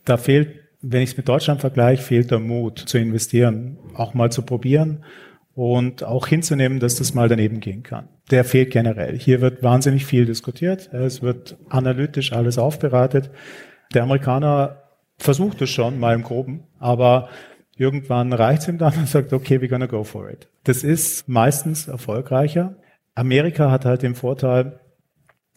da 0.05 0.17
fehlt, 0.17 0.68
wenn 0.91 1.03
ich 1.03 1.11
es 1.11 1.17
mit 1.17 1.29
Deutschland 1.29 1.61
vergleiche, 1.61 2.03
fehlt 2.03 2.31
der 2.31 2.39
Mut 2.39 2.79
zu 2.79 2.99
investieren, 2.99 3.79
auch 3.95 4.15
mal 4.15 4.33
zu 4.33 4.43
probieren 4.43 5.05
und 5.55 6.03
auch 6.03 6.27
hinzunehmen, 6.27 6.81
dass 6.81 6.97
das 6.97 7.15
mal 7.15 7.29
daneben 7.29 7.61
gehen 7.61 7.83
kann. 7.83 8.09
Der 8.31 8.45
fehlt 8.45 8.71
generell. 8.71 9.19
Hier 9.19 9.41
wird 9.41 9.63
wahnsinnig 9.63 10.07
viel 10.07 10.25
diskutiert. 10.25 10.93
Es 10.93 11.21
wird 11.21 11.59
analytisch 11.69 12.33
alles 12.33 12.59
aufbereitet. 12.59 13.31
Der 13.93 14.03
Amerikaner 14.03 14.83
versucht 15.19 15.61
es 15.61 15.71
schon 15.71 15.99
mal 15.99 16.15
im 16.15 16.23
Groben, 16.23 16.65
aber 16.79 17.29
irgendwann 17.77 18.33
reicht 18.33 18.63
es 18.63 18.69
ihm 18.69 18.79
dann 18.79 18.95
und 18.97 19.09
sagt, 19.09 19.33
okay, 19.33 19.57
we're 19.57 19.69
gonna 19.69 19.87
go 19.87 20.05
for 20.05 20.31
it. 20.31 20.49
Das 20.65 20.85
ist 20.85 21.29
meistens 21.29 21.89
erfolgreicher. 21.89 22.77
Amerika 23.15 23.71
hat 23.71 23.85
halt 23.85 24.03
den 24.03 24.15
Vorteil, 24.15 24.81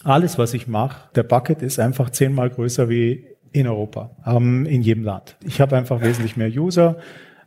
alles, 0.04 0.38
was 0.38 0.54
ich 0.54 0.68
mache, 0.68 1.10
der 1.16 1.24
Bucket 1.24 1.62
ist 1.62 1.80
einfach 1.80 2.10
zehnmal 2.10 2.50
größer 2.50 2.90
wie 2.90 3.31
in 3.52 3.68
Europa, 3.68 4.12
ähm, 4.26 4.66
in 4.66 4.82
jedem 4.82 5.04
Land. 5.04 5.36
Ich 5.44 5.62
habe 5.62 5.76
einfach 5.78 6.02
wesentlich 6.02 6.38
mehr 6.38 6.50
User. 6.50 6.98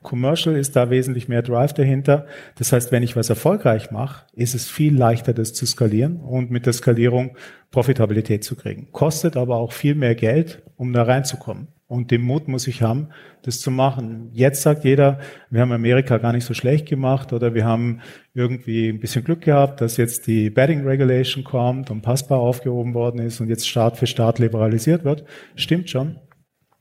Commercial 0.03 0.55
ist 0.55 0.77
da 0.77 0.91
wesentlich 0.91 1.29
mehr 1.29 1.43
Drive 1.43 1.73
dahinter. 1.73 2.27
Das 2.57 2.73
heißt, 2.73 2.93
wenn 2.93 3.03
ich 3.03 3.17
was 3.17 3.31
erfolgreich 3.31 3.91
mache, 3.91 4.27
ist 4.35 4.55
es 4.55 4.69
viel 4.69 4.95
leichter, 4.95 5.33
das 5.33 5.55
zu 5.55 5.67
skalieren 5.67 6.21
und 6.21 6.51
mit 6.51 6.67
der 6.67 6.75
Skalierung 6.75 7.37
Profitabilität 7.71 8.45
zu 8.45 8.55
kriegen. 8.55 8.89
Kostet 8.93 9.37
aber 9.37 9.57
auch 9.57 9.73
viel 9.73 9.95
mehr 9.95 10.15
Geld, 10.15 10.63
um 10.77 10.93
da 10.93 11.05
reinzukommen. 11.05 11.69
Und 11.87 12.11
den 12.11 12.23
Mut 12.23 12.49
muss 12.49 12.67
ich 12.67 12.83
haben, 12.83 13.09
das 13.43 13.61
zu 13.61 13.71
machen. 13.71 14.31
Jetzt 14.33 14.63
sagt 14.63 14.85
jeder, 14.85 15.21
wir 15.51 15.61
haben 15.61 15.73
Amerika 15.73 16.17
gar 16.17 16.33
nicht 16.33 16.47
so 16.47 16.55
schlecht 16.55 16.89
gemacht 16.89 17.33
oder 17.33 17.55
wir 17.55 17.67
haben 17.67 18.01
irgendwie 18.33 18.89
ein 18.89 19.01
bisschen 19.01 19.23
Glück 19.23 19.43
gehabt, 19.43 19.83
dass 19.83 19.99
jetzt 19.99 20.27
die 20.27 20.49
Betting 20.49 20.87
Regulation 20.87 21.45
kommt 21.45 21.91
und 21.91 22.01
passbar 22.01 22.39
aufgehoben 22.39 22.95
worden 22.95 23.21
ist 23.21 23.41
und 23.41 23.49
jetzt 23.49 23.69
Staat 23.69 23.99
für 23.99 24.07
Staat 24.07 24.39
liberalisiert 24.39 25.05
wird. 25.05 25.25
Stimmt 25.57 25.91
schon. 25.91 26.17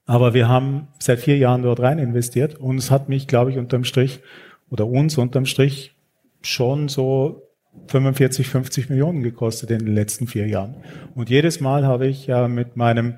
Aber 0.06 0.34
wir 0.34 0.48
haben 0.48 0.88
seit 1.00 1.20
vier 1.20 1.38
Jahren 1.38 1.64
dort 1.64 1.82
rein 1.82 2.00
investiert 2.00 2.56
und 2.56 2.78
es 2.78 2.90
hat 2.90 3.10
mich, 3.10 3.28
glaube 3.28 3.52
ich, 3.52 3.58
unterm 3.58 3.84
Strich 3.84 4.22
oder 4.70 4.88
uns 4.88 5.18
unterm 5.18 5.46
Strich 5.46 5.96
schon 6.42 6.88
so 6.90 7.44
45, 7.88 8.48
50 8.48 8.90
Millionen 8.90 9.24
gekostet 9.24 9.72
in 9.72 9.80
den 9.80 9.96
letzten 9.96 10.28
vier 10.28 10.48
Jahren. 10.48 10.76
Und 11.16 11.30
jedes 11.30 11.60
Mal 11.60 11.86
habe 11.86 12.08
ich 12.08 12.28
ja 12.28 12.48
mit 12.48 12.76
meinem 12.78 13.16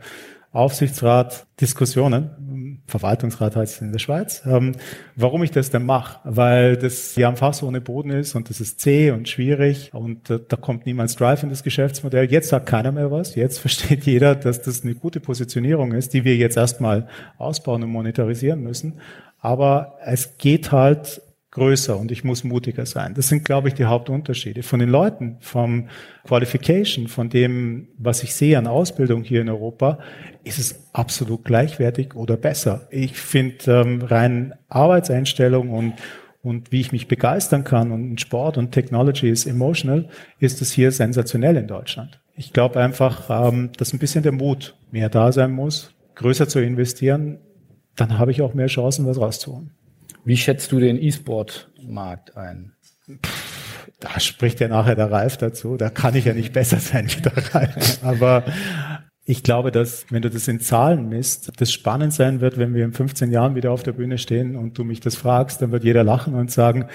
Aufsichtsrat 0.55 1.47
Diskussionen, 1.59 2.81
Verwaltungsrat 2.87 3.57
heißt 3.57 3.75
es 3.75 3.81
in 3.81 3.91
der 3.91 3.99
Schweiz, 3.99 4.41
ähm, 4.45 4.73
warum 5.15 5.43
ich 5.43 5.51
das 5.51 5.69
denn 5.69 5.85
mache. 5.85 6.19
Weil 6.23 6.77
das 6.77 7.17
ja 7.17 7.29
ein 7.29 7.53
so 7.53 7.67
ohne 7.67 7.81
Boden 7.81 8.09
ist 8.09 8.35
und 8.35 8.49
das 8.49 8.61
ist 8.61 8.79
zäh 8.79 9.11
und 9.11 9.27
schwierig 9.27 9.93
und 9.93 10.29
äh, 10.29 10.39
da 10.47 10.55
kommt 10.55 10.85
niemals 10.85 11.17
Drive 11.17 11.43
in 11.43 11.49
das 11.49 11.61
Geschäftsmodell. 11.61 12.31
Jetzt 12.31 12.49
sagt 12.49 12.67
keiner 12.67 12.93
mehr 12.93 13.11
was. 13.11 13.35
Jetzt 13.35 13.59
versteht 13.65 14.05
jeder, 14.05 14.33
dass 14.33 14.61
das 14.61 14.83
eine 14.83 14.95
gute 14.95 15.19
Positionierung 15.19 15.91
ist, 15.91 16.13
die 16.13 16.23
wir 16.23 16.37
jetzt 16.37 16.55
erstmal 16.55 17.07
ausbauen 17.37 17.83
und 17.83 17.89
monetarisieren 17.89 18.61
müssen. 18.61 19.01
Aber 19.39 19.97
es 20.05 20.37
geht 20.37 20.71
halt 20.71 21.21
größer 21.55 21.97
und 21.97 22.11
ich 22.11 22.25
muss 22.25 22.43
mutiger 22.43 22.85
sein. 22.85 23.13
Das 23.13 23.29
sind, 23.29 23.45
glaube 23.45 23.69
ich, 23.69 23.73
die 23.75 23.85
Hauptunterschiede. 23.85 24.61
Von 24.61 24.81
den 24.81 24.89
Leuten, 24.89 25.37
vom 25.39 25.87
Qualification, 26.27 27.07
von 27.07 27.29
dem, 27.29 27.87
was 27.97 28.23
ich 28.23 28.35
sehe 28.35 28.57
an 28.57 28.67
Ausbildung 28.67 29.23
hier 29.23 29.39
in 29.39 29.47
Europa, 29.47 29.99
ist 30.43 30.59
es 30.59 30.89
absolut 30.91 31.45
gleichwertig 31.45 32.13
oder 32.13 32.35
besser. 32.35 32.87
Ich 32.91 33.17
finde 33.17 33.71
ähm, 33.71 34.01
rein 34.01 34.53
Arbeitseinstellung 34.67 35.69
und 35.69 35.93
und 36.41 36.71
wie 36.71 36.79
ich 36.79 36.91
mich 36.91 37.07
begeistern 37.07 37.63
kann 37.63 37.91
und 37.91 38.21
Sport 38.21 38.59
und 38.59 38.71
Technology 38.71 39.31
ist 39.31 39.47
emotional, 39.47 40.09
ist 40.37 40.61
es 40.61 40.71
hier 40.71 40.91
sensationell 40.91 41.57
in 41.57 41.65
Deutschland. 41.65 42.21
Ich 42.35 42.53
glaube 42.53 42.79
einfach, 42.79 43.31
ähm, 43.31 43.71
dass 43.77 43.93
ein 43.93 43.97
bisschen 43.97 44.21
der 44.21 44.31
Mut 44.31 44.75
mehr 44.91 45.09
da 45.09 45.31
sein 45.31 45.51
muss, 45.51 45.95
größer 46.13 46.47
zu 46.47 46.59
investieren, 46.59 47.39
dann 47.95 48.19
habe 48.19 48.29
ich 48.29 48.43
auch 48.43 48.53
mehr 48.53 48.67
Chancen, 48.67 49.07
was 49.07 49.19
rauszuholen. 49.19 49.71
Wie 50.25 50.37
schätzt 50.37 50.71
du 50.71 50.79
den 50.79 51.01
E-Sport-Markt 51.01 52.35
ein? 52.35 52.73
da 53.99 54.19
spricht 54.19 54.59
ja 54.59 54.67
nachher 54.67 54.95
der 54.95 55.11
Ralf 55.11 55.37
dazu. 55.37 55.77
Da 55.77 55.89
kann 55.89 56.15
ich 56.15 56.25
ja 56.25 56.33
nicht 56.33 56.53
besser 56.53 56.79
sein 56.79 57.07
wie 57.09 57.21
der 57.21 57.53
Ralf. 57.53 58.03
Aber 58.03 58.43
ich 59.27 59.41
glaube, 59.41 59.71
dass, 59.71 60.05
wenn 60.11 60.21
du 60.21 60.29
das 60.29 60.47
in 60.47 60.59
Zahlen 60.59 61.09
misst, 61.09 61.51
das 61.59 61.71
spannend 61.71 62.13
sein 62.13 62.41
wird, 62.41 62.59
wenn 62.59 62.75
wir 62.75 62.85
in 62.85 62.93
15 62.93 63.31
Jahren 63.31 63.55
wieder 63.55 63.71
auf 63.71 63.81
der 63.81 63.93
Bühne 63.93 64.19
stehen 64.19 64.55
und 64.55 64.77
du 64.77 64.83
mich 64.83 64.99
das 64.99 65.15
fragst, 65.15 65.61
dann 65.61 65.71
wird 65.71 65.83
jeder 65.83 66.03
lachen 66.03 66.35
und 66.35 66.51
sagen, 66.51 66.85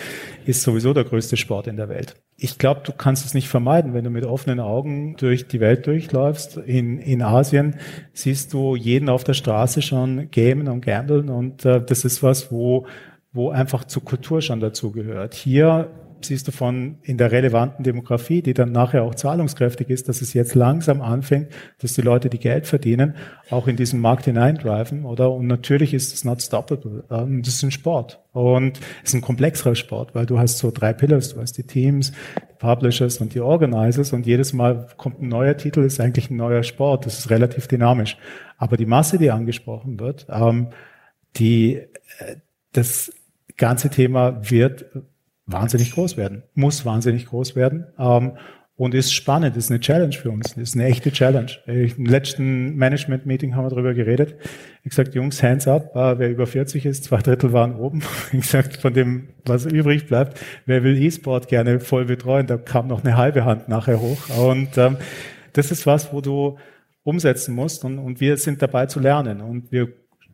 ist 0.47 0.63
sowieso 0.63 0.95
der 0.95 1.05
größte 1.05 1.37
Sport 1.37 1.67
in 1.67 1.77
der 1.77 1.89
Welt. 1.89 2.15
Ich 2.37 2.57
glaube, 2.57 2.83
du 2.85 2.93
kannst 2.93 3.27
es 3.27 3.35
nicht 3.35 3.49
vermeiden, 3.49 3.95
wenn 3.95 4.05
du 4.05 4.11
mit 4.11 4.25
offenen 4.25 4.61
Augen 4.61 5.17
durch 5.17 5.49
die 5.49 5.59
Welt 5.59 5.87
durchläufst. 5.89 6.57
In, 6.59 6.99
in 6.99 7.21
Asien 7.23 7.77
siehst 8.13 8.53
du 8.53 8.77
jeden 8.77 9.09
auf 9.09 9.25
der 9.25 9.35
Straße 9.35 9.83
schon 9.83 10.31
gamen 10.31 10.69
und 10.69 10.83
gamblen 10.85 11.31
und 11.31 11.65
äh, 11.65 11.85
das 11.85 12.05
ist 12.05 12.23
was, 12.23 12.53
wo 12.53 12.87
wo 13.33 13.51
einfach 13.51 13.85
zur 13.85 14.05
Kultur 14.05 14.43
schon 14.43 14.61
dazu 14.61 14.91
gehört. 14.91 15.35
Hier 15.35 15.91
siehst 16.25 16.49
du 16.49 16.53
von 16.53 16.99
in 17.03 17.17
der 17.17 17.33
relevanten 17.33 17.85
Demografie, 17.85 18.43
die 18.43 18.55
dann 18.55 18.73
nachher 18.73 19.05
auch 19.05 19.15
zahlungskräftig 19.15 19.89
ist, 19.91 20.09
dass 20.09 20.21
es 20.23 20.35
jetzt 20.35 20.55
langsam 20.55 21.01
anfängt, 21.01 21.49
dass 21.81 21.95
die 21.95 22.03
Leute, 22.03 22.29
die 22.29 22.39
Geld 22.39 22.67
verdienen, 22.67 23.15
auch 23.51 23.67
in 23.67 23.77
diesen 23.77 24.01
Markt 24.01 24.27
hineindriven, 24.27 25.05
oder? 25.05 25.31
Und 25.33 25.47
natürlich 25.47 25.95
ist 25.95 26.13
es 26.13 26.25
not 26.25 26.43
stoppable. 26.43 27.05
Ähm, 27.11 27.43
das 27.43 27.55
ist 27.55 27.63
ein 27.63 27.71
Sport. 27.71 28.21
Und 28.33 28.79
es 29.03 29.11
ist 29.11 29.15
ein 29.15 29.23
komplexerer 29.23 29.75
Sport, 29.75 30.15
weil 30.15 30.27
du 30.27 30.39
hast 30.39 30.59
so 30.59 30.71
drei 30.71 30.93
Pillars. 30.93 31.35
Du 31.35 31.41
hast 31.41 31.57
die 31.57 31.65
Teams, 31.65 32.13
die 32.13 32.57
Publishers 32.59 33.19
und 33.19 33.35
die 33.35 33.41
Organizers 33.41 34.13
und 34.13 34.27
jedes 34.27 34.53
Mal 34.53 34.89
kommt 34.97 35.21
ein 35.23 35.29
neuer 35.29 35.57
Titel, 35.57 35.81
ist 35.81 36.01
eigentlich 36.01 36.31
ein 36.31 36.37
neuer 36.37 36.63
Sport. 36.63 37.07
Das 37.07 37.19
ist 37.19 37.31
relativ 37.31 37.67
dynamisch. 37.67 38.17
Aber 38.59 38.77
die 38.77 38.87
Masse, 38.87 39.19
die 39.19 39.31
angesprochen 39.31 39.99
wird, 39.99 40.27
ähm, 40.31 40.69
die, 41.37 41.77
äh, 41.77 42.37
das 42.73 43.11
ganze 43.57 43.91
Thema 43.91 44.39
wird 44.51 44.87
wahnsinnig 45.47 45.93
groß 45.93 46.17
werden, 46.17 46.43
muss 46.55 46.85
wahnsinnig 46.85 47.27
groß 47.27 47.57
werden 47.57 47.87
ähm, 47.99 48.33
und 48.77 48.95
ist 48.95 49.13
spannend, 49.13 49.57
ist 49.57 49.71
eine 49.71 49.81
Challenge 49.81 50.15
für 50.15 50.31
uns, 50.31 50.57
ist 50.57 50.75
eine 50.75 50.87
echte 50.87 51.13
Challenge. 51.13 51.51
Im 51.67 52.07
letzten 52.07 52.77
Management-Meeting 52.77 53.55
haben 53.55 53.67
wir 53.67 53.71
darüber 53.71 53.93
geredet. 53.93 54.37
Ich 54.85 54.91
gesagt, 54.91 55.15
Jungs, 55.15 55.43
hands 55.43 55.69
up, 55.69 55.95
äh, 55.95 56.19
wer 56.19 56.31
über 56.31 56.47
40 56.47 56.87
ist, 56.87 57.05
zwei 57.05 57.19
Drittel 57.19 57.53
waren 57.53 57.75
oben. 57.75 58.03
Ich 58.33 58.41
gesagt, 58.41 58.79
von 58.79 58.95
dem, 58.95 59.29
was 59.45 59.67
übrig 59.67 60.07
bleibt, 60.07 60.41
wer 60.65 60.83
will 60.83 60.97
E-Sport 60.97 61.49
gerne 61.49 61.81
voll 61.81 62.07
betreuen, 62.07 62.47
da 62.47 62.57
kam 62.57 62.87
noch 62.87 63.05
eine 63.05 63.17
halbe 63.17 63.45
Hand 63.45 63.69
nachher 63.69 64.01
hoch. 64.01 64.31
Und 64.39 64.79
ähm, 64.79 64.97
das 65.53 65.71
ist 65.71 65.85
was, 65.87 66.13
wo 66.13 66.21
du 66.21 66.57
umsetzen 67.03 67.55
musst 67.55 67.85
und, 67.85 67.99
und 67.99 68.21
wir 68.21 68.37
sind 68.37 68.63
dabei 68.63 68.87
zu 68.87 69.01
lernen 69.01 69.41
und 69.41 69.73
wir 69.73 69.89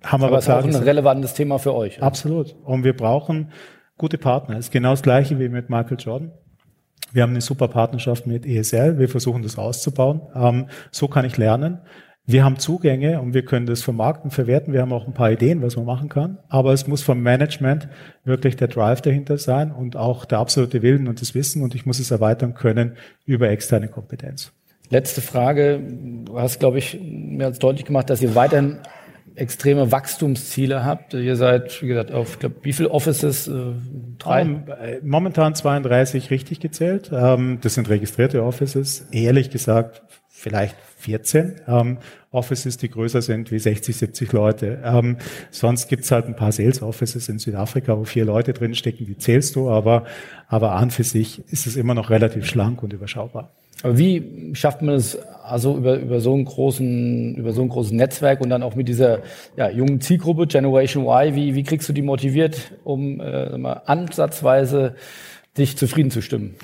haben 0.06 0.22
aber, 0.22 0.32
aber 0.32 0.38
ist 0.38 0.50
auch 0.50 0.64
ein 0.64 0.74
relevantes 0.74 1.34
Thema 1.34 1.58
für 1.58 1.74
euch. 1.74 2.02
Absolut. 2.02 2.56
Und 2.64 2.84
wir 2.84 2.96
brauchen 2.96 3.52
gute 3.98 4.18
Partner. 4.18 4.56
Es 4.56 4.66
ist 4.66 4.72
genau 4.72 4.90
das 4.90 5.02
Gleiche 5.02 5.38
wie 5.38 5.48
mit 5.48 5.70
Michael 5.70 5.96
Jordan. 5.98 6.32
Wir 7.12 7.22
haben 7.22 7.30
eine 7.30 7.40
super 7.40 7.68
Partnerschaft 7.68 8.26
mit 8.26 8.44
ESL. 8.44 8.98
Wir 8.98 9.08
versuchen 9.08 9.42
das 9.42 9.58
auszubauen. 9.58 10.22
Ähm, 10.34 10.66
so 10.90 11.08
kann 11.08 11.24
ich 11.24 11.36
lernen. 11.36 11.80
Wir 12.28 12.44
haben 12.44 12.58
Zugänge 12.58 13.20
und 13.20 13.34
wir 13.34 13.44
können 13.44 13.66
das 13.66 13.82
vermarkten, 13.82 14.32
verwerten. 14.32 14.72
Wir 14.72 14.80
haben 14.80 14.92
auch 14.92 15.06
ein 15.06 15.14
paar 15.14 15.30
Ideen, 15.30 15.62
was 15.62 15.76
man 15.76 15.86
machen 15.86 16.08
kann. 16.08 16.38
Aber 16.48 16.72
es 16.72 16.88
muss 16.88 17.02
vom 17.02 17.22
Management 17.22 17.88
wirklich 18.24 18.56
der 18.56 18.66
Drive 18.66 19.00
dahinter 19.00 19.38
sein 19.38 19.70
und 19.70 19.96
auch 19.96 20.24
der 20.24 20.38
absolute 20.38 20.82
Willen 20.82 21.06
und 21.06 21.20
das 21.20 21.36
Wissen. 21.36 21.62
Und 21.62 21.76
ich 21.76 21.86
muss 21.86 22.00
es 22.00 22.10
erweitern 22.10 22.54
können 22.54 22.96
über 23.26 23.48
externe 23.48 23.86
Kompetenz. 23.86 24.52
Letzte 24.90 25.20
Frage. 25.20 25.80
Du 26.24 26.38
hast, 26.38 26.58
glaube 26.58 26.78
ich, 26.78 27.00
mir 27.00 27.46
als 27.46 27.60
deutlich 27.60 27.84
gemacht, 27.84 28.10
dass 28.10 28.20
ihr 28.20 28.34
weiterhin 28.34 28.78
extreme 29.36 29.92
Wachstumsziele 29.92 30.84
habt. 30.84 31.14
Ihr 31.14 31.36
seid, 31.36 31.82
wie 31.82 31.88
gesagt, 31.88 32.12
auf, 32.12 32.34
ich 32.34 32.38
glaube, 32.40 32.56
wie 32.62 32.72
viele 32.72 32.90
Offices? 32.90 33.48
Äh, 33.48 33.72
drei? 34.18 34.42
Äh, 34.42 35.00
momentan 35.02 35.54
32 35.54 36.30
richtig 36.30 36.60
gezählt. 36.60 37.10
Ähm, 37.12 37.58
das 37.60 37.74
sind 37.74 37.88
registrierte 37.88 38.42
Offices. 38.42 39.06
Ehrlich 39.12 39.50
gesagt, 39.50 40.02
vielleicht 40.28 40.76
14 40.98 41.60
ähm, 41.68 41.98
Offices, 42.30 42.76
die 42.78 42.90
größer 42.90 43.22
sind 43.22 43.50
wie 43.50 43.58
60, 43.58 43.96
70 43.96 44.32
Leute. 44.32 44.82
Ähm, 44.84 45.18
sonst 45.50 45.88
gibt's 45.88 46.10
halt 46.10 46.26
ein 46.26 46.36
paar 46.36 46.52
Sales 46.52 46.82
Offices 46.82 47.28
in 47.28 47.38
Südafrika, 47.38 47.96
wo 47.96 48.04
vier 48.04 48.24
Leute 48.24 48.52
drinstecken, 48.52 49.06
die 49.06 49.16
zählst 49.16 49.56
du, 49.56 49.70
aber, 49.70 50.04
aber 50.48 50.72
an 50.72 50.90
für 50.90 51.04
sich 51.04 51.42
ist 51.50 51.66
es 51.66 51.76
immer 51.76 51.94
noch 51.94 52.10
relativ 52.10 52.46
schlank 52.46 52.82
und 52.82 52.92
überschaubar. 52.92 53.52
Aber 53.82 53.98
wie 53.98 54.52
schafft 54.54 54.82
man 54.82 54.94
es 54.94 55.18
also 55.46 55.76
über, 55.76 55.98
über 55.98 56.20
so 56.20 56.34
einen 56.34 56.44
großen, 56.44 57.36
über 57.36 57.52
so 57.52 57.62
ein 57.62 57.68
großes 57.68 57.92
Netzwerk 57.92 58.40
und 58.40 58.50
dann 58.50 58.62
auch 58.62 58.74
mit 58.74 58.88
dieser 58.88 59.20
ja, 59.56 59.70
jungen 59.70 60.00
Zielgruppe 60.00 60.46
Generation 60.46 61.04
Y, 61.04 61.34
wie, 61.34 61.54
wie 61.54 61.62
kriegst 61.62 61.88
du 61.88 61.92
die 61.92 62.02
motiviert, 62.02 62.72
um 62.84 63.20
äh, 63.20 63.56
mal, 63.56 63.82
ansatzweise 63.86 64.96
dich 65.56 65.76
zufrieden 65.76 66.10
zu 66.10 66.20
stimmen? 66.20 66.56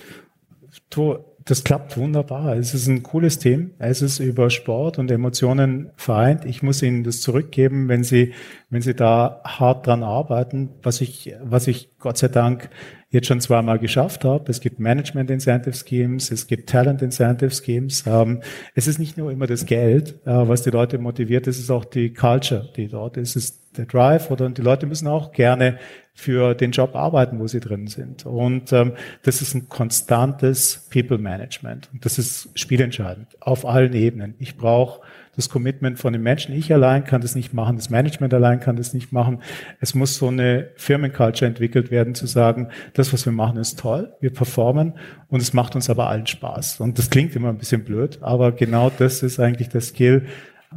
Das 1.44 1.64
klappt 1.64 1.96
wunderbar. 1.96 2.56
Es 2.56 2.74
ist 2.74 2.86
ein 2.86 3.02
cooles 3.02 3.38
Team. 3.38 3.72
Es 3.78 4.02
ist 4.02 4.18
über 4.18 4.50
Sport 4.50 4.98
und 4.98 5.10
Emotionen 5.10 5.90
vereint. 5.96 6.44
Ich 6.44 6.62
muss 6.62 6.82
Ihnen 6.82 7.04
das 7.04 7.20
zurückgeben, 7.20 7.88
wenn 7.88 8.04
Sie, 8.04 8.32
wenn 8.70 8.82
Sie 8.82 8.94
da 8.94 9.40
hart 9.44 9.86
dran 9.86 10.02
arbeiten, 10.02 10.70
was 10.82 11.00
ich, 11.00 11.34
was 11.42 11.66
ich 11.66 11.90
Gott 11.98 12.18
sei 12.18 12.28
Dank 12.28 12.68
jetzt 13.10 13.26
schon 13.26 13.40
zweimal 13.40 13.78
geschafft 13.78 14.24
habe. 14.24 14.50
Es 14.50 14.60
gibt 14.60 14.80
Management 14.80 15.30
Incentive 15.30 15.74
Schemes, 15.74 16.30
es 16.30 16.46
gibt 16.46 16.68
Talent 16.68 17.02
Incentive 17.02 17.50
Schemes. 17.50 18.04
Ähm, 18.06 18.42
es 18.74 18.86
ist 18.86 18.98
nicht 18.98 19.18
nur 19.18 19.30
immer 19.30 19.46
das 19.46 19.66
Geld, 19.66 20.14
äh, 20.24 20.48
was 20.48 20.62
die 20.62 20.70
Leute 20.70 20.98
motiviert, 20.98 21.46
es 21.46 21.58
ist 21.58 21.70
auch 21.70 21.84
die 21.84 22.12
Culture, 22.12 22.70
die 22.76 22.88
dort 22.88 23.16
ist. 23.16 23.36
Es 23.36 23.44
ist 23.44 23.61
der 23.76 23.86
Drive 23.86 24.30
oder 24.30 24.48
die 24.50 24.62
Leute 24.62 24.86
müssen 24.86 25.08
auch 25.08 25.32
gerne 25.32 25.78
für 26.14 26.54
den 26.54 26.72
Job 26.72 26.94
arbeiten, 26.94 27.38
wo 27.38 27.46
sie 27.46 27.60
drin 27.60 27.86
sind. 27.86 28.26
Und 28.26 28.72
ähm, 28.72 28.92
das 29.22 29.40
ist 29.40 29.54
ein 29.54 29.68
konstantes 29.68 30.86
People 30.92 31.18
Management. 31.18 31.88
Und 31.92 32.04
das 32.04 32.18
ist 32.18 32.50
spielentscheidend 32.54 33.28
auf 33.40 33.64
allen 33.64 33.94
Ebenen. 33.94 34.34
Ich 34.38 34.56
brauche 34.56 35.00
das 35.34 35.48
Commitment 35.48 35.98
von 35.98 36.12
den 36.12 36.22
Menschen. 36.22 36.54
Ich 36.54 36.72
allein 36.72 37.04
kann 37.04 37.22
das 37.22 37.34
nicht 37.34 37.54
machen, 37.54 37.76
das 37.76 37.88
Management 37.88 38.34
allein 38.34 38.60
kann 38.60 38.76
das 38.76 38.92
nicht 38.92 39.12
machen. 39.12 39.40
Es 39.80 39.94
muss 39.94 40.16
so 40.16 40.28
eine 40.28 40.68
Firmenculture 40.76 41.48
entwickelt 41.48 41.90
werden, 41.90 42.14
zu 42.14 42.26
sagen, 42.26 42.68
das, 42.92 43.12
was 43.12 43.24
wir 43.24 43.32
machen, 43.32 43.56
ist 43.56 43.78
toll, 43.78 44.12
wir 44.20 44.32
performen 44.32 44.94
und 45.28 45.40
es 45.40 45.54
macht 45.54 45.74
uns 45.74 45.88
aber 45.88 46.08
allen 46.08 46.26
Spaß. 46.26 46.80
Und 46.80 46.98
das 46.98 47.08
klingt 47.08 47.34
immer 47.34 47.48
ein 47.48 47.58
bisschen 47.58 47.84
blöd, 47.84 48.18
aber 48.20 48.52
genau 48.52 48.92
das 48.98 49.22
ist 49.22 49.40
eigentlich 49.40 49.70
der 49.70 49.80
Skill, 49.80 50.26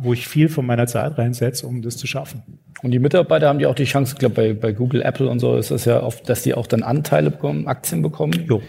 wo 0.01 0.13
ich 0.13 0.27
viel 0.27 0.49
von 0.49 0.65
meiner 0.65 0.87
Zeit 0.87 1.17
reinsetze, 1.17 1.67
um 1.67 1.81
das 1.81 1.97
zu 1.97 2.07
schaffen. 2.07 2.43
Und 2.81 2.91
die 2.91 2.99
Mitarbeiter 2.99 3.47
haben 3.47 3.59
die 3.59 3.65
auch 3.65 3.75
die 3.75 3.85
Chance, 3.85 4.13
ich 4.13 4.19
glaube, 4.19 4.35
bei, 4.35 4.53
bei 4.53 4.71
Google, 4.71 5.01
Apple 5.01 5.29
und 5.29 5.39
so 5.39 5.57
ist 5.57 5.71
das 5.71 5.85
ja 5.85 6.03
oft, 6.03 6.27
dass 6.29 6.43
die 6.43 6.53
auch 6.53 6.67
dann 6.67 6.83
Anteile 6.83 7.31
bekommen, 7.31 7.67
Aktien 7.67 8.01
bekommen. 8.01 8.45
Jo. 8.47 8.61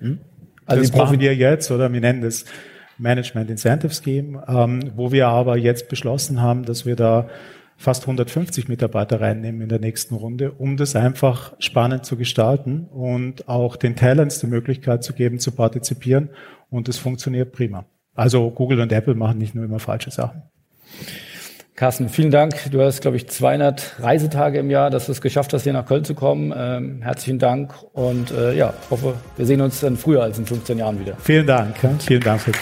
Hm? 0.00 0.18
Also 0.66 0.82
das 0.82 0.96
machen 0.96 1.20
wir 1.20 1.34
jetzt, 1.34 1.70
oder 1.70 1.92
wir 1.92 2.00
nennen 2.00 2.22
das 2.22 2.44
Management 2.98 3.50
Incentive 3.50 3.92
Scheme, 3.92 4.44
ähm, 4.48 4.92
wo 4.94 5.12
wir 5.12 5.28
aber 5.28 5.56
jetzt 5.56 5.88
beschlossen 5.88 6.40
haben, 6.40 6.64
dass 6.64 6.86
wir 6.86 6.96
da 6.96 7.28
fast 7.76 8.02
150 8.04 8.68
Mitarbeiter 8.68 9.20
reinnehmen 9.20 9.62
in 9.62 9.68
der 9.68 9.80
nächsten 9.80 10.14
Runde, 10.14 10.52
um 10.52 10.76
das 10.76 10.94
einfach 10.94 11.54
spannend 11.58 12.04
zu 12.04 12.16
gestalten 12.16 12.86
und 12.86 13.48
auch 13.48 13.76
den 13.76 13.96
Talents 13.96 14.38
die 14.38 14.46
Möglichkeit 14.46 15.02
zu 15.02 15.12
geben, 15.14 15.40
zu 15.40 15.52
partizipieren. 15.52 16.30
Und 16.70 16.88
es 16.88 16.98
funktioniert 16.98 17.52
prima. 17.52 17.84
Also 18.14 18.50
Google 18.50 18.80
und 18.80 18.92
Apple 18.92 19.14
machen 19.14 19.38
nicht 19.38 19.54
nur 19.54 19.64
immer 19.64 19.78
falsche 19.78 20.10
Sachen. 20.10 20.42
Carsten, 21.74 22.08
vielen 22.08 22.30
Dank. 22.30 22.70
Du 22.70 22.80
hast, 22.82 23.00
glaube 23.00 23.16
ich, 23.16 23.28
200 23.28 23.96
Reisetage 24.00 24.58
im 24.58 24.70
Jahr, 24.70 24.90
dass 24.90 25.06
du 25.06 25.12
es 25.12 25.20
geschafft 25.20 25.52
hast, 25.52 25.64
hier 25.64 25.72
nach 25.72 25.86
Köln 25.86 26.04
zu 26.04 26.14
kommen. 26.14 26.54
Ähm, 26.56 27.02
herzlichen 27.02 27.38
Dank 27.38 27.74
und 27.92 28.30
äh, 28.30 28.54
ja, 28.54 28.74
hoffe, 28.90 29.14
wir 29.36 29.46
sehen 29.46 29.60
uns 29.60 29.80
dann 29.80 29.96
früher 29.96 30.22
als 30.22 30.38
in 30.38 30.46
15 30.46 30.78
Jahren 30.78 31.00
wieder. 31.00 31.16
Vielen 31.18 31.46
Dank. 31.46 31.76
Vielen 31.98 32.20
Dank. 32.20 32.40
Für 32.40 32.52